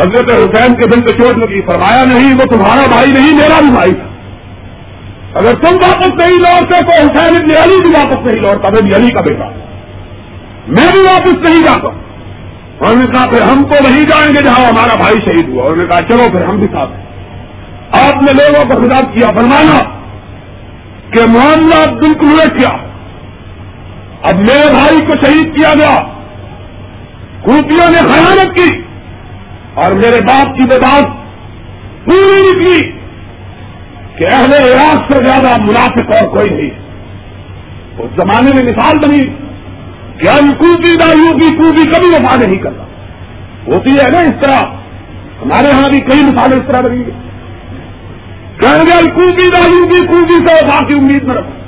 حضرت 0.00 0.30
حسین 0.30 0.74
کے 0.74 0.88
دل 0.88 1.00
پہ 1.00 1.18
چوٹ 1.18 1.38
لگی، 1.38 1.60
فرمایا 1.60 2.04
نہیں، 2.04 2.34
وہ 2.34 2.54
تمہارا 2.54 2.86
بھائی 2.88 3.12
نہیں، 3.12 3.34
میرا 3.34 3.60
بھی 3.60 3.70
بھائی 3.70 3.92
تھا۔ 3.92 4.06
اگر 5.38 5.52
تم 5.54 5.76
واپس 5.82 6.08
نہیں 6.08 6.38
لوٹتے 6.38 6.80
تو 6.80 7.04
حسین 7.04 7.34
ابن 7.40 7.62
علی 7.62 7.76
بھی 7.82 7.90
واپس 7.96 8.16
نہیں 8.16 8.42
لوٹتا 8.42 8.68
میں 8.68 8.96
علی 8.96 9.10
کا 9.10 9.20
بیٹا۔ 9.20 9.48
میں 10.68 10.86
بھی 10.92 11.00
واپس 11.00 11.50
نہیں 11.50 11.62
جاتا۔ 11.62 11.88
انہوں 12.80 12.96
نے 12.96 13.12
کہا، 13.12 13.24
پھر 13.30 13.42
ہم 13.42 13.62
تو 13.62 13.90
نہیں 13.90 14.04
جائیں 14.04 14.34
گے 14.34 14.44
جہاں 14.44 14.64
ہمارا 14.64 14.94
بھائی 14.98 15.24
شہید 15.24 15.48
ہوا۔ 15.48 15.64
انہوں 15.64 15.76
نے 15.76 15.86
کہا، 15.86 15.98
چلو 15.98 16.32
پھر 16.32 16.44
ہم 16.44 16.56
بھی 16.56 16.66
ساتھ 16.72 16.90
آپ 17.92 18.22
نے 18.22 18.30
لوگوں 18.32 18.74
کو 18.74 18.80
خطاب 18.80 19.14
کیا 19.14 19.28
فرمانا 19.28 19.78
کہ 21.10 21.20
معاملہ 21.28 21.94
بالکل 21.94 22.40
الٹ 22.40 22.60
کیا 22.60 22.91
اب 24.22 24.34
میرے 24.34 24.70
بھائی 24.70 24.98
کو 24.98 25.12
شہید 25.24 25.58
کیا 25.58 25.74
گیا۔ 25.74 25.94
خوبیوں 27.42 27.90
نے 27.90 27.98
خیانت 27.98 28.54
کی 28.56 28.82
اور 29.74 29.92
میرے 29.92 30.22
باپ 30.22 30.56
کی 30.56 30.62
بات 30.62 31.04
پوری 32.04 32.42
نکلی 32.42 32.90
کہ 34.18 34.34
اہل 34.34 34.52
عراق 34.52 35.12
سے 35.12 35.24
زیادہ 35.24 35.60
منافق 35.60 36.22
اور 36.22 36.38
کوئی 36.38 36.54
نہیں۔ 36.54 36.70
اس 37.98 38.10
زمانے 38.16 38.50
میں 38.54 38.62
مثال 38.62 38.98
بنی 38.98 39.28
کہ 40.18 40.28
ہم 40.28 40.54
کوبی 40.54 40.98
دائیوں 41.00 41.38
کی 41.38 41.56
کوبی 41.56 41.82
کبھی 41.82 42.10
وفا 42.10 42.36
نہیں 42.46 42.58
کرتا۔ 42.58 42.82
ہوتی 43.66 43.90
ہے 43.90 44.12
نا 44.12 44.20
اس 44.20 44.44
طرح۔ 44.44 44.70
ہمارے 45.42 45.72
ہاں 45.72 45.88
بھی 45.92 46.00
کئی 46.00 46.24
مثالیں 46.24 46.58
اس 46.58 46.72
طرح 46.72 46.80
بنی 46.80 47.04
کہیں 48.60 48.86
گے 48.86 49.12
کوبی 49.14 49.48
دائیوں 49.52 49.88
کی 49.88 50.06
کوبی 50.06 50.34
سے 50.34 50.64
وفا 50.64 50.86
کی 50.86 50.98
امید 50.98 51.22
میں 51.22 51.36
رکھو۔ 51.36 51.61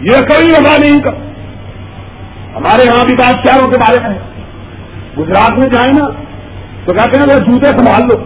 یہ 0.00 0.10
کبھی 0.10 0.52
وفا 0.52 0.76
نہیں 0.76 1.00
کر 1.00 1.10
ہمارے 2.56 2.88
ہاں 2.88 3.04
بھی 3.04 3.16
بادشاہوں 3.16 3.70
کے 3.70 3.76
بارے 3.76 4.08
میں؟ 4.08 4.18
گجرات 5.18 5.50
میں 5.50 5.68
جائیں 5.70 5.92
نا، 5.92 6.08
تو 6.84 6.92
کہتے 6.92 7.18
ہیں 7.18 7.38
وہ 7.38 7.52
جوتے 7.52 7.66
سنبھال 7.66 8.02
لو۔ 8.02 8.24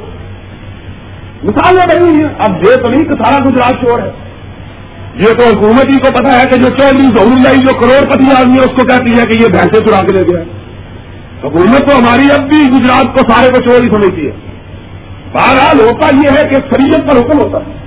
مثال 1.42 1.76
میں 1.76 1.96
بنی 1.96 2.22
ہے 2.22 2.28
اب 2.38 2.50
یہ 2.50 2.74
تو 2.74 2.90
نہیں 2.90 3.04
کہ 3.04 3.14
سارا 3.24 3.44
گجرات 3.44 3.82
چور 3.82 3.98
ہے۔ 3.98 4.10
یہ 5.14 5.40
تو 5.40 5.56
حکومت 5.56 5.88
ہی 5.88 5.98
کو 5.98 6.22
پتا 6.22 6.32
ہے 6.38 6.44
کہ 6.44 6.60
جو 6.60 6.68
چودھری 6.68 7.18
ضرور 7.18 7.38
لائی 7.44 7.58
جو 7.58 7.80
کروڑ 7.80 8.12
پتی 8.12 8.24
آدمی 8.38 8.54
ہے، 8.54 8.60
اس 8.60 8.80
کو 8.80 8.86
کہتی 8.86 9.10
ہے 9.10 9.22
کہ 9.22 9.42
یہ 9.42 9.48
بھینسے 9.48 9.90
چرا 9.90 10.06
کے 10.06 10.20
لے 10.20 10.22
گیا 10.22 10.42
حکومت 11.44 11.90
تو 11.90 11.98
ہماری 11.98 12.22
اب 12.32 12.48
بھی 12.48 12.58
گجرات 12.58 13.18
کو 13.18 13.32
سارے 13.32 13.48
کو 13.48 13.62
چوری 13.62 13.88
سمجھتی 13.88 14.26
ہے۔ 14.26 14.32
بہرحال 15.32 15.80
ہوتا 15.80 16.16
یہ 16.16 16.30
ہے 16.30 16.48
کہ 16.48 16.54
شریعت 16.54 17.10
پر 17.10 17.18
حکم 17.18 17.38
ہوتا 17.38 17.58
ہے۔ 17.58 17.83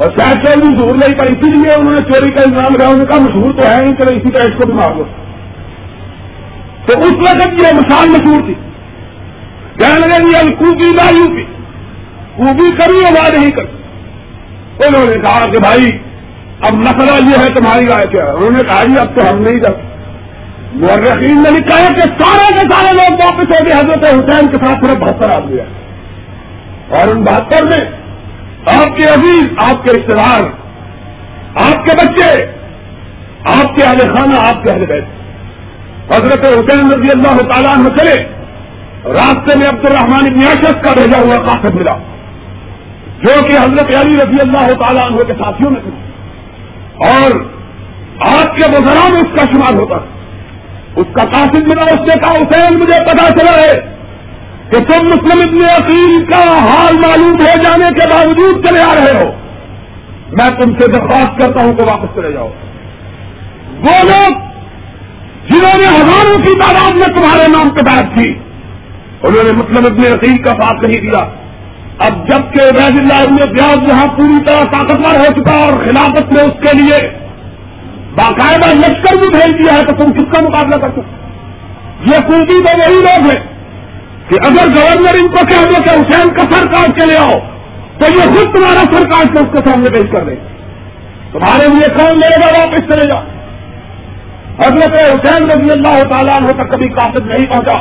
اور 0.00 0.10
شاید 0.18 0.34
چودھری 0.34 0.76
ضرور 0.76 0.96
لائی 0.96 1.18
پر 1.18 1.24
اسی 1.24 1.50
لیے 1.50 1.74
انہوں 1.74 1.92
نے 1.92 1.98
چوری 1.98 2.32
کا 2.32 2.42
انتظام 2.42 2.74
لگایا 2.74 2.90
انہوں 2.90 3.04
نے 3.04 3.04
کہا 3.04 3.18
مشہور 3.18 3.54
تو 3.54 3.66
ہے 3.66 3.80
نہیں 3.80 3.94
چلو 3.94 4.16
اسی 4.16 4.30
طرح 4.30 4.42
اس 4.42 4.62
کو 4.62 4.66
بھی 4.66 4.74
لو 4.74 5.04
تو 6.86 7.00
اس 7.00 7.16
وقت 7.16 7.48
یہ 7.48 7.76
مثال 7.76 8.08
مشہور 8.08 8.44
تھی۔ 8.46 8.54
کہنے 9.78 10.00
لگے 10.00 10.38
اب 10.38 10.58
خوبی 10.58 10.90
نہ 10.90 11.10
یو 11.10 11.36
پی 11.36 11.44
خوبی 12.36 12.76
کری 12.76 12.98
یا 12.98 13.40
نہیں 13.40 13.50
کری 13.50 13.66
انہوں 14.86 15.04
نے 15.10 15.28
کہا 15.28 15.38
کہ 15.38 15.60
بھائی، 15.60 15.90
اب 16.60 16.74
مسئلہ 16.74 17.28
یہ 17.28 17.42
ہے، 17.42 17.46
تمہاری 17.46 17.84
رائے 17.84 18.06
کیا 18.08 18.24
انہوں 18.24 18.50
نے 18.50 18.68
کہا 18.68 18.82
جی 18.82 19.00
اب 19.00 19.20
تو 19.20 19.30
ہم 19.30 19.38
نہیں 19.38 19.56
جاتے۔ 19.56 19.82
مرحیم 20.74 21.40
نے 21.40 21.50
لکھا 21.50 21.80
ہے 21.80 21.88
کہ 21.88 22.00
سارے 22.00 22.54
کے 22.54 22.68
سارے 22.70 22.92
لوگ 22.92 23.12
واپس 23.12 23.46
ہو 23.46 23.66
گئے، 23.66 23.74
حضرت 23.74 24.08
حسین 24.08 24.46
کے 24.46 24.64
ساتھ 24.64 24.86
صرف 24.86 24.96
بہتر 24.96 25.30
آدمی 25.30 25.58
ہے۔ 25.58 25.66
اور 26.88 27.08
ان 27.08 27.24
بہتر 27.24 27.64
میں 27.64 27.99
آپ 28.66 28.84
کے 28.84 29.08
عزیز، 29.08 29.44
آپ 29.56 29.84
کے 29.84 29.90
رشتے 29.90 30.12
دار 30.12 30.40
آپ 31.54 31.86
کے 31.86 31.96
بچے، 31.96 32.46
آپ 33.60 33.76
کے 33.76 33.84
اہل 33.84 33.98
خانہ، 33.98 34.36
آپ 34.36 34.64
کے 34.64 34.72
اہل 34.72 34.86
بیٹھے 34.86 35.20
حضرت 36.16 36.38
حسین 36.38 36.84
رضی 36.84 37.08
اللہ 37.14 37.52
تعالیٰ 37.52 37.76
میں 37.76 37.98
چلے 37.98 38.22
راستے 39.12 39.58
میں 39.58 39.68
عبد 39.68 39.86
الرحمان 39.86 40.24
ابن 40.30 40.60
کا 40.62 40.92
بھیجا 40.96 41.18
ہوا 41.20 41.46
قاسم 41.46 41.76
ملا، 41.76 41.96
جو 43.22 43.44
کہ 43.44 43.56
حضرت 43.56 43.96
علی 43.96 44.14
رضی 44.14 44.36
اللہ 44.42 44.66
تعالیٰ 44.66 45.10
عنہ 45.10 45.16
کے 45.16 45.32
ساتھیوں 45.32 45.70
میں 45.70 45.80
تھے۔ 45.80 45.90
اور 47.10 47.30
آج 48.28 48.46
کے 48.46 48.72
بزرا 48.72 49.08
میں 49.08 49.18
اس 49.18 49.38
کا 49.38 49.44
شمار 49.52 49.80
ہوتا۔ 49.80 49.96
اس 50.96 51.06
کا 51.12 51.24
قاسم 51.24 51.64
ملا 51.64 51.86
اس 51.86 52.08
نے 52.08 52.14
کہا، 52.22 52.30
حسین، 52.30 52.78
مجھے 52.78 53.04
پتا 53.04 53.30
چلا 53.30 53.50
ہے 53.50 53.99
کہ 54.70 54.78
تم 54.78 55.06
مسلم 55.06 55.40
ابن 55.42 55.64
عقیل 55.68 56.24
کا 56.24 56.42
حال 56.66 56.98
معلوم 56.98 57.40
ہو 57.40 57.54
جانے 57.62 57.88
کے 57.92 58.08
باوجود 58.10 58.66
چلے 58.66 58.82
آ 58.82 58.94
رہے 58.94 59.16
ہو، 59.16 59.30
میں 60.32 60.48
تم 60.48 60.74
سے 60.78 60.92
درخواست 60.92 61.40
کرتا 61.40 61.64
ہوں 61.66 61.72
کہ 61.72 61.88
واپس 61.88 62.14
چلے 62.14 62.32
جاؤ۔ 62.32 62.48
وہ 63.80 63.96
لوگ 64.04 64.38
جنہوں 65.48 65.78
نے 65.78 65.86
ہزاروں 65.86 66.38
کی 66.44 66.52
تعداد 66.60 66.92
میں 66.92 67.08
تمہارے 67.16 67.48
نام 67.48 67.68
پہ 67.68 67.84
بات 67.84 68.14
کی، 68.14 68.30
انہوں 69.22 69.44
نے 69.44 69.52
مطلب 69.52 69.86
ابن 69.86 70.04
رقیق 70.14 70.44
کا 70.44 70.50
ساتھ 70.50 70.84
نہیں 70.84 71.02
دیا۔ 71.02 71.24
اب 71.98 72.20
جبکہ 72.28 72.68
عبید 72.68 72.98
اللہ 73.00 73.22
ابن 73.22 73.56
پیاز 73.56 73.88
یہاں 73.88 74.06
پوری 74.16 74.44
طرح 74.44 74.62
طاقتور 74.62 75.18
ہو 75.20 75.42
چکا 75.42 75.56
اور 75.56 75.84
خلافت 75.86 76.34
میں 76.34 76.44
اس 76.44 76.54
کے 76.62 76.76
لیے 76.76 77.00
باقاعدہ 78.14 78.68
لشکر 78.76 79.18
بھی 79.18 79.28
بھیج 79.32 79.62
دیا 79.62 79.74
ہے، 79.74 79.82
تو 79.82 79.92
تم 79.92 80.12
کس 80.12 80.30
کا 80.32 80.40
مقابلہ 80.48 80.80
کر 80.80 80.90
سکتے 80.90 82.10
یہ 82.10 82.28
کنٹی 82.28 82.58
تو 82.64 82.78
وہی 82.78 83.00
لوگ 83.00 83.30
ہیں۔ 83.30 83.49
کہ 84.30 84.36
اگر 84.46 84.68
گورنر 84.76 85.16
ان 85.20 85.28
کو 85.28 85.46
کہہ 85.46 85.64
دو 85.64 85.82
کہ 85.82 85.90
حسین 85.90 86.28
کا 86.28 86.42
سر 86.52 86.66
کاٹ 86.66 87.00
کے 87.00 87.06
لے 87.06 87.16
آؤ، 87.16 87.38
تو 87.98 88.10
یہ 88.10 88.34
خود 88.34 88.54
تمہارا 88.54 88.84
سر 88.92 89.08
کاٹ 89.10 89.36
کے 89.36 89.44
اس 89.44 89.52
کے 89.52 89.70
سامنے 89.70 89.90
پیش 89.90 90.10
کر 90.16 90.24
دے۔ 90.24 90.34
تمہارے 91.32 91.68
لیے 91.68 91.88
کون 91.98 92.18
لے 92.18 92.28
گا 92.40 92.46
واپس 92.58 92.92
چلے 92.92 93.06
گا 93.14 93.20
حضرت 94.60 94.96
حسین 94.98 95.50
رضی 95.50 95.72
اللہ 95.72 96.02
تعالیٰ 96.12 96.36
عنہ 96.36 96.48
تک 96.48 96.72
کبھی 96.72 96.88
قاصد 96.88 97.26
نہیں 97.26 97.46
پہنچا 97.46 97.76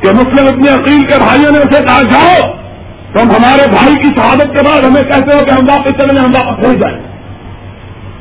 کہ 0.00 0.08
مسلم 0.14 0.46
اپنے 0.46 0.72
عقیل 0.72 1.02
کے 1.02 1.18
بھائیوں 1.18 1.50
نے 1.52 1.58
اسے 1.58 1.84
کہا، 1.84 2.02
جاؤ، 2.02 2.52
تم 3.12 3.30
ہمارے 3.30 3.70
بھائی 3.70 3.94
کی 3.94 4.14
شہادت 4.14 4.56
کے 4.56 4.64
بعد 4.66 4.84
ہمیں 4.90 5.02
کہتے 5.02 5.36
ہو 5.36 5.44
کہ 5.44 5.50
ہم 5.50 5.68
واپس 5.70 6.02
چلیں 6.02 6.24
ہم 6.24 6.30
واپس 6.30 6.64
پہنچ 6.64 6.78
جائیں۔ 6.78 6.98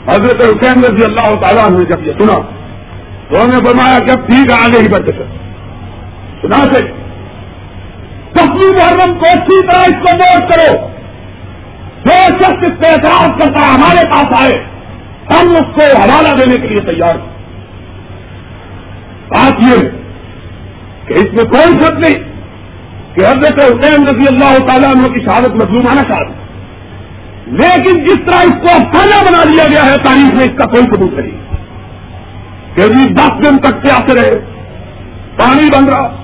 حضرت 0.07 0.43
حسین 0.43 0.83
رضی 0.83 1.03
اللہ 1.03 1.29
تعالیٰ 1.45 1.69
نے 1.69 1.85
جب 1.85 2.07
یہ 2.07 2.13
سنا، 2.13 2.41
تو 3.29 3.35
انہوں 3.35 3.47
نے 3.47 3.69
فرمایا 3.69 3.99
کہ 3.99 4.11
اب 4.11 4.27
ٹھیک 4.27 4.51
ہے 4.51 4.65
آگے 4.65 4.81
ہی 4.81 4.89
بڑھتے 4.89 5.11
سنا 6.41 6.63
سے۔ 6.73 7.02
تصویر 8.53 8.75
محرم 8.75 9.13
کو 9.13 9.31
اچھی 9.31 9.71
طرح 9.71 9.81
اس 9.81 10.11
کو 10.11 10.17
نوٹ 10.17 10.51
کرو۔ 10.51 10.87
جو 12.05 12.37
شخص 12.37 12.57
اس 12.61 12.79
پہ 12.79 12.89
اعتراض 12.89 13.27
کرتا 13.27 13.59
ہے 13.59 13.71
ہمارے 13.73 14.09
پاس 14.09 14.43
آئے، 14.43 14.63
ہم 15.31 15.51
اس 15.51 15.75
کو 15.75 15.97
حوالہ 15.97 16.33
دینے 16.33 16.61
کے 16.61 16.67
لیے 16.67 16.81
تیار 16.81 17.15
ہیں۔ 17.15 17.33
بات 19.29 19.53
یہ 19.63 19.79
کہ 21.07 21.13
اس 21.13 21.33
میں 21.33 21.43
کوئی 21.43 21.73
شک 21.73 21.91
نہیں 21.91 22.23
کہ 23.15 23.25
حضرت 23.25 23.63
حسین 23.63 24.03
رضی 24.03 24.25
اللہ 24.29 24.57
تعالیٰ 24.57 24.95
عنہ 24.95 25.13
کی 25.13 25.19
شہادت 25.19 25.49
مظلومانہ 25.49 25.99
شہادت 25.99 26.43
لیکن 27.47 28.07
جس 28.07 28.17
طرح 28.25 28.41
اس 28.41 28.53
کو 28.53 28.75
افسانہ 28.75 29.29
بنا 29.29 29.43
دیا 29.43 29.63
گیا 29.71 29.91
ہے، 29.91 29.95
تاریخ 29.95 30.31
میں 30.31 30.53
اس 30.53 30.61
کا 30.61 30.67
کوئی 30.67 30.83
ثبوت 30.83 31.13
نہیں۔ 31.13 31.43
کہ 32.75 32.81
جی 32.81 33.13
دس 33.13 33.29
دن 33.29 33.57
تک 33.57 33.85
کے 33.85 33.91
آتے 33.91 34.15
رہے 34.15 34.39
پانی 35.37 35.67
بن 35.77 35.85
رہا۔ 35.85 36.22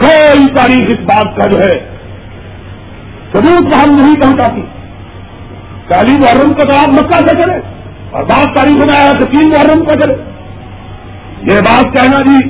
کوئی 0.00 0.46
تاریخ 0.46 0.86
اس 0.88 1.00
بات 1.00 1.36
کا 1.36 1.50
جو 1.50 1.58
ہے 1.58 1.90
ثبوت 3.32 3.74
ہم 3.74 3.94
نہیں 3.94 4.14
پہنچاتی۔ 4.14 4.60
پہلی 5.88 6.18
محرم 6.18 6.52
کو 6.52 6.66
تو 6.68 6.78
آپ 6.78 6.88
مکہ 6.88 7.18
سے 7.18 7.38
چلے 7.38 7.60
اور 8.10 8.22
بات 8.22 8.56
تاریخ 8.56 8.76
میں 8.76 9.00
آیا 9.00 9.10
کہ 9.12 9.24
تین 9.24 9.48
محرم 9.48 9.84
کو 9.84 9.92
چلے۔ 9.92 10.14
یہ 11.42 11.60
بات 11.60 11.84
کہنا 11.96 12.20
جی 12.20 12.48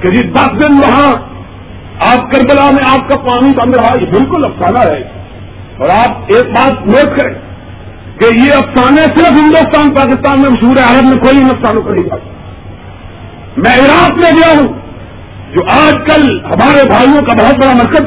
کہ 0.00 0.10
جی 0.10 0.30
دس 0.30 0.50
دن 0.50 0.78
وہاں 0.78 1.12
آپ 2.12 2.30
کربلا 2.30 2.70
میں 2.70 2.90
آپ 2.90 3.08
کا 3.08 3.16
پانی 3.16 3.52
بند 3.52 3.76
رہا 3.76 4.00
یہ 4.00 4.06
بالکل 4.06 4.44
افسانہ 4.44 4.94
ہے۔ 4.94 5.02
اور 5.78 5.88
آپ 5.88 6.10
ایک 6.10 6.46
بات 6.46 6.86
نوٹ 6.86 7.20
کریں 7.20 7.34
کہ 8.20 8.40
یہ 8.40 8.52
افسانے 8.52 9.02
صرف 9.02 9.30
ہندوستان، 9.30 9.94
پاکستان 9.94 10.42
میں 10.42 10.50
مشہور 10.50 10.76
ہے، 10.76 10.98
عرب 10.98 11.04
میں 11.04 11.22
کوئی 11.24 11.38
افسانوں 11.38 11.82
کا 11.82 11.94
نہیں 11.94 12.04
بات 12.04 12.20
میں 13.58 13.74
عراق 13.74 14.12
میں 14.12 14.30
گیا 14.32 14.54
ہوں۔ 14.56 14.81
جو 15.54 15.62
آج 15.70 15.92
کل 15.92 16.44
ہمارے 16.44 16.88
بھائیوں 16.88 17.20
کا 17.20 17.42
بہت 17.44 17.54
بڑا 17.54 17.72
مرکز 17.72 18.02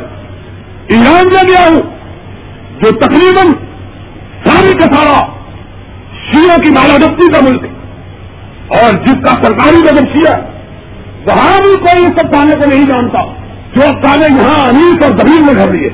ایران 0.87 1.27
میں 1.33 1.43
گیا 1.47 1.67
ہوں، 1.67 1.79
جو 2.81 2.91
تقریباً 2.91 3.47
ساری 4.45 4.77
کا 4.77 4.93
سارا 4.93 5.19
شیوں 6.25 6.57
کی 6.57 6.71
بالادستی 6.71 7.33
کا 7.33 7.39
ملک 7.49 7.63
ہے۔ 7.63 7.75
اور 8.67 9.05
جس 9.05 9.13
کا 9.13 9.43
سرکاری 9.43 9.79
بجٹ 9.81 10.13
کیا 10.13 10.37
وہاں 11.25 11.61
بھی 11.61 11.75
کوئی 11.75 12.03
اس 12.03 12.11
افسانے 12.23 12.53
کو 12.53 12.65
نہیں 12.69 12.87
جانتا 12.87 13.25
جو 13.75 13.81
افسانے 13.87 14.41
یہاں 14.41 14.67
انیس 14.67 15.03
اور 15.03 15.19
زمین 15.19 15.45
میں 15.45 15.53
گھر 15.53 15.71
لیے 15.71 15.89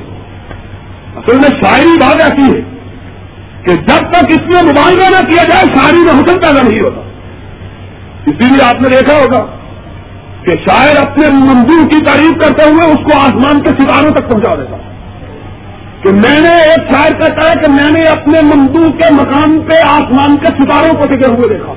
اصل 1.16 1.36
میں 1.36 1.48
شاعری 1.48 1.96
بات 2.00 2.22
ایسی 2.22 2.56
ہے 2.56 2.60
کہ 3.62 3.72
جب 3.72 4.10
تک 4.12 4.24
اس 4.28 4.40
میں 4.40 4.62
مبالغہ 4.62 5.10
نہ 5.10 5.30
کیا 5.30 5.42
جائے، 5.42 5.64
شاعری 5.74 5.98
میں 5.98 6.12
حسن 6.12 6.40
پیدا 6.40 6.68
نہیں 6.68 6.80
ہوتا۔ 6.80 7.00
اسی 8.26 8.52
لیے 8.52 8.64
آپ 8.64 8.80
نے 8.80 8.88
دیکھا 8.88 9.14
ہوگا 9.14 9.61
کہ 10.46 10.52
شاعر 10.68 11.06
اپنے 11.06 11.28
مندور 11.32 11.90
کی 11.90 12.04
تعریف 12.04 12.30
کرتے 12.30 12.70
ہوئے 12.70 12.88
اس 12.88 13.12
کو 13.12 13.18
آسمان 13.18 13.62
کے 13.62 13.70
ستاروں 13.70 14.10
تک 14.10 14.32
پہنچا 14.32 14.60
دیتا۔ 14.60 14.76
کہ 16.02 16.12
میں 16.12 16.40
نے 16.40 16.48
ایک 16.48 16.94
شاعر 16.94 17.10
کہتا 17.10 17.48
ہے 17.48 17.54
کہ 17.54 17.72
میں 17.72 18.00
نے 18.00 18.20
اپنے 18.20 18.40
مندور 18.42 18.90
کے 18.90 19.14
مقام 19.14 19.60
پہ 19.60 19.88
آسمان 19.88 20.36
کے 20.36 20.46
ستاروں 20.46 20.92
کو 20.92 21.12
ٹکے 21.12 21.34
ہوئے 21.34 21.58
دیکھا۔ 21.58 21.72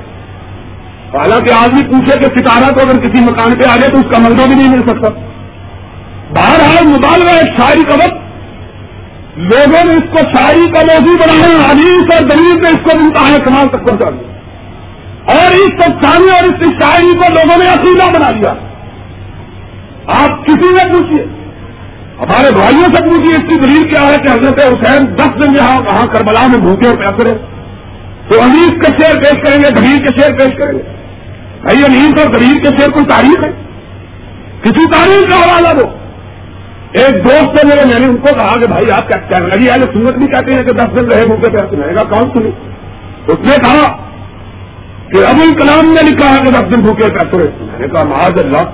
حالانکہ 1.18 1.53
آدمی 1.53 1.86
پوچھے 1.86 2.20
کہ 2.20 2.38
ستارہ 2.38 2.74
کو 2.74 2.80
اگر 2.80 2.99
کسی 2.99 3.24
مکان 3.24 3.59
پہ 3.59 3.70
آ 3.70 3.76
جائے 3.76 3.89
تو 3.89 3.97
اس 3.97 4.16
کا 4.16 4.22
ملبہ 4.22 4.47
بھی 4.47 4.55
نہیں 4.55 4.72
مل 4.72 4.80
سکتا۔ 4.80 5.09
بہرحال 6.30 6.88
مبالغہ 6.88 7.36
ایک 7.36 7.61
شاعری 7.61 7.82
کا 7.82 7.95
وقت۔ 7.95 8.26
لوگوں 9.38 9.86
نے 9.86 9.93
اس 9.93 10.11
کو 10.11 10.38
شاعری 10.38 10.72
کا 10.72 10.82
موضوع 10.82 11.13
بنایا، 11.13 11.72
حدیث 11.72 12.16
اور 12.16 12.30
دلیل 12.30 12.55
میں 12.55 12.72
اس 12.72 12.91
کو 12.91 13.03
منتہا 13.03 13.38
کمال 13.38 13.68
تک 13.68 13.89
پہنچا 13.89 14.05
دیا۔ 14.09 14.36
اور 15.28 15.51
اس 15.51 15.89
افسانے 15.89 16.32
اور 16.32 16.43
اس 16.43 16.64
شاعری 16.96 17.18
کو 17.18 17.34
لوگوں 17.34 17.58
نے 17.58 17.66
عقیدہ 17.66 18.12
بنا 18.12 18.32
دیا 18.32 18.52
آپ 20.24 20.46
کسی 20.46 20.70
نے 20.70 20.93
پوچھیے 20.93 21.24
ہمارے 22.20 22.52
بھائیوں 22.52 22.84
سے 22.84 23.04
پوچھیے 23.04 23.36
اس 23.36 23.54
کی 23.54 23.60
دلیل 23.60 23.89
کیا 23.89 24.02
ہے 24.02 24.16
کہ 24.16 24.32
حضرت 24.32 24.60
حسین 24.60 25.18
دس 25.18 25.43
دن 25.43 25.56
یہاں 25.58 25.78
وہاں 25.82 26.06
کربلا 26.06 26.48
میں 26.48 26.60
بھوکے 26.60 26.88
اور 26.88 26.96
پیسے 26.96 27.38
تو 28.28 28.41
انیس 28.41 28.70
کے 28.70 29.04
شعر 29.04 29.16
پیش 29.16 29.43
کریں 29.43 29.60
گے، 29.60 29.70
دلیل 29.76 29.98
کے 29.98 30.22
شعر 30.22 30.38
پیش 30.38 30.58
کریں 30.58 30.74
گے۔ 30.74 30.84
بھائی 31.62 31.84
انیس 31.88 32.26
اور 32.26 32.34
غریب 32.34 32.64
کے 32.64 32.78
شیر 32.78 32.91
کوئی 32.91 33.06
تاریخ 33.06 33.43
ہے؟ 33.43 33.52
کسی 34.62 34.91
تاریخ 34.91 35.22
کا 35.22 35.50
حوالہ 35.50 35.80
دو۔ 35.80 35.88
ایک 36.91 37.24
دوست 37.24 37.48
ہے 37.48 37.68
میرے، 37.68 37.86
میں 37.86 38.00
نے 38.00 38.06
ان 38.10 38.18
کو 38.18 38.36
کہا 38.39 38.54
کہ 38.54 38.70
بھائی، 38.70 38.91
آپ 38.91 39.08
کیا 39.08 39.46
لگی؟ 39.46 39.68
والے 39.70 39.84
سنت 39.84 40.18
بھی 40.18 40.28
کہتے 40.28 40.52
ہیں 40.52 40.64
کہ 40.64 40.74
دس 40.74 41.02
دن 41.02 41.08
رہے 41.08 41.24
موقع 41.28 41.66
پہ 41.66 41.76
میں 41.76 41.96
کہا، 41.96 42.04
کون 42.04 42.30
سنی؟ 42.38 42.50
اس 43.28 43.39
نے 43.39 43.56
کہا 43.64 44.05
کہ 45.12 45.26
ابو 45.28 45.60
کلام 45.60 45.89
نے 45.89 46.12
لکھا 46.12 46.30
ہے 46.30 46.38
کہ 46.38 46.49
دس 46.49 46.62
دن 46.62 46.82
بھوکے 46.82 47.03
پیسے 47.03 47.38
رہے 47.38 47.56
میں 47.60 47.80
نے 47.80 47.88
کہا، 47.88 48.03
معاذ 48.03 48.43
اللہ، 48.43 48.72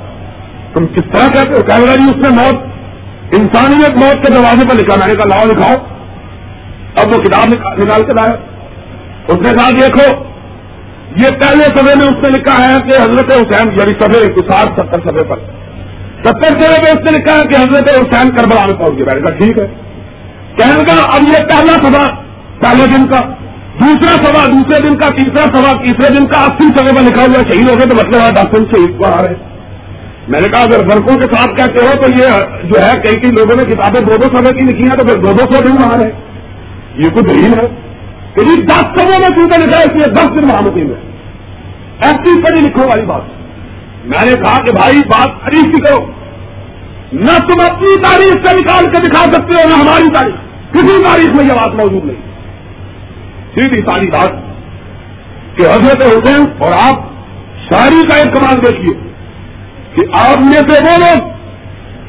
تم 0.74 0.88
کس 0.88 1.04
طرح 1.14 1.28
کہتے 1.28 1.50
ہو؟ 1.50 1.62
کہہ 1.62 1.76
رہا 1.76 1.96
جی 1.96 2.02
اس 2.02 2.30
نے 2.30 2.30
موت، 2.30 2.56
انسانیت 3.34 3.90
موت 3.90 4.28
کے 4.28 4.34
دروازے 4.34 4.68
پر 4.68 4.76
لکھا 4.76 4.96
میں 4.96 5.14
نے 5.14 5.14
کہا، 5.14 5.36
لاؤ، 5.36 5.52
لکھاؤ۔ 5.52 5.86
اب 6.96 7.08
وہ 7.14 7.18
کتاب 7.18 7.44
نکال 7.54 8.04
کے 8.04 8.14
لایا۔ 8.14 8.36
اس 9.28 9.36
نے 9.36 9.50
کہا، 9.50 9.70
دیکھو، 9.72 10.24
یہ 11.16 11.30
پہلے 11.30 11.66
سبے 11.66 11.96
میں 11.96 12.08
اس 12.08 12.24
نے 12.24 12.30
لکھا 12.30 12.66
ہے 12.66 12.78
کہ 12.78 13.02
حضرت 13.02 13.34
حسین 13.34 13.72
یعنی 13.72 13.94
سبے 14.00 14.34
کسار 14.34 14.66
ستر 14.66 15.08
سبے 15.08 15.28
پر۔ 15.28 15.38
ستر 16.26 16.60
سبے 16.60 16.70
میں 16.70 16.92
اس 16.92 17.12
نے 17.12 17.18
لکھا 17.18 17.34
ہے 17.34 17.42
کہ 17.42 17.62
حضرت 17.62 17.88
حسین 17.88 18.36
کربلا 18.36 18.66
میں 18.66 18.78
پہنچ 18.78 18.92
گیا 18.92 19.06
میں 19.06 19.22
نے 19.22 19.22
کہا، 19.22 19.38
ٹھیک 19.38 19.60
ہے۔ 19.60 19.68
کہنے 20.58 20.84
کا 20.84 21.18
اب 21.18 21.22
یہ 21.30 21.38
پہلا 21.38 21.74
سوا 21.84 22.16
پہلے 22.60 22.98
دن 22.98 23.08
کا۔ 23.08 23.41
دوسرا 23.82 24.24
سوا 24.24 24.46
دوسرے 24.46 24.90
دن 24.90 24.98
کا، 24.98 25.08
تیسرا 25.08 25.56
سوا 25.56 25.84
تیسرے 25.84 26.14
دن 26.14 26.28
کا 26.28 26.40
اسی 26.40 26.70
سمے 26.70 27.02
میں 27.02 27.10
لکھا 27.10 27.24
ہوا 27.24 27.42
شہید 27.54 27.70
ہو 27.70 27.80
گئے 27.80 27.90
تو 27.90 27.96
مطلب 27.96 28.24
ہے 28.24 28.30
دس 28.30 28.58
دن 28.58 28.66
شہید 28.66 28.98
کو 28.98 29.06
آ 29.06 29.24
رہے 29.24 29.52
میں 30.28 30.40
نے 30.40 30.52
کہا، 30.52 30.62
اگر 30.62 30.86
برقوں 30.86 31.16
کے 31.16 31.36
ساتھ 31.36 31.60
کہتے 31.60 31.86
ہو 31.86 32.04
تو 32.04 32.10
یہ 32.10 32.30
جو 32.64 32.82
ہے، 32.82 32.92
کئی 32.92 33.16
کئی 33.16 33.36
لوگوں 33.38 33.56
نے 33.56 33.64
کتابیں 33.64 34.00
دو 34.00 34.16
دو 34.18 34.38
سمے 34.38 34.60
کی 34.60 34.66
لکھی 34.66 34.84
ہیں، 34.84 34.98
تو 34.98 35.08
پھر 35.08 35.16
دو 35.16 35.32
دو 35.32 35.54
سو 35.54 35.64
دن 35.64 35.94
آ 35.94 35.98
رہے۔ 35.98 36.12
یہ 36.98 37.04
کچھ 37.04 37.24
دلیل 37.24 37.54
ہے 37.54 37.76
کہ 38.36 38.46
جی 38.46 38.62
دس 38.62 38.82
سمے 38.82 39.18
میں 39.20 39.30
کیونکہ 39.30 39.60
لکھا 39.60 39.78
ہے، 39.78 39.84
اس 39.84 39.92
لیے 39.92 40.14
دس 40.14 40.28
دن 40.28 40.48
محمدی 40.48 40.84
میں 40.84 40.96
ایسی 42.02 42.42
پڑھی 42.42 42.66
لکھو 42.66 42.84
والی 42.86 43.06
بات۔ 43.06 43.22
میں 44.06 44.26
نے 44.26 44.32
کہا 44.32 44.58
کہ 44.58 44.72
بھائی، 44.72 44.98
بات 44.98 45.42
تاریخ 45.42 45.64
کی 45.64 45.84
کرو۔ 45.84 46.06
نہ 47.14 47.38
تم 47.38 47.74
اپنی 47.74 48.04
تاریخ 48.04 48.34
سے 48.34 48.58
نکال 48.58 48.84
کے 48.84 49.02
دکھا 49.02 49.24
سکتے 49.24 49.64
ہو، 49.64 49.70
نہ 49.70 49.74
ہماری 49.74 50.10
تاریخ۔ 50.14 50.36
کسی 50.74 51.04
تاریخ 51.04 51.30
میں 51.30 51.46
یہ 51.50 51.54
بات 51.54 51.76
موجود 51.76 52.06
نہیں۔ 52.06 52.31
سیدھی 53.56 53.78
ساری 53.86 54.10
بات 54.12 54.30
کہ 55.56 55.62
حضرت 55.72 56.02
حسین 56.08 56.46
اور 56.60 56.74
آپ 56.74 57.08
شاعری 57.64 58.02
کا 58.08 58.18
ایک 58.18 58.34
کمال 58.36 58.62
دیکھیے 58.66 58.94
کہ 59.96 60.06
آپ 60.20 60.44
میں 60.44 60.62
سے 60.70 60.78
وہ 60.84 60.96
لوگ 60.98 61.30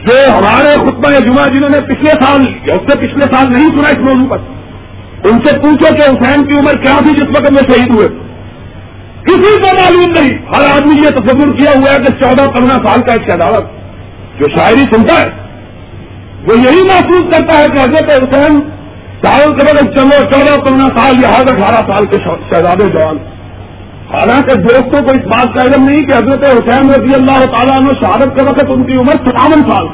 جو 0.06 0.14
ہمارے 0.28 0.74
خطبہ 0.78 1.10
جمعہ 1.26 1.46
جنہوں 1.46 1.68
نے 1.68 1.80
پچھلے 1.88 2.12
سال 2.22 2.44
یا 2.66 2.74
اس 2.74 2.92
سے 2.92 2.98
پچھلے 2.98 3.26
سال 3.34 3.52
نہیں 3.52 3.68
سنا 3.68 3.88
اس 3.88 3.98
موضوع 3.98 4.28
پر، 4.30 4.38
ان 5.28 5.44
سے 5.44 5.56
پوچھو 5.56 5.90
کہ 5.96 6.02
حسین 6.02 6.44
کی 6.46 6.58
عمر 6.58 6.78
کیا 6.84 6.94
تھی 6.98 7.12
جس 7.18 7.28
وقت 7.28 7.52
میں 7.52 7.64
شہید 7.68 7.94
ہوئے۔ 7.94 8.08
کسی 9.26 9.50
کو 9.58 9.74
معلوم 9.74 10.12
نہیں، 10.12 10.38
ہر 10.46 10.64
آدمی 10.70 10.94
یہ 11.02 11.16
تصور 11.18 11.52
کیا 11.58 11.70
ہوا 11.70 11.92
ہے 11.92 11.98
کہ 11.98 12.14
چودہ 12.22 12.46
پندرہ 12.50 12.78
سال 12.86 13.00
کا 13.00 13.12
ایک 13.12 13.30
شہداوت 13.30 14.38
جو 14.38 14.48
شاعری 14.56 14.86
سنتا 14.94 15.18
ہے، 15.20 15.28
وہ 16.46 16.56
یہی 16.58 16.86
محسوس 16.86 17.28
کرتا 17.32 17.58
ہے 17.58 17.66
کہ 17.66 17.80
حضرت 17.80 18.12
حسین 18.12 18.60
سال 19.24 19.48
کے 19.48 19.66
بعد 19.66 19.96
چلو 19.96 20.30
چودہ 20.30 20.60
پندرہ 20.60 20.98
سال 20.98 21.14
یا 21.22 21.28
ہر 21.28 21.56
اٹھارہ 21.56 21.90
سال 21.90 22.06
کے 22.06 22.16
شہزادے 22.24 22.90
جوان۔ 22.90 23.16
حالانکہ 24.14 24.60
دوستوں 24.60 25.06
کو 25.06 25.10
اس 25.10 25.26
بات 25.26 25.54
کا 25.54 25.62
علم 25.62 25.84
نہیں 25.84 26.06
کہ 26.06 26.12
حضرت 26.12 26.48
حسین 26.48 26.90
رضی 26.90 27.14
اللہ 27.14 27.44
تعالیٰ 27.44 27.78
نے 27.78 28.00
شہادت 28.00 28.38
کے 28.38 28.44
وقت 28.44 28.64
ان 28.68 28.84
کی 28.84 28.92
عمر 28.92 29.12
ستاون 29.12 29.68
سال۔ 29.68 29.86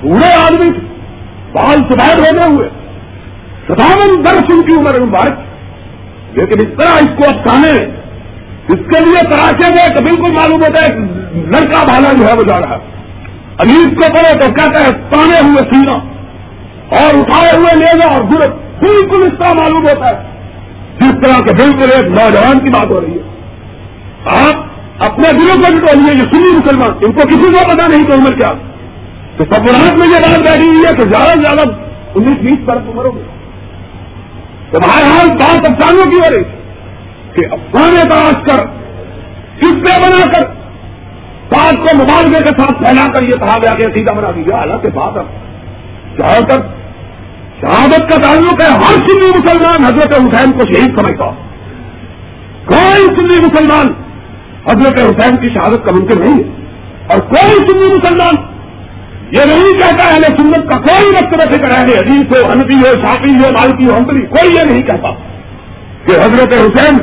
پورے 0.00 0.32
آدمی 0.32 0.78
بال 1.52 1.76
سبیر 1.76 2.18
ہونے 2.18 2.54
ہوئے۔ 2.54 2.68
ستاون 3.68 4.22
برس 4.22 4.44
ان 4.54 4.62
کی 4.62 4.76
عمر 4.76 5.00
مبارک۔ 5.00 5.38
لیکن 6.32 6.68
اس 6.68 6.78
طرح 6.78 6.94
اس 6.94 7.08
کو 7.16 7.38
افسانے 7.38 7.70
اس 8.68 8.78
کے 8.78 9.04
لیے 9.04 9.30
تراشے 9.30 9.74
گئے 9.74 9.94
تو 9.96 10.04
بالکل 10.04 10.32
معلوم 10.32 10.60
ہوتا 10.60 10.84
ہے 10.84 10.88
لڑکا 11.40 11.84
بھالا 11.84 12.12
جو 12.12 12.28
ہے 12.28 12.32
وہ 12.36 12.42
جا 12.42 12.60
رہا 12.60 12.76
ہے۔ 12.76 12.80
علیز 13.58 13.86
کو 13.86 14.06
پڑھو 14.08 14.40
تو 14.40 14.54
کہتا 14.54 14.80
ہے، 14.80 14.90
تانے 14.90 15.40
ہوئے 15.40 15.70
سینا 15.72 16.13
اور 17.00 17.18
اٹھائے 17.18 17.50
ہوئے 17.56 17.76
لینا 17.76 18.06
اور 18.06 18.22
گرد 18.22 18.52
بالکل 18.80 19.22
اس 19.22 19.38
طرح 19.38 19.52
معلوم 19.52 19.86
ہوتا 19.88 20.10
ہے۔ 20.10 20.22
جس 21.00 21.14
طرح 21.22 21.40
کے 21.40 21.54
بالکل 21.54 21.92
ایک 21.92 22.04
نوجوان 22.04 22.58
کی 22.58 22.70
بات 22.70 22.92
ہو 22.92 23.00
رہی 23.00 23.18
ہے۔ 23.18 24.42
آپ 24.44 25.02
اپنے 25.10 25.32
دلوں 25.32 25.62
کو 25.62 25.72
بھی 25.72 26.04
یہ 26.06 26.22
سنی 26.34 26.50
مسلمان، 26.56 26.92
ان 27.00 27.12
کو 27.12 27.28
کسی 27.28 27.52
کو 27.52 27.74
پتا 27.74 27.86
نہیں 27.86 28.04
کہ 28.04 28.12
عمر 28.12 28.34
کیا 28.36 28.50
تو 29.36 29.44
سب 29.50 29.64
میں 29.98 30.06
یہ 30.06 30.20
بات 30.22 30.40
بیٹھی 30.40 30.66
ہوئی 30.66 30.84
ہے 30.86 30.92
کہ 30.92 31.02
زیادہ 31.02 31.30
سے 31.30 31.42
زیادہ 31.44 31.70
انیس 32.14 32.38
بیس 32.38 32.58
برس 32.64 32.90
عمر 32.94 33.04
ہوگی 33.04 33.22
تمہارے 34.70 35.04
حال 35.04 35.28
بات 35.28 35.66
افسانوں 35.70 36.10
کی 36.10 36.16
ہو 36.16 36.34
رہی 36.34 36.44
کہ 37.32 37.46
افسانے 37.52 38.02
تلاش 38.02 38.38
کر، 38.44 38.64
قصے 39.60 40.00
بنا 40.02 40.24
کر 40.32 40.46
بات 41.48 41.74
کو 41.74 41.96
مبالغے 41.96 42.40
کے 42.40 42.54
ساتھ 42.58 42.72
پھیلا 42.72 43.12
کر 43.12 43.22
یہ 43.22 43.36
کہا 43.36 43.56
گیا 43.62 43.74
کہ 43.74 43.92
سیدھا 43.94 44.12
بنا 44.12 44.30
دیجیے 44.36 44.54
حالانکہ 44.54 44.88
بات 44.88 45.16
اب 45.16 45.26
جہاں 46.18 46.40
تک 46.40 46.83
شہادت 47.60 48.00
کا 48.00 48.22
تعلق 48.22 48.62
ہے، 48.62 48.68
ہر 48.68 48.94
سنی 48.94 49.28
مسلمان 49.28 49.84
حضرت 49.84 50.12
حسین 50.12 50.52
کو 50.52 50.72
شہید 50.72 50.98
سمجھتا۔ 50.98 51.30
کوئی 52.66 53.06
سنی 53.06 53.40
مسلمان 53.40 53.86
حضرت 54.70 55.00
حسین 55.00 55.36
کی 55.36 55.48
شہادت 55.48 55.86
کا 55.86 55.92
ممکن 56.00 56.20
نہیں 56.20 56.44
ہے۔ 56.44 56.64
اور 57.06 57.18
کوئی 57.18 57.56
سنی 57.56 57.90
مسلمان 57.90 58.54
یہ 59.30 59.44
نہیں 59.44 59.72
کہتا 59.72 60.04
ہے 60.04 60.20
سنت 60.20 60.72
کا 60.72 60.80
کوئی 60.80 61.08
وقت 61.08 61.46
رکھے 61.46 61.62
کر 61.62 61.72
رہے 61.72 61.82
عزیز 61.82 62.22
ہو 62.22 62.50
انبی 62.54 62.74
ہو 62.74 63.04
شاپی 63.04 63.44
ہو، 63.44 63.48
مالکی 63.58 63.86
ہو 63.86 63.94
ہمری 63.94 64.26
کوئی 64.26 64.54
یہ 64.54 64.60
نہیں 64.72 64.82
کہتا 64.82 65.10
کہ 66.04 66.12
حضرت 66.12 66.54
حسین 66.54 66.96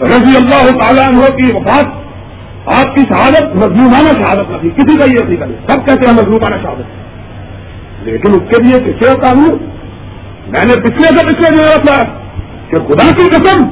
رضی 0.00 0.36
اللہ 0.36 0.82
تعالیٰ 0.82 1.06
عنہ 1.06 1.36
کی 1.36 1.56
وفات 1.56 1.84
آپ 2.66 2.96
کی 2.96 3.00
شہادت 3.00 3.56
مضمومانہ 3.56 4.24
شہادت 4.24 4.50
نہ 4.50 4.56
تھی۔ 4.56 4.70
کسی 4.70 4.98
کا 4.98 5.04
یہ 5.04 5.28
نہیں۔ 5.28 5.36
کرے 5.36 5.54
سب 5.68 5.88
کہتے 5.88 6.10
ہیں 6.10 6.14
مضمومانہ 6.14 6.62
شہادت۔ 6.62 7.01
لیکن 8.04 8.34
اس 8.36 8.48
کے 8.50 8.62
لیے 8.62 8.78
کسی 8.86 9.12
قانون 9.22 9.56
میں 10.52 10.64
نے 10.68 10.80
پچھلے 10.82 11.10
سے 11.16 11.26
پچھلے 11.26 11.50
جو 11.56 11.76
تھا 11.84 12.00
کہ 12.70 12.80
خدا 12.88 13.06
کی 13.18 13.28
قسم 13.28 13.62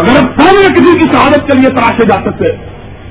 اگر 0.00 0.16
اب 0.18 0.40
سامنے 0.40 0.68
کسی 0.76 0.98
کی 0.98 1.06
شہادت 1.12 1.46
کے 1.50 1.58
لیے 1.58 1.70
تراشے 1.76 2.06
جا 2.06 2.18
سکتے 2.24 2.52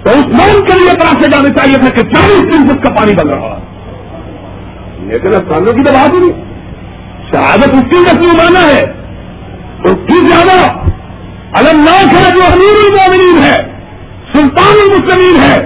تو 0.03 0.17
اس 0.17 0.27
مان 0.39 0.59
کے 0.65 0.79
لیے 0.79 0.93
تراشے 0.99 1.29
جانے 1.31 1.53
چاہیے 1.57 1.77
تھا 1.81 1.89
کہ 1.95 2.03
چالیس 2.13 2.43
دن 2.51 2.67
فٹ 2.67 2.83
کا 2.83 2.93
پانی 2.93 3.13
بن 3.13 3.29
رہا 3.29 3.55
لیکن 5.07 5.35
اب 5.35 5.53
سامنے 5.53 5.73
کی 5.77 5.83
تو 5.83 5.93
بات 5.93 6.15
نہیں۔ 6.15 6.43
شہادت 7.31 7.75
اس 7.75 7.87
کی 7.91 8.03
رسمی 8.03 8.35
مانا 8.37 8.59
ہے، 8.67 8.83
اس 9.85 10.03
کی 10.07 10.19
زیادہ 10.27 10.57
المناک 11.59 12.13
ہے 12.13 12.29
جو 12.37 12.43
امیر 12.45 12.77
المومنین 12.83 13.43
ہے، 13.43 13.55
سلطان 14.33 14.77
المسلمین 14.83 15.41
ہے، 15.41 15.57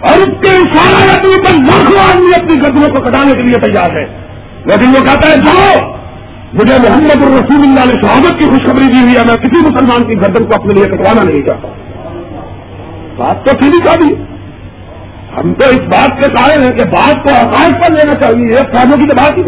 اور 0.00 0.18
اس 0.18 0.34
کے 0.42 0.56
اشارہ 0.56 1.16
پر 1.44 1.49
کو 2.90 3.00
کٹانے 3.00 3.32
کے 3.32 3.42
لیے 3.42 3.72
تیار 3.72 3.90
ہے۔ 3.90 4.04
لیکن 4.64 4.88
وہ 4.88 5.00
کہتا 5.00 5.28
ہے، 5.28 5.36
جاؤ، 5.36 5.90
مجھے 6.52 6.74
محمد 6.88 7.22
الرسول 7.22 7.62
اللہ 7.62 7.94
نے 7.94 8.02
شہادت 8.02 8.40
کی 8.40 8.46
خوشخبری 8.46 8.92
دی 8.92 9.00
ہوئی 9.00 9.14
ہے، 9.16 9.22
میں 9.26 9.34
کسی 9.34 9.66
مسلمان 9.66 10.02
کی 10.08 10.20
گردن 10.20 10.44
کو 10.44 10.52
اپنے 10.54 10.74
لیے 10.74 10.84
کٹوانا 10.84 11.22
نہیں 11.22 11.46
چاہتا۔ 11.46 11.68
بات 13.16 13.46
تو 13.46 13.58
پھر 13.58 13.68
بھی 13.70 14.06
دی۔ 14.06 14.22
ہم 15.36 15.54
تو 15.54 15.66
اس 15.66 15.80
بات 15.80 16.08
کے 16.08 16.32
قائل 16.32 16.62
ہیں 16.62 16.70
کہ 16.70 16.84
بات 16.84 17.14
کو 17.14 17.46
آکاش 17.46 17.72
پر 17.72 17.92
لینا 17.92 18.20
چاہیے 18.20 18.50
افسانوں 18.50 18.96
کی 18.96 19.06
تو 19.06 19.14
بات 19.14 19.38
ہی 19.38 19.42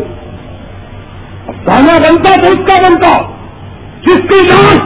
افسانہ 1.46 1.92
بنتا 1.92 2.40
تو 2.40 2.48
اس 2.48 2.56
کا 2.56 2.88
بنتا۔ 2.88 3.22
جس 4.06 4.16
کی 4.16 4.48
جان 4.48 4.76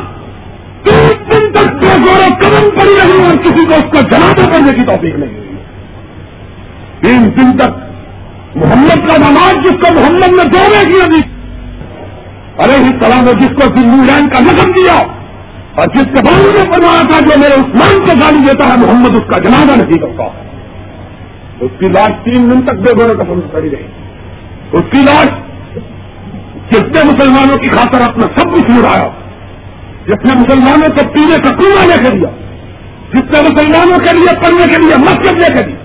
تین 0.83 1.11
دن 1.11 1.53
تک 1.53 1.83
جو 1.83 1.89
گورو 1.99 2.35
قدم 2.39 2.79
پڑی 2.79 2.95
رہی 3.05 3.27
اور 3.27 3.37
کسی 3.37 3.65
کو 3.65 3.75
اس 3.75 3.83
کو 3.83 4.01
جنازہ 4.01 4.51
کرنے 4.51 4.71
کی 4.73 4.87
توفیق 4.87 5.17
نہیں 5.17 5.37
ہوئی۔ 5.37 5.57
تین 7.07 7.29
دن 7.29 7.57
تک 7.57 7.86
محمد 8.61 9.01
کا 9.09 9.17
نماز 9.23 9.57
جس 9.65 9.75
کو 9.81 9.89
محمد 9.95 10.37
نے 10.37 10.45
دو 10.53 10.61
کی 10.91 11.01
ابھی 11.03 11.21
ارے 12.65 12.77
ہی 12.85 12.93
سلام 13.01 13.27
جس 13.41 13.55
کو 13.59 13.69
لینڈ 13.81 14.33
کا 14.35 14.41
نظم 14.41 14.71
دیا 14.77 14.95
اور 15.81 15.91
جس 15.95 16.07
کے 16.15 16.23
بارے 16.27 16.53
میں 16.55 16.63
بنوایا 16.71 17.03
تھا 17.09 17.19
جو 17.27 17.39
میرے 17.41 17.55
عثمان 17.55 17.99
کو 18.07 18.15
گالی 18.21 18.45
دیتا 18.47 18.69
ہے، 18.69 18.79
محمد 18.81 19.19
اس 19.19 19.27
کا 19.31 19.43
جنازہ 19.49 19.77
نہیں 19.81 20.01
کرتا 20.05 20.29
اس 21.61 21.75
کی 21.79 21.89
لاش 21.89 22.17
تین 22.25 22.49
دن 22.51 22.65
تک 22.67 22.81
بے 22.87 22.97
گھوڑے 22.97 23.17
کا 23.19 23.25
سمجھ 23.25 23.53
کری 23.53 23.71
رہی۔ 23.71 23.87
اس 24.79 24.91
کی 24.93 25.05
لاش 25.05 25.29
جس 26.73 26.89
نے 26.95 27.05
مسلمانوں 27.11 27.59
کی 27.59 27.71
خاطر 27.77 28.09
اپنا 28.09 28.33
سب 28.37 28.55
کچھ 28.55 28.71
مڑایا 28.71 29.09
جس 30.07 30.25
نے 30.29 30.41
مسلمانوں 30.41 30.89
کو 30.97 31.09
پینے 31.13 31.43
کا 31.45 31.57
کنواں 31.57 31.87
لے 31.87 32.03
کے 32.05 32.17
دیا 32.17 32.31
جس 33.15 33.31
نے 33.35 33.49
مسلمانوں 33.49 33.99
کے 34.07 34.17
لیے 34.19 34.39
پڑھنے 34.45 34.67
کے 34.73 34.83
لیے 34.85 34.97
مسجد 35.05 35.43
لے 35.43 35.55
کے 35.57 35.67
دی 35.67 35.77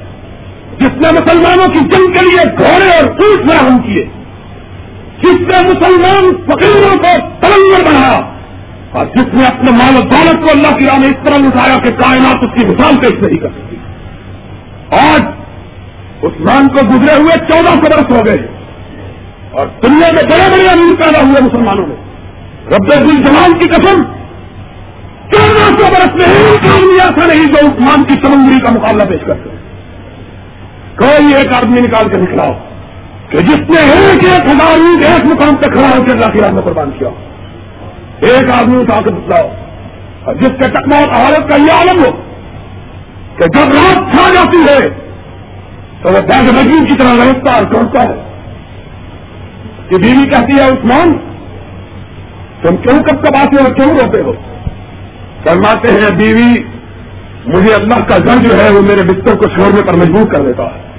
جس 0.81 0.99
نے 1.01 1.09
مسلمانوں 1.15 1.67
کی 1.73 1.81
جنگ 1.89 2.13
کے 2.15 2.25
لیے 2.25 2.43
گھوڑے 2.57 2.89
اور 2.91 3.09
پوچھ 3.17 3.47
فراہم 3.47 3.79
کیے، 3.81 4.03
جس 5.23 5.41
نے 5.47 5.57
مسلمان 5.65 6.29
فقیروں 6.45 6.95
کو 7.01 7.15
تلنگر 7.41 7.83
بنایا 7.87 8.21
اور 8.91 9.11
جس 9.11 9.33
نے 9.33 9.43
اپنے 9.47 9.73
مال 9.73 9.97
و 9.97 9.99
دولت 10.07 10.39
کو 10.45 10.49
اللہ 10.51 10.71
کی 10.79 10.87
راہ 10.87 10.97
میں 11.01 11.09
اس 11.09 11.19
طرح 11.25 11.45
اٹھایا 11.49 11.75
کہ 11.83 11.91
کائنات 11.99 12.45
اس 12.45 12.55
کی 12.55 12.65
مثال 12.69 12.97
پیش 13.03 13.19
نہیں 13.19 13.43
کر 13.43 13.53
سکتی 13.57 13.77
آج 15.01 16.25
عثمان 16.29 16.67
کو 16.73 16.87
گزرے 16.87 17.13
ہوئے 17.19 17.35
چودہ 17.45 17.75
سو 17.75 17.83
برس 17.83 18.09
ہو 18.11 18.25
گئے، 18.25 18.41
اور 19.51 19.69
دنیا 19.83 20.09
میں 20.15 20.25
بڑے 20.31 20.49
بڑے 20.51 20.65
امیر 20.71 20.97
پیدا 20.99 21.21
ہوئے 21.21 21.43
مسلمانوں 21.45 21.85
میں۔ 21.87 21.99
رب 22.73 22.91
جمال 23.25 23.55
کی 23.61 23.69
قسم، 23.71 24.03
چودہ 25.31 25.65
سو 25.77 25.87
برس 25.93 26.13
میں 26.19 26.27
ایک 26.33 26.67
ایسا 26.67 27.25
نہیں 27.25 27.47
جو 27.53 27.65
عثمان 27.67 28.03
کی 28.09 28.19
سمندری 28.25 28.59
کا 28.65 28.73
مقابلہ 28.75 29.09
پیش 29.09 29.25
کرتے 29.27 29.59
کوئی 30.97 31.25
ایک 31.37 31.53
آدمی 31.53 31.81
نکال 31.81 32.09
کے 32.09 32.17
نکلاؤ 32.17 32.53
کہ 33.29 33.37
جس 33.37 33.69
نے 33.69 33.81
ایک 33.91 34.25
ایک 34.25 34.49
ہزار 34.49 34.79
اینٹ 34.79 35.03
ایک 35.03 35.25
مقام 35.25 35.55
پہ 35.55 35.69
کھڑا 35.69 35.87
ہو 35.87 36.03
کے 36.03 36.11
اللہ 36.11 36.31
کی 36.33 36.39
راہ 36.39 36.51
میں 36.51 36.61
قربان 36.61 36.91
کیا 36.99 37.09
ایک 38.21 38.51
آدمی 38.51 38.81
اٹھا 38.81 39.01
کے 39.01 39.11
بتلاؤ 39.11 39.47
اور 40.23 40.35
جس 40.35 40.57
کے 40.59 40.69
ٹکما 40.71 40.97
حالت 40.97 41.51
کا 41.51 41.57
یہ 41.57 41.71
عالم 41.71 42.03
ہو 42.03 42.11
کہ 43.37 43.47
جب 43.47 43.71
رات 43.73 44.11
چھا 44.13 44.33
جاتی 44.33 44.59
ہے 44.61 44.89
تو 46.01 46.09
وہ 46.09 46.19
بیگ 46.19 46.51
مجین 46.55 46.85
کی 46.85 46.97
طرح 46.97 47.15
رہتا 47.15 47.55
اور 47.55 47.63
کرتا 47.73 48.09
ہے 48.09 48.19
کہ 49.89 49.97
بیوی 49.97 50.29
کہتی 50.29 50.59
ہے، 50.59 50.67
عثمان، 50.69 51.11
تم 52.61 52.75
کیوں 52.75 52.97
کب 52.99 53.23
کب 53.23 53.35
آتے 53.35 53.61
ہو 53.61 53.73
کیوں 53.73 53.89
روتے 53.89 54.21
ہو؟ 54.21 54.31
فرماتے 55.43 55.91
ہیں، 55.91 56.15
بیوی 56.15 56.63
مجھے 57.45 57.73
اللہ 57.73 58.03
کا 58.03 58.17
گھر 58.17 58.41
جو 58.41 58.55
ہے 58.55 58.69
وہ 58.71 58.81
میرے 58.81 59.07
بستر 59.07 59.37
کو 59.37 59.43
چھوڑنے 59.43 59.91
پر 59.91 59.97
مجبور 59.97 60.33
کر 60.33 60.41
دیتا 60.41 60.63
ہے۔ 60.63 60.91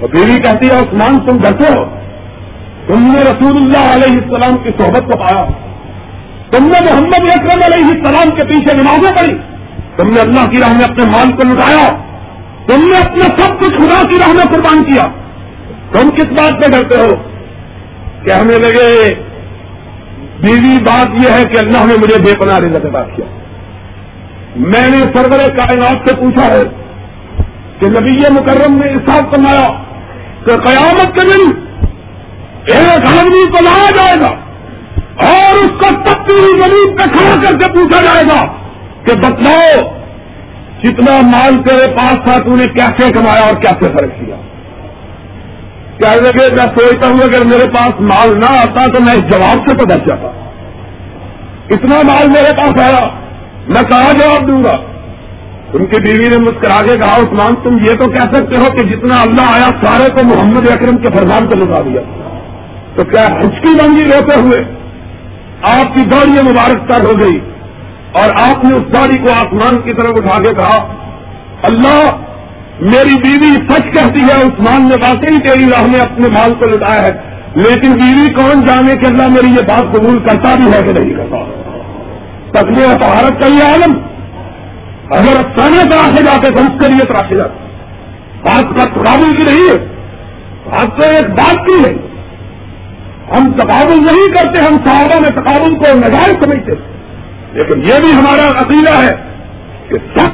اور 0.00 0.08
بیوی 0.08 0.36
کہتی 0.36 0.68
ہے، 0.70 0.78
عثمان، 0.78 1.30
تم 1.30 1.38
ڈرتے 1.38 1.78
ہو 1.78 1.84
تم 2.92 2.98
نے 2.98 3.22
رسول 3.22 3.62
اللہ 3.62 3.94
علیہ 3.94 4.16
السلام 4.16 4.58
کی 4.58 4.70
صحبت 4.78 5.12
کو 5.12 5.18
پایا۔ 5.18 5.44
تم 6.50 6.64
نے 6.64 6.92
محمد 6.92 7.30
اکرم 7.30 7.60
علیہ 7.64 7.98
السلام 7.98 8.36
کے 8.36 8.44
پیچھے 8.44 8.76
نمازیں 8.76 9.10
پڑی 9.10 9.38
تم 9.96 10.14
نے 10.14 10.20
اللہ 10.20 10.50
کی 10.50 10.58
راہ 10.60 10.72
میں 10.72 10.84
اپنے 10.84 11.06
مال 11.06 11.36
کو 11.36 11.54
لٹایا۔ 11.54 11.88
تم 12.66 12.88
نے 12.90 12.98
اپنا 12.98 13.24
سب 13.38 13.58
کچھ 13.58 13.76
خدا 13.78 14.02
کی 14.02 14.20
راہ 14.20 14.32
میں 14.32 14.44
قربان 14.44 14.92
کیا۔ 14.92 15.02
تم 15.92 16.08
کس 16.10 16.24
بات 16.24 16.52
پہ 16.52 16.72
ڈرتے 16.72 17.00
ہو؟ 17.00 17.14
کہ 18.24 18.32
ہمیں 18.32 18.58
لگے، 18.58 19.14
بیوی، 20.40 20.82
بات 20.82 21.06
یہ 21.06 21.30
ہے 21.30 21.42
کہ 21.42 21.64
اللہ 21.64 21.78
نے 21.78 21.94
مجھے 22.02 22.22
بے 22.22 22.38
پناہ 22.38 22.58
رزت 22.58 22.84
ادا 22.84 23.04
کیا۔ 23.04 23.45
میں 24.56 24.88
نے 24.90 24.96
سرور 24.96 25.48
کائنات 25.48 26.08
سے 26.08 26.16
پوچھا 26.16 26.46
ہے 26.46 26.62
کہ 27.80 27.86
نبی 27.86 28.40
مکرم 28.40 28.76
نے 28.76 28.88
اس 28.90 29.10
فرمایا 29.10 29.66
کہ 30.44 30.56
قیامت 30.66 31.14
کے 31.14 31.26
دن 31.32 31.50
ایک 32.64 33.06
آدمی 33.06 33.50
کو 33.50 33.64
لایا 33.64 33.90
جائے 33.96 34.14
گا 34.20 34.30
اور 35.26 35.58
اس 35.58 35.68
کو 35.68 35.90
تبدیلی 35.90 36.52
پوری 36.52 36.62
زمین 36.62 36.96
پہ 36.96 37.04
کھڑا 37.12 37.34
کر 37.42 37.58
کے 37.58 37.72
پوچھا 37.72 38.02
جائے 38.02 38.22
گا 38.22 38.40
کہ 39.04 39.14
بتلاؤ 39.14 39.96
کتنا 40.82 41.12
مال 41.32 41.54
تیرے 41.68 41.92
پاس 41.96 42.14
تھا، 42.14 42.42
تو 42.42 42.56
نے 42.56 42.64
کیسے 42.72 43.12
کمایا 43.12 43.44
اور 43.44 43.54
کیسے 43.54 43.92
فرق 43.92 44.10
کیا؟ 44.20 44.36
کیا 45.98 46.14
لگے 46.14 46.54
میں 46.56 46.64
سوچتا 46.64 47.08
ہوں 47.08 47.22
اگر 47.22 47.46
میرے 47.46 47.68
پاس 47.70 48.00
مال 48.00 48.38
نہ 48.40 48.46
آتا 48.46 48.86
تو 48.86 49.00
میں 49.04 49.12
اس 49.12 49.22
جواب 49.32 49.68
سے 49.68 49.76
تو 49.76 49.86
بچ 49.86 50.08
جاتا۔ 50.08 50.28
اتنا 51.70 52.00
مال 52.12 52.28
میرے 52.30 52.52
پاس 52.56 52.82
آیا 52.82 53.25
میں 53.68 53.82
کہاں 53.82 54.12
جواب 54.12 54.48
دوں 54.48 54.62
گا؟ 54.62 54.74
ان 55.74 55.86
کی 55.86 56.00
بیوی 56.02 56.28
نے 56.28 56.36
مسکرا 56.42 56.82
کے 56.82 56.94
کہا، 56.98 57.16
عثمان، 57.16 57.54
تم 57.62 57.78
یہ 57.78 57.94
تو 57.94 58.10
کہہ 58.10 58.28
سکتے 58.34 58.60
ہو 58.60 58.66
کہ 58.76 58.86
جتنا 58.86 59.20
اللہ 59.20 59.48
آیا، 59.54 59.70
سارے 59.84 60.12
کو 60.12 60.24
محمد 60.24 60.68
اکرم 60.70 60.96
کے 60.96 61.10
فرمان 61.10 61.48
کو 61.48 61.58
لگا 61.64 61.82
دیا۔ 61.82 62.00
تو 62.96 63.02
کیا 63.02 63.24
ہچکی 63.24 63.74
بنگی 63.74 64.04
روتے 64.04 64.38
ہوئے 64.40 64.58
آپ 65.62 65.96
کی 65.96 66.04
گاڑی 66.04 66.48
مبارک 66.50 66.92
تر 66.92 67.04
ہو 67.04 67.16
گئی 67.22 67.38
اور 68.12 68.28
آپ 68.48 68.64
نے 68.64 68.76
اس 68.76 68.86
گاڑی 68.98 69.18
کو 69.18 69.32
آسمان 69.32 69.80
کی 69.80 69.92
طرف 69.92 70.12
اٹھا 70.16 70.42
کے 70.42 70.54
کہا، 70.54 70.78
اللہ، 71.62 72.00
میری 72.80 73.14
بیوی 73.16 73.52
سچ 73.52 73.92
کہتی 73.94 74.24
ہے، 74.24 74.40
عثمان 74.42 74.82
نے 74.82 74.96
واقعی 75.02 75.36
تیری 75.48 75.70
راہ 75.70 75.86
میں 75.86 76.00
اپنے 76.00 76.28
مال 76.28 76.54
کو 76.54 76.70
لٹایا 76.70 77.02
ہے، 77.02 77.12
لیکن 77.54 77.92
بیوی 77.92 78.32
کون 78.32 78.64
جانے 78.64 78.96
کہ 78.96 79.06
اللہ 79.06 79.28
میری 79.28 79.48
یہ 79.48 79.66
بات 79.66 79.94
قبول 79.96 80.18
کرتا 80.18 80.54
بھی 80.54 80.72
ہے 80.72 80.82
کہ 80.82 80.92
نہیں 80.92 81.14
کرتا؟ 81.14 81.65
تکلیف 82.56 83.00
طہارت 83.00 83.42
کا 83.42 83.48
یہ 83.48 83.62
عالم۔ 83.62 83.98
اگر 85.10 85.44
افسانے 85.44 85.90
تراشے 85.90 86.22
جاتے 86.22 86.54
تو 86.54 86.62
اس 86.62 86.80
کے 86.80 86.88
لیے 86.88 87.12
تراشے 87.12 87.36
جاتے 87.36 87.66
بات 88.42 88.62
کا 88.62 88.84
تقابل 88.84 89.36
کی 89.36 89.44
نہیں 89.44 89.68
ہے۔ 89.70 89.86
بات 90.70 91.00
تو 91.00 91.08
ایک 91.08 91.30
بات 91.30 91.54
کی 91.54 91.84
ہے۔ 91.84 92.06
ہم 93.38 93.52
تقابل 93.52 93.96
نہیں 94.06 94.34
کرتے، 94.34 94.62
ہم 94.62 94.76
صحابہ 94.84 95.20
میں 95.20 95.30
تقابل 95.30 95.74
کو 95.74 95.98
نجائز 95.98 96.44
سمجھتے 96.44 96.72
لیکن 97.52 97.80
یہ 97.80 98.00
بھی 98.00 98.12
ہمارا 98.12 98.48
عقیدہ 98.48 98.92
ہے 98.92 99.22
کہ 99.88 99.96
سب 100.18 100.30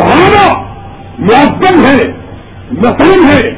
صحابہ 0.00 0.62
معذم 1.18 1.84
ہے 1.84 2.12
مسلم 2.70 3.28
ہے 3.28 3.54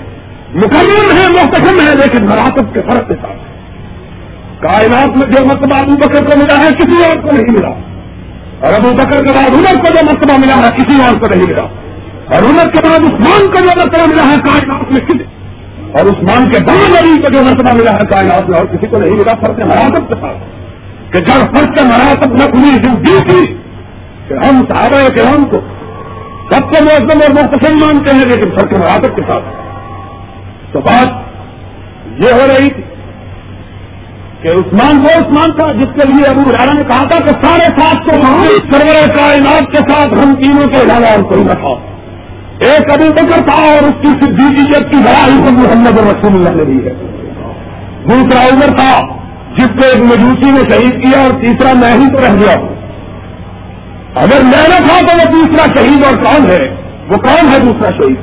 مکمل 0.55 1.13
ہے 1.13 1.29
محتسم 1.29 1.89
ہے 1.89 1.95
لیکن 1.95 2.25
مراکب 2.25 2.75
کے 2.75 2.81
فرق 2.81 3.09
کے 3.09 3.15
ساتھ۔ 3.23 3.48
کائنات 4.61 5.11
میں 5.11 5.37
جو 5.37 5.47
مرتبہ 5.47 5.79
ابو 5.79 5.97
بکر 5.97 6.25
کو 6.25 6.39
ملا 6.39 6.65
ہے، 6.65 6.69
کسی 6.71 7.05
اور 7.05 7.23
کو 7.23 7.29
نہیں 7.33 7.53
ملا۔ 7.53 7.69
اور 8.67 8.75
ابو 8.75 8.89
بکر 8.89 9.25
کے 9.25 9.33
بعد 9.35 9.57
عمر 9.57 9.81
کو 9.81 9.95
جو 9.95 10.01
مرتبہ 10.07 10.41
ملا 10.41 10.57
ہے، 10.57 10.77
کسی 10.77 11.03
اور 11.03 11.21
کو 11.21 11.27
نہیں 11.27 11.49
ملا۔ 11.49 11.65
اور 12.35 12.43
عمر 12.43 12.71
کے 12.71 12.89
بعد 12.89 13.01
عثمان 13.01 13.47
کو 13.47 13.65
جو 13.65 13.65
مرتبہ 13.65 14.09
ملا 14.09 14.33
ہے، 14.33 14.37
کائنات 14.37 14.93
میں 14.93 15.01
کسی۔ 15.01 15.25
اور 15.93 16.05
عثمان 16.05 16.53
کے 16.53 16.65
بعد 16.65 17.03
علی 17.03 17.23
کو 17.23 17.33
جو 17.33 17.43
مرتبہ 17.43 17.77
ملا 17.79 17.93
ہے، 17.93 18.07
کائنات 18.11 18.51
میں 18.51 18.59
اور 18.59 18.67
کسی 18.67 18.87
کو 18.87 18.99
نہیں 18.99 19.13
ملا۔ 19.13 19.35
فرق 19.35 19.59
مراکب 19.59 20.09
کے 20.09 20.15
ساتھ۔ 20.21 20.39
کہ 21.13 21.21
جب 21.21 21.57
فرق 21.57 21.79
کے 21.79 21.85
مراکب 21.85 22.33
نہ 22.33 22.45
کھلی 22.45 22.77
جو 22.83 22.89
دی 22.97 23.29
تھی، 23.29 23.55
کہ 24.29 24.35
ہم 24.35 24.75
صحابہ 24.75 25.09
کے 25.09 25.23
ہم 25.23 25.43
کو 25.43 25.61
سب 26.51 26.61
کو 26.61 26.85
موسم 26.85 27.19
اور 27.23 27.31
محتسم 27.31 27.75
مانتے 27.75 28.15
ہیں، 28.15 28.25
لیکن 28.27 28.59
فرق 28.59 28.79
مراکب 28.79 29.17
کے 29.17 29.23
ساتھ۔ 29.29 29.45
تو 30.73 30.81
بات 30.81 31.09
یہ 32.27 32.33
ہو 32.33 32.47
رہی 32.47 32.69
تھی 32.69 32.88
کہ 34.43 34.49
عثمان 34.49 35.01
وہ 35.01 35.19
عثمان 35.19 35.53
تھا 35.57 35.73
جس 35.73 35.95
کے 35.95 36.09
لیے 36.09 36.31
ابو 36.31 36.51
رانا 36.51 36.73
نے 36.73 36.85
کہا 36.85 37.09
تھا 37.09 37.19
کہ 37.19 37.45
ساڑھے 37.45 37.81
سات 37.81 37.97
سو 37.97 38.23
سرور 38.47 39.17
کائنات 39.17 39.73
کے 39.73 39.91
ساتھ 39.91 40.09
ہم 40.09 40.35
تینوں 40.35 40.67
کے 40.67 40.81
علاوہ 40.81 41.07
اور 41.07 41.23
کوئی 41.23 41.45
نہ 41.45 41.53
تھا۔ 41.53 41.99
ایک 42.59 42.93
ابو 42.93 43.13
بکر 43.13 43.49
تھا 43.49 43.63
اور 43.63 43.83
اس 43.83 43.95
کی 44.01 44.09
صدیقیت 44.09 44.91
کی 44.91 44.97
لڑائی 44.97 45.39
کو 45.39 45.53
محمد 45.53 45.99
رسول 45.99 46.33
اللہ 46.35 46.63
نے 46.63 46.65
دی 46.65 46.87
ہے۔ 46.87 46.95
دوسرا 48.11 48.43
عمر 48.43 48.77
تھا 48.77 49.01
جس 49.57 49.67
کو 49.67 49.89
ایک 49.93 50.01
مجوسی 50.01 50.51
نے 50.51 50.71
شہید 50.71 51.05
کیا 51.05 51.23
اور 51.23 51.31
تیسرا 51.41 51.81
میں 51.81 51.93
ہی 51.93 52.11
تو 52.11 52.19
رہ 52.19 52.41
گیا۔ 52.41 52.55
اگر 54.15 54.43
میں 54.43 54.69
نہ 54.69 54.87
تھا 54.87 55.01
تو 55.01 55.17
وہ 55.17 55.35
تیسرا 55.35 55.75
شہید 55.77 56.05
اور 56.05 56.25
کون 56.25 56.51
ہے؟ 56.51 56.75
وہ 57.09 57.17
کون 57.17 57.49
ہے 57.53 57.59
دوسرا 57.59 57.89
شہید؟ 57.97 58.17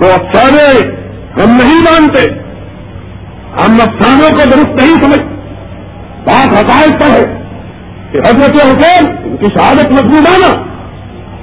تو 0.00 0.08
اچھا 0.08 0.40
افسانے 0.40 0.94
ہم 1.42 1.50
نہیں 1.50 1.80
مانتے۔ 1.80 2.41
ہم 3.52 3.72
افسانوں 3.72 4.30
کو 4.30 4.44
درست 4.44 4.82
نہیں 4.82 5.02
سمجھ 5.02 5.20
بات 6.24 6.58
حقائق 6.58 6.92
پر 6.92 7.10
ہے 7.10 7.42
کہ 8.12 8.18
حضرت 8.18 8.54
حسین 8.54 9.16
ان 9.24 9.36
کی 9.36 9.46
شہادت 9.46 9.92
مضبوطانہ 9.92 10.60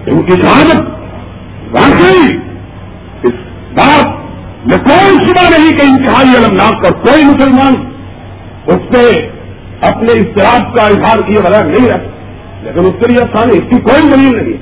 ان 0.07 0.21
کی 0.21 0.31
شہادت 0.31 0.79
واقعی 1.71 2.37
اس 3.23 3.33
بات 3.73 4.05
میں 4.65 4.83
کوئی 4.83 5.27
شبہ 5.27 5.57
نہیں 5.57 5.69
کہ 5.71 5.85
انتہائی 5.85 6.45
المناک 6.45 6.83
پر 6.83 6.95
کوئی 6.95 7.25
مسلمان 7.25 7.91
اس 8.67 8.75
پہ 8.75 9.29
اپنے 9.81 10.09
اشتراک 10.09 10.79
کا 10.79 10.87
اظہار 10.87 11.21
کیے 11.21 11.41
بغیر 11.41 11.65
نہیں 11.65 11.87
رہتا۔ 11.87 12.09
لیکن 12.61 12.79
اس 12.79 12.93
کے 12.99 13.05
لیے 13.05 13.19
آسانی 13.23 13.53
اس 13.53 13.75
کی 13.75 13.81
کوئی 13.81 14.01
دلیل 14.01 14.43
نہیں۔ 14.43 14.57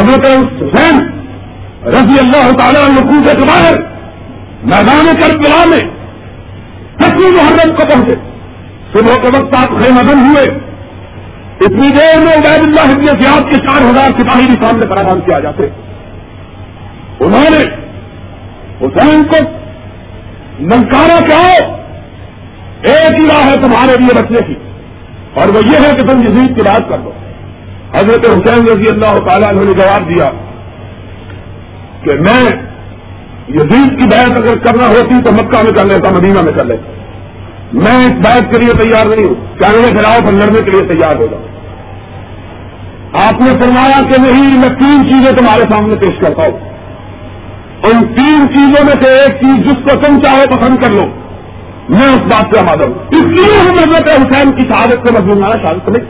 حضرت 0.00 0.28
حسین 0.28 1.08
رضی 1.86 2.18
اللہ 2.18 2.52
تعالیٰ 2.52 2.88
نقو 2.88 3.24
کے 3.24 3.46
باہر 3.46 3.74
میدان 4.64 5.06
کربلا 5.20 5.64
میں 5.66 5.97
دسویں 7.00 7.30
محرم 7.30 7.76
کو 7.76 7.88
پہنچے۔ 7.94 8.14
صبح 8.92 9.14
کے 9.14 9.38
وقت 9.38 9.56
آپ 9.56 9.80
خیر 9.80 9.92
مدن 9.92 10.20
ہوئے۔ 10.20 10.58
اتنی 11.60 11.90
دیر 11.90 12.18
میں 12.18 12.36
عبید 12.36 12.62
اللہ 12.62 12.80
ابن 12.80 13.04
زیاد 13.04 13.40
کے 13.40 13.56
چار 13.56 13.82
ہزار 13.90 14.10
سپاہی 14.18 14.46
بھی 14.46 14.54
سامنے 14.62 14.88
پراغام 14.88 15.20
کیا 15.20 15.40
جاتے۔ 15.40 15.62
انہوں 17.20 17.50
نے 17.50 17.88
حسین 18.80 19.22
کو 19.22 19.36
ننکارا 20.60 21.20
کیا 21.28 21.52
ایک 22.82 23.20
ہی 23.20 23.26
راہ 23.26 23.46
ہے 23.46 23.54
تمہارے 23.54 23.92
لیے 24.00 24.22
بچنے 24.22 24.46
کی۔ 24.46 24.54
اور 25.34 25.48
وہ 25.48 25.60
یہ 25.72 25.88
ہے 25.88 25.94
کہ 25.94 26.00
تم 26.00 26.18
یزید 26.18 26.56
کی 26.56 26.62
بات 26.62 26.82
کر 26.88 26.98
دو۔ 26.98 27.12
حضرت 27.94 28.28
حسین 28.28 28.62
رضی 28.62 28.88
اللہ 28.92 29.28
تعالیٰ 29.28 29.54
نے 29.54 29.72
جواب 29.72 30.08
دیا 30.08 30.30
کہ 32.02 32.20
میں 32.20 32.67
یزید 33.48 33.88
کی 33.88 34.06
بحث 34.06 34.30
اگر 34.30 34.56
کرنا 34.56 34.88
ہوتی 34.88 35.22
تو 35.22 35.32
مکہ 35.32 35.62
میں 35.62 35.76
کر 35.76 35.84
لیتا، 35.84 36.10
مدینہ 36.10 36.40
میں 36.40 36.52
کر 36.52 36.64
لیتا۔ 36.64 36.92
میں 37.72 38.04
اس 38.04 38.12
بحث 38.12 38.42
کے 38.42 38.60
لیے 38.60 38.82
تیار 38.82 39.06
نہیں 39.06 39.28
ہوں۔ 39.28 39.34
چاہے 39.34 39.90
کے 39.90 39.96
خلاف 39.96 40.30
لڑنے 40.30 40.64
کے 40.64 40.70
لیے 40.70 40.80
تیار 40.80 41.16
ہوگا 41.16 41.36
آپ 43.26 43.32
نے 43.32 43.50
فرمایا 43.62 44.02
کہ 44.02 44.20
نہیں، 44.20 44.58
میں 44.58 44.68
تین 44.68 45.08
چیزیں 45.08 45.32
تمہارے 45.32 45.62
سامنے 45.62 45.94
پیش 45.96 46.20
کرتا 46.20 46.50
ہوں۔ 46.50 46.58
ان 47.82 48.14
تین 48.14 48.36
چیزوں 48.36 48.84
میں 48.84 49.04
سے 49.04 49.10
ایک 49.10 49.30
چیز 49.30 49.64
جس 49.64 49.74
کو 49.74 50.00
تم 50.00 50.20
چاہو 50.20 50.42
پسند 50.50 50.76
کر 50.76 50.90
لو۔ 50.90 51.06
میں 51.88 52.08
اس 52.08 52.20
بات 52.20 52.54
سے 52.54 52.60
آمادہ 52.60 52.88
ہوں۔ 52.88 52.98
اس 53.10 53.24
لیے 53.24 53.60
ہم 53.60 53.78
حضرت 53.78 54.08
حسین 54.08 54.50
کی 54.50 54.68
شہادت 54.68 55.08
سے 55.08 55.14
مضمون 55.14 55.44
آنا 55.44 55.54
شہادت 55.54 55.88
نہیں 55.88 56.04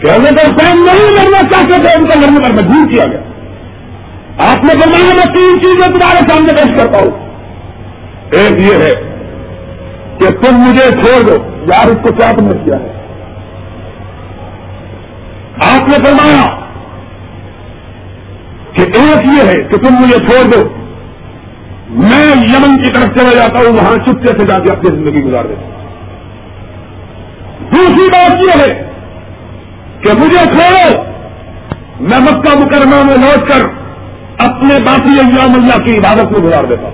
کہ 0.00 0.06
حضرت 0.06 0.40
حسین 0.40 0.76
نہیں 0.86 1.10
لڑنا 1.10 1.42
چاہتے 1.42 1.82
تھے، 1.82 1.88
ان 1.96 2.02
کو 2.02 2.20
لڑنے 2.20 2.48
پر 2.48 2.52
مجبور 2.52 2.90
کیا 2.90 3.04
گیا۔ 3.04 3.35
آپ 4.38 4.56
نے 4.56 4.80
فرمایا، 4.80 5.14
میں 5.14 5.34
تین 5.34 5.60
چیزیں 5.60 5.86
تمہارے 5.86 6.30
سامنے 6.30 6.52
پیش 6.52 6.78
کرتا 6.78 6.98
ہوں۔ 6.98 7.28
ایک 8.32 8.60
یہ 8.60 8.76
ہے 8.76 9.16
کہ 10.18 10.30
تم 10.30 10.56
مجھے 10.56 10.90
چھوڑ 11.02 11.22
دو۔ 11.22 11.42
یار، 11.50 11.86
اس 11.86 11.96
کو 12.02 12.14
کیا 12.14 12.30
تم 12.38 12.44
نے 12.44 12.64
کیا 12.64 12.76
ہے؟ 12.76 12.92
آپ 15.74 15.82
نے 15.82 16.06
فرمایا 16.06 16.42
کہ 18.72 18.82
ایک 18.82 19.26
یہ 19.26 19.48
ہے 19.48 19.62
کہ 19.62 19.76
تم 19.76 19.94
مجھے 20.00 20.16
چھوڑ 20.16 20.56
دو۔ 20.56 20.68
میں 21.88 22.26
یمن 22.26 22.82
کی 22.82 22.92
طرف 22.92 23.04
چلا 23.04 23.34
جاتا 23.34 23.64
ہوں، 23.64 23.76
وہاں 23.76 23.96
چپتے 23.96 24.40
سے 24.40 24.46
جا 24.46 24.54
کے 24.54 24.76
اپنی 24.76 24.96
زندگی 24.96 25.24
گزار 25.24 25.44
دیتا 25.44 25.60
ہوں۔ 25.60 25.70
دوسری 27.76 28.06
بات 28.12 28.36
یہ 28.46 28.60
ہے 28.60 28.90
کہ 30.00 30.12
مجھے 30.12 30.44
چھوڑو۔ 30.44 31.02
میں 32.00 32.18
مکہ 32.20 32.58
مکرمہ 32.58 33.04
میں 33.04 33.16
لوٹ 33.16 33.50
کر 33.50 33.85
اپنے 34.38 34.74
باقی 34.86 35.18
ایام 35.20 35.52
اللہ 35.54 35.78
کی 35.84 35.96
عبادت 35.96 36.32
میں 36.32 36.40
گزار 36.46 36.64
دیتا 36.64 36.88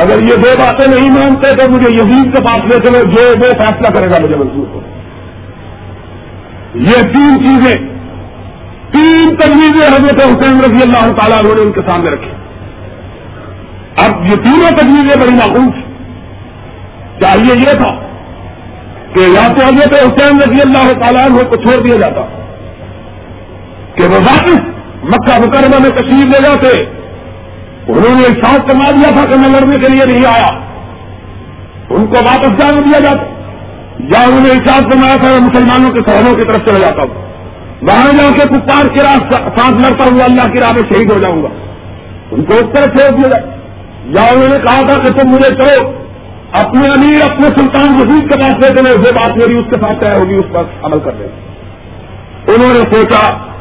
اگر 0.00 0.22
یہ 0.22 0.36
دو 0.36 0.52
باتیں 0.58 0.86
نہیں 0.86 1.10
مانتے 1.10 1.50
تو 1.58 1.70
مجھے 1.72 1.90
یزید 1.94 2.32
کے 2.32 2.40
پاس 2.44 2.64
لے 2.70 2.78
چلو، 2.86 3.02
جو 3.12 3.22
وہ 3.40 3.50
فیصلہ 3.60 3.90
کرے 3.94 4.10
گا 4.12 4.18
مجھے 4.24 4.36
منظور 4.36 4.74
ہو۔ 4.74 4.80
یہ 6.86 7.02
تین 7.12 7.38
چیزیں، 7.44 7.76
تین 8.92 9.36
تجویزیں 9.36 9.86
حضرت 9.86 10.20
حسین 10.24 10.60
رضی 10.60 10.82
اللہ 10.82 11.12
تعالیٰ 11.20 11.42
نے 11.44 11.60
ان 11.62 11.72
کے 11.72 11.84
سامنے 11.88 12.10
رکھی۔ 12.10 12.32
اب 14.04 14.24
یہ 14.30 14.42
تینوں 14.44 14.78
تجویزیں 14.80 15.20
بڑی 15.20 15.36
معقول 15.36 15.70
چاہیے 17.20 17.58
یہ 17.60 17.78
تھا 17.80 17.92
کہ 19.14 19.28
یا 19.30 19.46
تو 19.48 19.66
حضرت 19.66 19.94
حسین 19.94 20.40
رضی 20.40 20.60
اللہ 20.60 20.92
تعالیٰ 21.02 21.28
کو 21.50 21.56
چھوڑ 21.56 21.76
دیا 21.82 21.96
جاتا، 21.96 22.22
کہ 23.94 24.04
وہ 24.04 24.24
واپس 24.26 24.74
مکہ 25.06 25.40
مکرمہ 25.40 25.82
میں 25.82 25.90
تشریف 25.90 26.24
لے 26.24 26.44
جاتے، 26.44 26.82
انہوں 27.88 28.20
نے 28.20 28.26
احساس 28.26 28.58
کروا 28.58 28.90
دیا 28.90 29.10
تھا 29.12 29.22
کہ 29.22 29.38
میں 29.38 29.50
لڑنے 29.50 29.76
کے 29.76 29.92
لیے 29.92 30.12
نہیں 30.12 30.32
آیا۔ 30.34 30.66
ان 31.90 32.06
کو 32.06 32.14
واپس 32.26 32.48
جانے 32.48 32.80
دیا 32.80 33.00
جاتا۔ 33.00 33.36
یا 33.98 34.22
انہوں 34.22 34.40
نے 34.40 34.50
احساس 34.50 34.82
کروایا 34.82 35.16
تھا، 35.16 35.28
میں 35.28 35.40
مسلمانوں 35.40 35.94
کے 35.94 36.10
شہروں 36.10 36.34
کی 36.34 36.40
طرف 36.40 36.66
چلا 36.66 36.78
جاتا 36.78 37.08
ہوں۔ 37.08 37.26
وہاں 37.82 38.12
جا 38.12 38.30
کے 38.30 38.48
کپار 38.48 38.86
کی 38.88 39.02
راہ 39.02 39.30
سانس 39.58 39.90
لڑتا 39.90 40.04
ہوں، 40.04 40.24
اللہ 40.24 40.52
کی 40.52 40.58
راہ 40.58 40.72
میں 40.72 40.94
شہید 40.94 41.12
ہو 41.12 41.18
جاؤں 41.18 41.42
گا۔ 41.42 41.48
ان 42.30 42.44
کو 42.44 42.54
اس 42.54 42.64
طرح 42.74 42.84
چھوڑ 42.84 43.18
دیا 43.18 43.38
جائے۔ 43.38 43.56
یا 44.04 44.22
انہوں 44.22 44.48
نے 44.48 44.58
کہا 44.58 44.88
تھا 44.88 44.98
کہ 44.98 45.10
تم 45.10 45.28
مجھے 45.28 45.54
چلو 45.54 45.92
اپنے 46.52 46.86
امیر، 46.86 47.30
اپنے 47.30 47.48
سلطان 47.48 47.86
وزیر 47.94 48.28
کے 48.28 48.40
پاس 48.40 48.70
لے 48.70 48.92
وہ 48.92 49.02
بات 49.02 49.28
میری 49.28 49.58
اس 49.58 49.64
کے 49.70 49.76
ساتھ 49.80 50.04
طے 50.04 50.20
ہوگی، 50.20 50.34
اس 50.34 50.44
پر 50.52 50.62
عمل 50.82 50.98
کر 50.98 51.10
دیں۔ 51.18 51.28
انہوں 52.48 52.74
نے 52.74 52.94
سوچا 52.94 53.55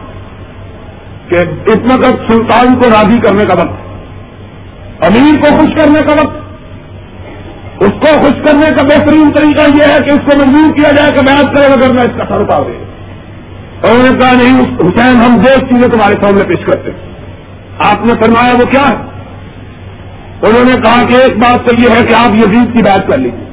کہ 1.30 1.44
اس 1.68 1.86
وقت 1.92 2.32
سلطان 2.32 2.76
کو 2.80 2.90
راضی 2.90 3.20
کرنے 3.20 3.46
کا 3.46 3.54
وقت، 3.54 5.06
امیر 5.06 5.40
کو 5.44 5.54
خوش 5.58 5.72
کرنے 5.78 6.02
کا 6.08 6.14
وقت، 6.14 6.36
اس 7.84 7.96
کو 8.02 8.12
خوش 8.22 8.38
کرنے 8.46 8.68
کا 8.76 8.84
بہترین 8.84 9.32
طریقہ 9.32 9.64
یہ 9.70 9.94
ہے 9.94 10.00
کہ 10.00 10.12
اس 10.12 10.28
کو 10.28 10.38
مجبور 10.42 10.76
کیا 10.78 10.92
جائے 10.92 11.12
کہ 11.12 11.26
بیاض 11.26 11.48
کرے 11.56 11.74
اگر 11.74 11.94
میں 11.94 12.04
اس 12.04 12.18
کا 12.18 12.26
سر 12.30 12.42
اتار 12.42 12.62
دے 12.62 12.78
انہوں 13.84 14.04
نے 14.04 14.12
کہا، 14.20 14.32
نہیں 14.36 14.60
حسین، 14.82 15.16
ہم 15.16 15.36
دو 15.38 15.56
چیزیں 15.66 15.90
تمہارے 15.90 16.14
سامنے 16.14 16.48
پیش 16.48 16.66
کرتے 16.66 16.92
آپ 17.86 18.06
نے 18.06 18.14
فرمایا، 18.22 18.54
وہ 18.54 18.70
کیا 18.72 18.88
ہے؟ 18.90 19.04
انہوں 20.48 20.66
نے 20.66 20.74
کہا 20.82 21.04
کہ 21.10 21.16
ایک 21.16 21.38
بات 21.38 21.68
تو 21.68 21.76
یہ 21.82 21.94
ہے 21.96 22.02
کہ 22.02 22.14
آپ 22.14 22.36
یزید 22.36 22.74
کی 22.74 22.82
بات 22.82 23.12
کر 23.12 23.18
لیجیے 23.18 23.44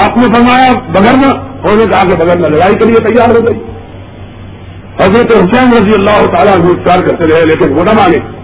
آپ 0.00 0.16
نے 0.16 0.32
فرمایا 0.34 0.72
بغیر 0.88 1.14
انہوں 1.14 1.76
نے 1.76 1.84
کہا 1.92 2.02
کہ 2.02 2.16
بغیر 2.16 2.38
میں 2.38 2.50
لڑائی 2.50 2.74
کے 2.74 2.84
لیے 2.84 3.00
تیار 3.04 3.30
ہو 3.30 3.46
گئی۔ 3.46 3.75
حضرت 5.02 5.36
حسین 5.36 5.72
رضی 5.72 5.94
اللہ 5.98 6.26
تعالیٰ 6.26 6.58
گرفتار 6.58 6.98
کرتے 6.98 7.24
رہے، 7.24 7.44
لیکن 7.46 7.72
وہ 7.72 7.84
نہ 7.84 7.92
مانے۔ 7.92 8.36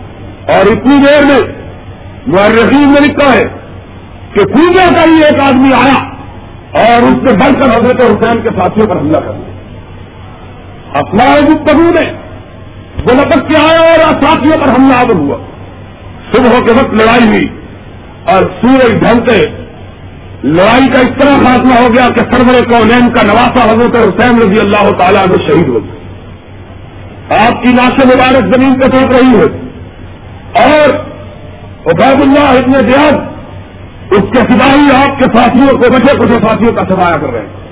اور 0.52 0.66
اتنی 0.66 0.96
دیر 0.96 1.24
میں 1.24 1.62
مرحیم 2.26 2.92
نے 2.92 3.06
لکھا 3.06 3.34
ہے 3.34 3.42
کہ 4.34 4.44
پوجا 4.44 4.90
کا 4.96 5.04
ہی 5.04 5.24
ایک 5.24 5.42
آدمی 5.42 5.72
آیا 5.72 6.12
اور 6.84 7.02
اس 7.02 7.14
سے 7.14 7.36
بڑھ 7.36 7.62
کر 7.62 7.70
حضرت 7.70 8.02
حسین 8.02 8.42
کے 8.42 8.48
ساتھیوں 8.48 8.92
پر 8.92 9.00
حملہ 9.00 9.16
کر 9.16 9.32
دیا۔ 9.32 9.52
اپنا 10.98 11.24
گفتگو 11.24 11.82
میں 11.82 12.12
وہ 12.96 13.14
لپک 13.14 13.50
کے 13.50 13.56
آیا 13.56 14.04
اور 14.04 14.22
ساتھیوں 14.22 14.62
پر 14.62 14.68
حملہ 14.68 14.94
آدر 14.94 15.18
ہوا۔ 15.18 15.36
صبح 16.32 16.66
کے 16.66 16.72
وقت 16.72 16.94
لڑائی 16.94 17.28
ہوئی 17.28 17.48
اور 18.32 18.42
سورج 18.42 18.92
ڈھنگتے 18.92 19.62
لڑائی 20.44 20.92
کا 20.92 21.00
اس 21.00 21.08
طرح 21.08 21.44
خاتمہ 21.44 21.74
ہو 21.74 21.88
گیا 21.94 22.08
کہ 22.08 22.32
سرور 22.32 22.70
کونین 22.70 23.12
کا 23.12 23.22
نواسا 23.22 23.64
حضرت 23.64 23.96
حسین 23.96 24.38
رضی 24.38 24.60
اللہ 24.60 24.90
تعالیٰ 24.90 25.22
میں 25.22 25.48
شہید 25.48 25.68
ہو 25.68 25.84
گیا۔ 25.84 26.01
آپ 27.38 27.62
کی 27.62 27.74
ناش 27.74 28.06
مبارک 28.06 28.54
زمین 28.54 28.80
پہ 28.80 28.96
سوچ 28.96 29.16
رہی 29.16 29.40
ہے۔ 29.40 29.72
اور 30.64 30.94
عبید 31.86 32.20
اللہ 32.20 32.58
اتنے 32.58 32.88
دیاد 32.88 33.32
اس 34.10 34.20
کے 34.20 34.40
سپاہی 34.40 35.02
آپ 35.02 35.18
کے 35.18 35.24
ساتھیوں 35.34 35.68
کو 35.68 35.92
بچے 35.92 36.18
کچھ 36.18 36.32
ساتھیوں 36.32 36.72
کا 36.72 36.80
سفایا 36.80 37.26
کر 37.26 37.32
رہے 37.32 37.40
ہیں۔ 37.40 37.62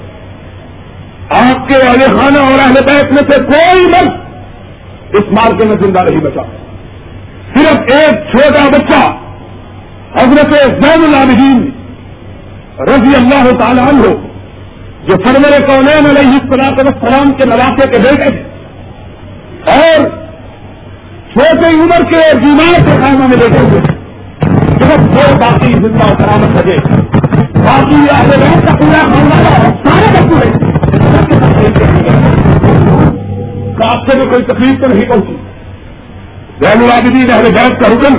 آپ 1.51 1.69
کے 1.69 1.77
اہل 1.77 2.19
خانہ 2.19 2.39
اور 2.39 2.59
اہل 2.59 2.73
بیت 2.73 3.05
میں 3.05 3.31
سے 3.31 3.45
کوئی 3.45 3.87
مرد 3.87 4.21
اس 5.19 5.33
مارکے 5.33 5.69
میں 5.69 5.77
زندہ 5.83 6.05
نہیں 6.05 6.25
بچا۔ 6.25 6.43
صرف 7.55 7.79
ایک 7.79 8.31
چھوٹا 8.31 8.69
بچہ 8.69 9.13
حضرت 10.23 10.55
زین 10.85 11.05
العابدین 11.09 11.71
رضی 12.81 13.17
اللہ 13.17 13.61
تعالیٰ 13.61 13.89
عنہ، 13.89 14.15
جو 15.07 15.13
سرور 15.13 15.67
کونین 15.67 16.07
علیہ 16.07 16.39
السلام 16.43 16.75
السلام 16.79 17.33
کے 17.33 17.49
نواسے 17.49 17.91
کے 17.91 17.99
بیٹے 17.99 18.37
تھے 18.37 18.50
اور 19.67 20.09
چھوٹے 21.33 21.75
عمر 21.75 22.11
کے 22.13 22.37
بیمار 22.37 22.81
کے 22.87 23.03
خانہ 23.03 23.19
میں 23.19 23.37
بیٹھے 23.41 23.59
ہوئے 23.59 23.81
صرف 24.83 24.99
دو 24.99 25.37
باقی 25.41 25.69
زندہ 25.69 26.07
سلامت 26.07 26.65
لگے 26.65 26.77
باقی 27.65 27.97
آگے 28.13 28.61
کا 28.67 28.75
پورا 28.77 29.03
خاندان 29.03 29.71
سارے 29.85 30.29
بچے 30.29 30.71
راستے 33.83 34.19
میں 34.19 34.33
کوئی 34.33 34.45
تکلیف 34.45 34.81
تو 34.81 34.87
نہیں 34.87 35.09
پہنچی۔ 35.09 35.37
زین 36.65 36.83
العابدین 36.83 37.31
اہل 37.33 37.43
بیت 37.43 37.83
کا 37.83 37.89
رکن 37.89 38.15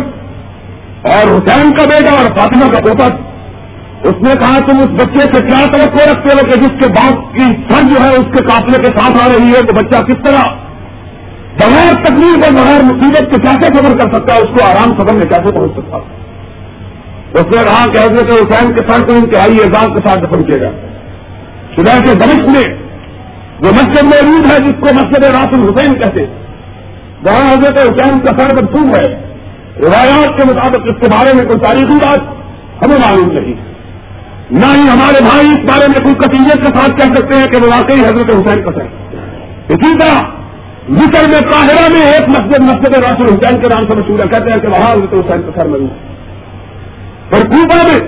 اور 1.11 1.37
حسین 1.37 1.71
کا 1.71 1.83
بیٹا 1.83 2.11
اور 2.11 2.37
فاطمہ 2.37 2.71
کا 2.73 2.79
پوتا۔ 2.79 3.05
اس 4.03 4.15
نے 4.21 4.33
کہا، 4.41 4.59
تم 4.59 4.77
اس 4.77 5.03
بچے 5.03 5.19
سے 5.19 5.45
کیا 5.47 5.65
توقع 5.65 6.11
رکھتے 6.11 6.35
ہو 6.35 6.51
کہ 6.51 6.59
جس 6.59 6.85
کے 6.85 6.91
باپ 6.91 7.33
کی 7.33 7.41
سر 7.41 7.81
جو 7.81 8.03
ہے، 8.03 8.09
اس 8.09 8.37
کے 8.37 8.45
قافلے 8.45 8.77
کے 8.77 8.99
ساتھ 8.99 9.17
آ 9.23 9.27
رہی 9.27 9.47
ہے؟ 9.47 9.61
تو 9.61 9.75
بچہ 9.75 9.99
کس 10.03 10.15
طرح 10.25 10.70
بغیر 11.57 11.93
تکلیف 11.93 12.43
اور 12.43 12.51
بغیر 12.51 12.83
مصیبت 12.83 13.19
کے 13.19 13.41
کیسے 13.41 13.67
خبر 13.73 13.97
کر 13.97 14.15
سکتا 14.15 14.33
ہے؟ 14.33 14.39
اس 14.39 14.59
کو 14.59 14.65
آرام 14.65 14.89
سفر 14.99 15.13
میں 15.13 15.23
کیسے 15.23 15.55
پہنچ 15.55 15.71
سکتا 15.71 15.97
اس 17.33 17.43
نے 17.43 17.63
کہا 17.63 17.85
کہ 17.93 17.97
حضرت 17.97 18.31
حسین 18.31 18.73
کے 18.73 18.89
سر 18.89 19.07
کو 19.07 19.13
انتہائی 19.13 19.57
اعزاز 19.59 19.87
کے 19.87 20.09
ساتھ 20.09 20.19
دفن 20.19 20.41
کیا 20.41 20.57
گیا۔ 20.57 20.71
صبح 21.75 21.99
کے 21.99 22.13
دمش 22.15 22.51
میں 22.51 22.73
جو 23.61 23.71
مسجد 23.71 24.03
موجود 24.03 24.51
ہے 24.51 24.57
جس 24.57 24.73
کو 24.73 24.87
مسجد 24.95 25.23
راسل 25.23 25.61
الحسین 25.61 25.93
کہتے 25.93 26.25
وہاں 27.23 27.51
حضرت 27.51 27.79
حسین 27.79 28.19
کا 28.19 28.37
سر 28.37 28.55
منسوخ 28.55 28.95
ہے۔ 28.95 29.13
روایات 29.79 30.37
کے 30.37 30.53
مطابق 30.53 30.87
اس 30.87 31.01
کے 31.01 31.09
بارے 31.11 31.35
میں 31.35 31.43
کوئی 31.43 31.59
تاریخی 31.59 31.95
بات 31.95 32.19
ہمیں 32.83 32.99
معلوم 32.99 33.31
نہیں۔ 33.31 33.53
نہ 34.51 34.65
ہی 34.65 34.89
ہمارے 34.89 35.23
بھائی 35.23 35.47
اس 35.47 35.59
بارے 35.59 35.87
میں 35.87 35.99
کوئی 35.99 36.13
کثیت 36.13 36.55
کے 36.55 36.77
ساتھ 36.77 36.91
کہہ 36.91 37.13
سکتے 37.15 37.37
ہیں 37.37 37.45
کہ 37.45 37.61
وہ 37.63 37.71
واقعی 37.71 37.99
حضرت 37.99 38.35
حسین 38.35 38.63
کا 38.63 38.71
سر 38.71 38.85
اسی 39.73 39.97
طرح 39.97 40.40
مصر 40.89 41.27
میں 41.31 41.39
قاہرہ 41.51 41.81
میں 41.93 42.05
ایک 42.11 42.29
مسجد 42.29 42.63
مسجد 42.63 42.95
راسل 43.01 43.27
حسین 43.27 43.59
کے 43.61 43.69
نام 43.73 43.83
سے 43.89 43.97
مشہور 43.97 44.19
ہے، 44.19 44.27
کہتے 44.29 44.51
ہیں 44.53 44.61
کہ 44.61 44.67
وہاں 44.67 44.91
حضرت 44.91 45.13
حسین 45.13 45.41
کا 45.41 45.51
سر 45.55 45.67
موجود 45.67 47.35
اور 47.35 47.43
کوپا 47.51 47.77
میں 47.87 47.99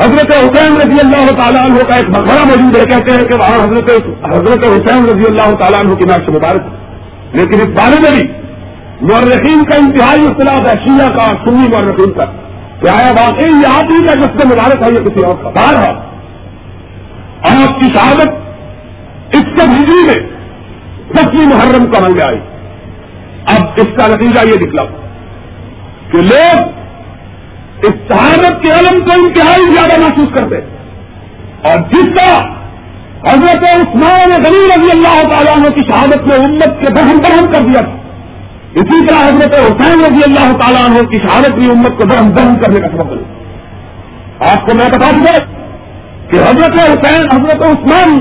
حضرت 0.00 0.32
حسین 0.32 0.76
رضی 0.80 1.00
اللہ 1.04 1.30
تعالیٰ 1.38 1.62
عنہ 1.64 1.86
کا 1.88 1.96
ایک 1.96 2.08
مقبرہ 2.08 2.44
موجود 2.44 2.76
ہے، 2.76 2.82
کہتے 2.84 3.12
ہیں 3.12 3.28
کہ 3.28 3.38
وہاں 3.40 3.62
حضرت 3.62 3.90
حضرت 4.24 4.66
حسین 4.66 5.08
رضی 5.12 5.30
اللہ 5.30 5.54
تعالیٰ 5.54 5.80
عنہ 5.84 5.94
کی 5.94 6.04
نقش 6.04 6.28
مبارک 6.28 7.34
لیکن 7.34 7.64
اس 7.66 7.72
بارے 7.78 8.02
میں 8.02 8.12
بھی 8.18 8.26
مورخین 9.02 9.64
کا 9.64 9.76
انتہائی 9.76 10.28
اختلاف 10.28 10.68
ہے، 10.68 10.76
شیعہ 10.84 11.08
کا، 11.16 11.24
سنی 11.44 11.66
مورخین 11.68 12.12
کا۔ 12.12 12.24
کیا 12.80 12.94
ہے 12.98 13.10
واقعی 13.12 13.50
یہ 13.62 13.74
آپ 13.76 13.90
ہی 13.92 14.06
کا 14.06 14.14
جس 14.20 14.38
مبارک 14.44 14.82
ہے 14.82 14.94
یہ 14.94 15.04
کسی 15.04 15.24
اور 15.24 15.42
کا؟ 15.42 15.50
بار 15.50 15.82
ہے 15.82 15.92
آپ 17.50 17.80
کی 17.80 17.88
شہادت 17.88 19.36
اس 19.36 19.52
سے 19.58 19.66
ہندی 19.66 20.00
میں 20.06 20.35
دسویں 21.10 21.46
محرم 21.46 21.84
کا 21.92 22.00
بن 22.04 22.20
آئی۔ 22.26 22.38
اب 23.54 23.80
اس 23.80 23.90
کا 23.98 24.06
نتیجہ 24.12 24.46
یہ 24.46 24.58
نکلا 24.62 24.84
کہ 26.12 26.22
لوگ 26.22 27.86
اس 27.88 27.96
شہادت 28.08 28.62
کے 28.62 28.72
علم 28.74 28.98
کو 29.06 29.16
انتہائی 29.22 29.64
زیادہ 29.74 29.98
محسوس 30.00 30.28
کرتے 30.36 30.60
اور 31.70 31.82
جس 31.92 32.08
کا 32.18 32.28
حضرت 33.26 33.64
عثمان 33.70 34.32
غنی 34.44 34.64
رضی 34.70 34.90
اللہ 34.94 35.18
تعالیٰ 35.30 35.54
عنہ 35.56 35.70
کی 35.76 35.84
شہادت 35.90 36.26
میں 36.30 36.38
امت 36.44 36.80
کے 36.80 36.92
بہن 36.94 37.22
بہن 37.24 37.50
کر 37.52 37.66
دیا 37.68 37.80
تھا، 37.86 37.96
اسی 38.80 38.98
طرح 39.06 39.20
حضرت 39.28 39.54
حسین 39.58 40.04
رضی 40.04 40.22
اللہ 40.26 40.52
تعالیٰ 40.60 40.84
عنہ 40.84 41.02
کی 41.12 41.20
شہادت 41.22 41.58
بھی 41.58 41.70
امت 41.70 41.98
کو 41.98 42.08
بہن 42.10 42.30
بہن 42.36 42.58
کرنے 42.60 42.80
کا 42.80 42.90
سبب 42.94 43.10
بنے 43.10 44.50
آپ 44.52 44.66
کو 44.66 44.76
میں 44.80 44.88
بتا 44.94 45.10
دوں 45.10 45.36
کہ 46.30 46.36
حضرت 46.38 46.78
حسین، 46.80 47.28
حضرت 47.34 47.64
عثمان 47.66 48.18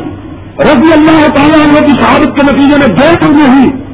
رضی 0.59 0.93
اللہ 0.93 1.27
تعالیٰ 1.27 1.67
عنہ 1.67 1.85
کی 1.85 2.01
شہادت 2.01 2.37
کے 2.37 2.43
نتیجے 2.43 2.77
میں 2.79 2.87
دو 2.87 3.13
چیزیں 3.21 3.47
ہوئی۔ 3.47 3.85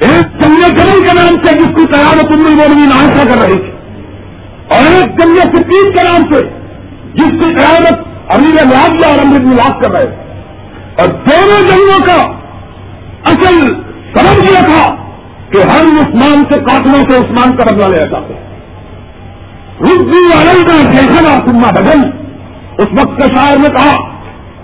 ایک 0.00 0.42
جنگ 0.42 0.76
جمل 0.76 1.08
کے 1.08 1.14
نام 1.14 1.46
سے 1.46 1.54
جس 1.54 1.66
کی 1.66 1.92
قیادت 1.92 2.24
عمری 2.24 2.54
مولوی 2.54 2.86
ناشا 2.86 3.24
کر 3.28 3.42
رہی 3.42 3.60
تھی۔ 3.60 3.70
اور 4.72 4.92
ایک 4.92 5.20
جنگ 5.20 5.34
سکیم 5.34 5.96
کے 5.96 6.04
نام 6.04 6.34
سے 6.34 6.46
جس 7.14 7.30
کی 7.30 7.54
قیادت 7.54 7.94
امیر 8.36 8.64
معاویہ 8.64 9.06
اور 9.06 9.18
امرت 9.18 9.40
ملاق 9.40 9.82
کر 9.82 9.90
رہے 9.90 10.06
تھے 10.06 10.30
اور 10.98 11.08
دونوں 11.08 11.62
جنگوں 11.68 12.06
کا 12.06 12.40
اصل 13.24 13.74
سبب 14.16 14.44
یہ 14.44 14.66
تھا 14.66 14.94
کہ 15.50 15.58
ہر 15.58 15.84
عثمان 15.84 16.44
کے 16.44 16.54
قاتلوں 16.54 17.10
سے 17.10 17.16
عثمان 17.16 17.56
کا 17.56 17.74
بدلا 17.74 17.88
لیا 17.88 18.06
جاتا 18.06 18.34
رزی 19.80 20.32
عرل 20.32 20.62
کا 20.62 20.90
دیکھنا 20.92 21.36
سننا 21.46 21.70
بدل 21.70 22.10
اس 22.78 22.86
وقت 22.92 23.20
کے 23.20 23.36
شاعر 23.36 23.58
نے 23.58 23.68
کہا 23.68 24.09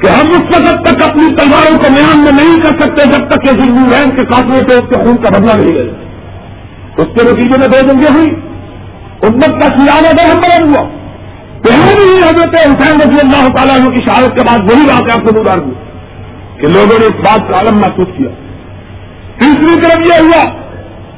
کہ 0.01 0.09
ہم 0.09 0.27
اس 0.31 0.43
وقت 0.43 0.87
تک 0.87 1.03
اپنی 1.11 1.35
تلواروں 1.35 1.79
کو 1.79 1.93
میان 1.93 2.25
میں 2.25 2.33
نہیں 2.33 2.55
کر 2.55 2.81
سکتے 2.81 3.09
جب 3.09 3.29
تک 3.29 3.45
کہ 3.45 3.51
ضرور 3.51 3.93
رین 3.93 4.17
کے 4.17 4.25
قاتلوں 4.25 4.69
سے 4.69 4.75
اس 4.75 4.89
کے 4.89 5.05
خون 5.05 5.17
کا 5.17 5.39
بدلا 5.39 5.55
نہیں 5.55 5.77
لے 5.77 5.91
اس 6.99 7.07
کے 7.15 7.31
نتیجے 7.31 7.59
میں 7.59 7.69
دو 7.69 7.87
جنگیں 7.87 8.15
ہوئی 8.15 8.31
امت 9.23 9.61
کا 9.61 9.67
سیاح 9.77 10.31
ہم 10.31 10.41
بدل 10.41 10.69
ہوا 10.69 10.89
پہلے 11.63 12.05
ہی 12.05 12.19
حضرت 12.19 12.55
حسین 12.55 13.01
رضی 13.01 13.19
اللہ 13.23 13.47
تعالیٰ 13.57 13.95
کی 13.95 14.05
شہادت 14.05 14.35
کے 14.35 14.41
بعد 14.47 14.73
وہی 14.73 14.87
بات 14.87 15.13
آپ 15.13 15.29
کو 15.29 15.43
گزار 15.43 15.59
دی 15.59 15.73
کہ 16.59 16.67
لوگوں 16.73 16.99
نے 16.99 17.05
اس 17.05 17.21
بات 17.21 17.49
کا 17.49 17.59
عالم 17.59 17.77
محسوس 17.77 18.09
کیا۔ 18.17 18.29
تیسری 19.39 19.81
طرف 19.81 20.09
یہ 20.09 20.27
ہوا 20.27 20.43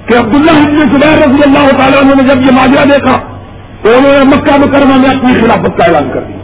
کہ 0.07 0.19
عبداللہ 0.19 0.51
ابن 0.51 0.79
زبیر 0.79 1.29
رضی 1.29 1.43
اللہ 1.47 1.79
تعالیٰ 1.79 2.03
نے 2.05 2.27
جب 2.27 2.47
یہ 2.47 2.53
ماجرا 2.53 2.85
دیکھا 2.85 3.17
تو 3.83 3.99
انہوں 3.99 4.13
نے 4.13 4.37
مکہ 4.37 4.61
مکرمہ 4.61 4.97
میں 4.97 5.09
اپنی 5.09 5.39
خلافت 5.39 5.79
کا 5.79 5.85
اعلان 5.87 6.11
کر 6.15 6.21
دیا۔ 6.21 6.38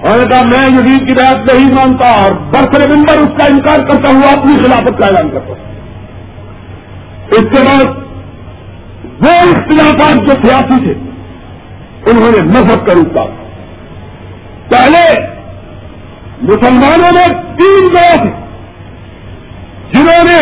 اور 0.00 0.20
کہا 0.30 0.42
میں 0.46 0.66
یزید 0.68 1.06
کی 1.06 1.14
رعایت 1.14 1.52
نہیں 1.52 1.70
مانتا 1.74 2.08
اور 2.22 2.32
برسر 2.50 2.82
ممبر 2.90 3.20
اس 3.20 3.32
کا 3.38 3.46
انکار 3.46 3.80
کرتا 3.88 4.10
ہوا 4.10 4.30
اپنی 4.32 4.56
خلافت 4.56 4.98
کا 4.98 5.06
اعلان 5.06 5.30
کرتا 5.30 5.52
ہوں۔ 5.52 5.66
اس 7.30 7.48
کے 7.52 7.62
بعد 7.64 7.96
وہ 9.22 9.32
اختلافات 9.46 10.20
جو 10.28 10.36
سیاسی 10.44 10.78
تھے، 10.84 10.94
انہوں 12.10 12.30
نے 12.30 12.42
مذہب 12.48 12.86
کا 12.86 12.94
روپ 12.96 13.14
ڈالا 13.14 13.34
پہلے 14.68 15.02
مسلمانوں 16.42 17.12
میں 17.14 17.28
تین 17.56 17.88
گروہ 17.94 18.16
تھے، 18.22 18.32
جنہوں 19.92 20.24
نے 20.24 20.40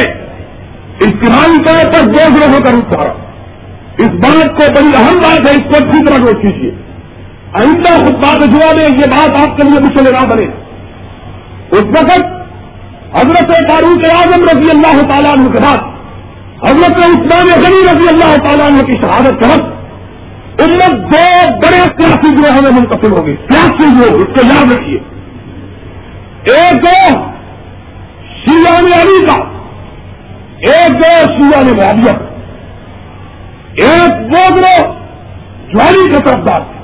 اجتماعی 1.07 1.63
طور 1.67 1.93
پر 1.93 2.11
دو 2.11 2.27
گروہوں 2.35 2.61
کا 2.61 2.73
روپ 2.73 2.91
ڈالا 2.91 3.13
اس 3.99 4.19
بات 4.25 4.49
کو 4.59 4.73
بڑی 4.75 4.91
اہم 4.97 5.21
بات 5.21 5.49
ہے، 5.49 5.55
اس 5.55 5.71
کو 5.71 5.77
اچھی 5.79 6.05
طرح 6.07 6.19
نوٹ 6.19 6.43
کیجیے 6.43 6.71
آئندہ 7.57 7.93
خود 8.05 8.15
بات 8.15 8.41
میں 8.55 8.89
یہ 9.01 9.11
بات 9.11 9.39
آپ 9.41 9.57
کے 9.57 9.71
لیے 9.71 9.81
مشکل 9.81 10.05
نہ 10.05 10.27
بنے۔ 10.31 10.47
اس 11.73 11.83
وقت 11.83 12.25
حضرت 13.15 13.53
فاروق 13.71 14.05
اعظم 14.15 14.43
رضی 14.43 14.71
اللہ 14.71 15.01
تعالیٰ 15.09 15.33
عنہ 15.39 15.53
کے 15.53 15.59
بعد، 15.59 15.79
حضرت 16.71 16.99
عثمان 16.99 17.49
غنی 17.65 17.81
رضی 17.93 18.09
اللہ 18.09 18.37
تعالیٰ 18.37 18.67
عنہ 18.67 18.81
کی 18.81 18.93
شہادت 18.93 19.43
کے 19.43 19.49
وقت 19.49 19.75
امت 20.63 20.95
دو 20.95 21.25
بڑے 21.63 21.81
سیاسی 21.81 22.33
گروہوں 22.33 22.63
میں 22.63 22.71
منتقل 22.75 23.13
ہوگی 23.13 23.35
سیاسی 23.51 23.89
گروہ، 23.97 24.19
اس 24.19 24.35
کو 24.35 24.47
یاد 24.47 24.73
رکھیے۔ 24.73 24.99
ایک 26.55 26.87
دو 26.87 27.19
شیعہ 28.37 29.03
علی 29.03 29.27
کا، 29.27 29.43
ایک 30.69 30.93
دو 30.93 31.13
شیعہ 31.25 31.63
معاویہ 31.63 32.17
ایک 33.75 34.33
وہ 34.33 34.57
گروہ 34.57 34.95
جواری 35.69 36.11
کے 36.11 36.19
طرف 36.19 36.49
دار 36.49 36.76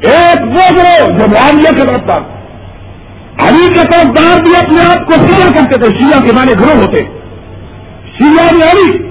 ایک 0.00 0.42
وہ 0.42 0.76
گروہ 0.76 1.18
جو 1.18 1.26
معاویہ 1.26 1.70
کے 1.70 1.86
طرف 1.88 2.10
دار 2.10 2.20
علی 3.48 3.68
کے 3.68 3.82
طرف 3.92 4.04
دار 4.04 4.42
بھی 4.42 4.56
اپنے 4.56 4.80
آپ 4.80 5.06
کو 5.06 5.12
سیاح 5.12 5.48
کرتے 5.48 5.80
تھے، 5.80 5.98
شیعہ 5.98 6.20
کے 6.20 6.36
معنی 6.36 6.52
گروہ 6.60 6.80
ہوتے۔ 6.80 7.04
شیعہ 8.18 8.44
نے 8.44 8.64
علی 8.64 9.08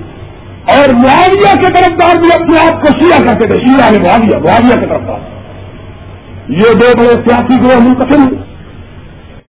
اور 0.78 0.94
معاویہ 0.94 1.56
کے 1.56 1.68
طرف 1.68 2.02
دار 2.02 2.20
بھی 2.20 2.28
اپنے 2.34 2.60
آپ 2.60 2.82
کو 2.82 2.88
شیعہ 2.88 3.24
کرتے 3.26 3.50
تھے، 3.50 3.60
شیعہ 3.60 3.92
نے 3.92 3.98
معاویہ 4.00 4.38
معاویہ 4.38 4.82
کے 4.82 4.88
طرف 4.88 5.08
دار۔ 5.08 5.38
یہ 6.50 6.74
دو 6.74 6.98
بڑے 6.98 7.30
سیاسی 7.30 7.56
گروہ 7.62 7.84
منتقل 7.84 8.22
ہوئے۔ 8.22 8.47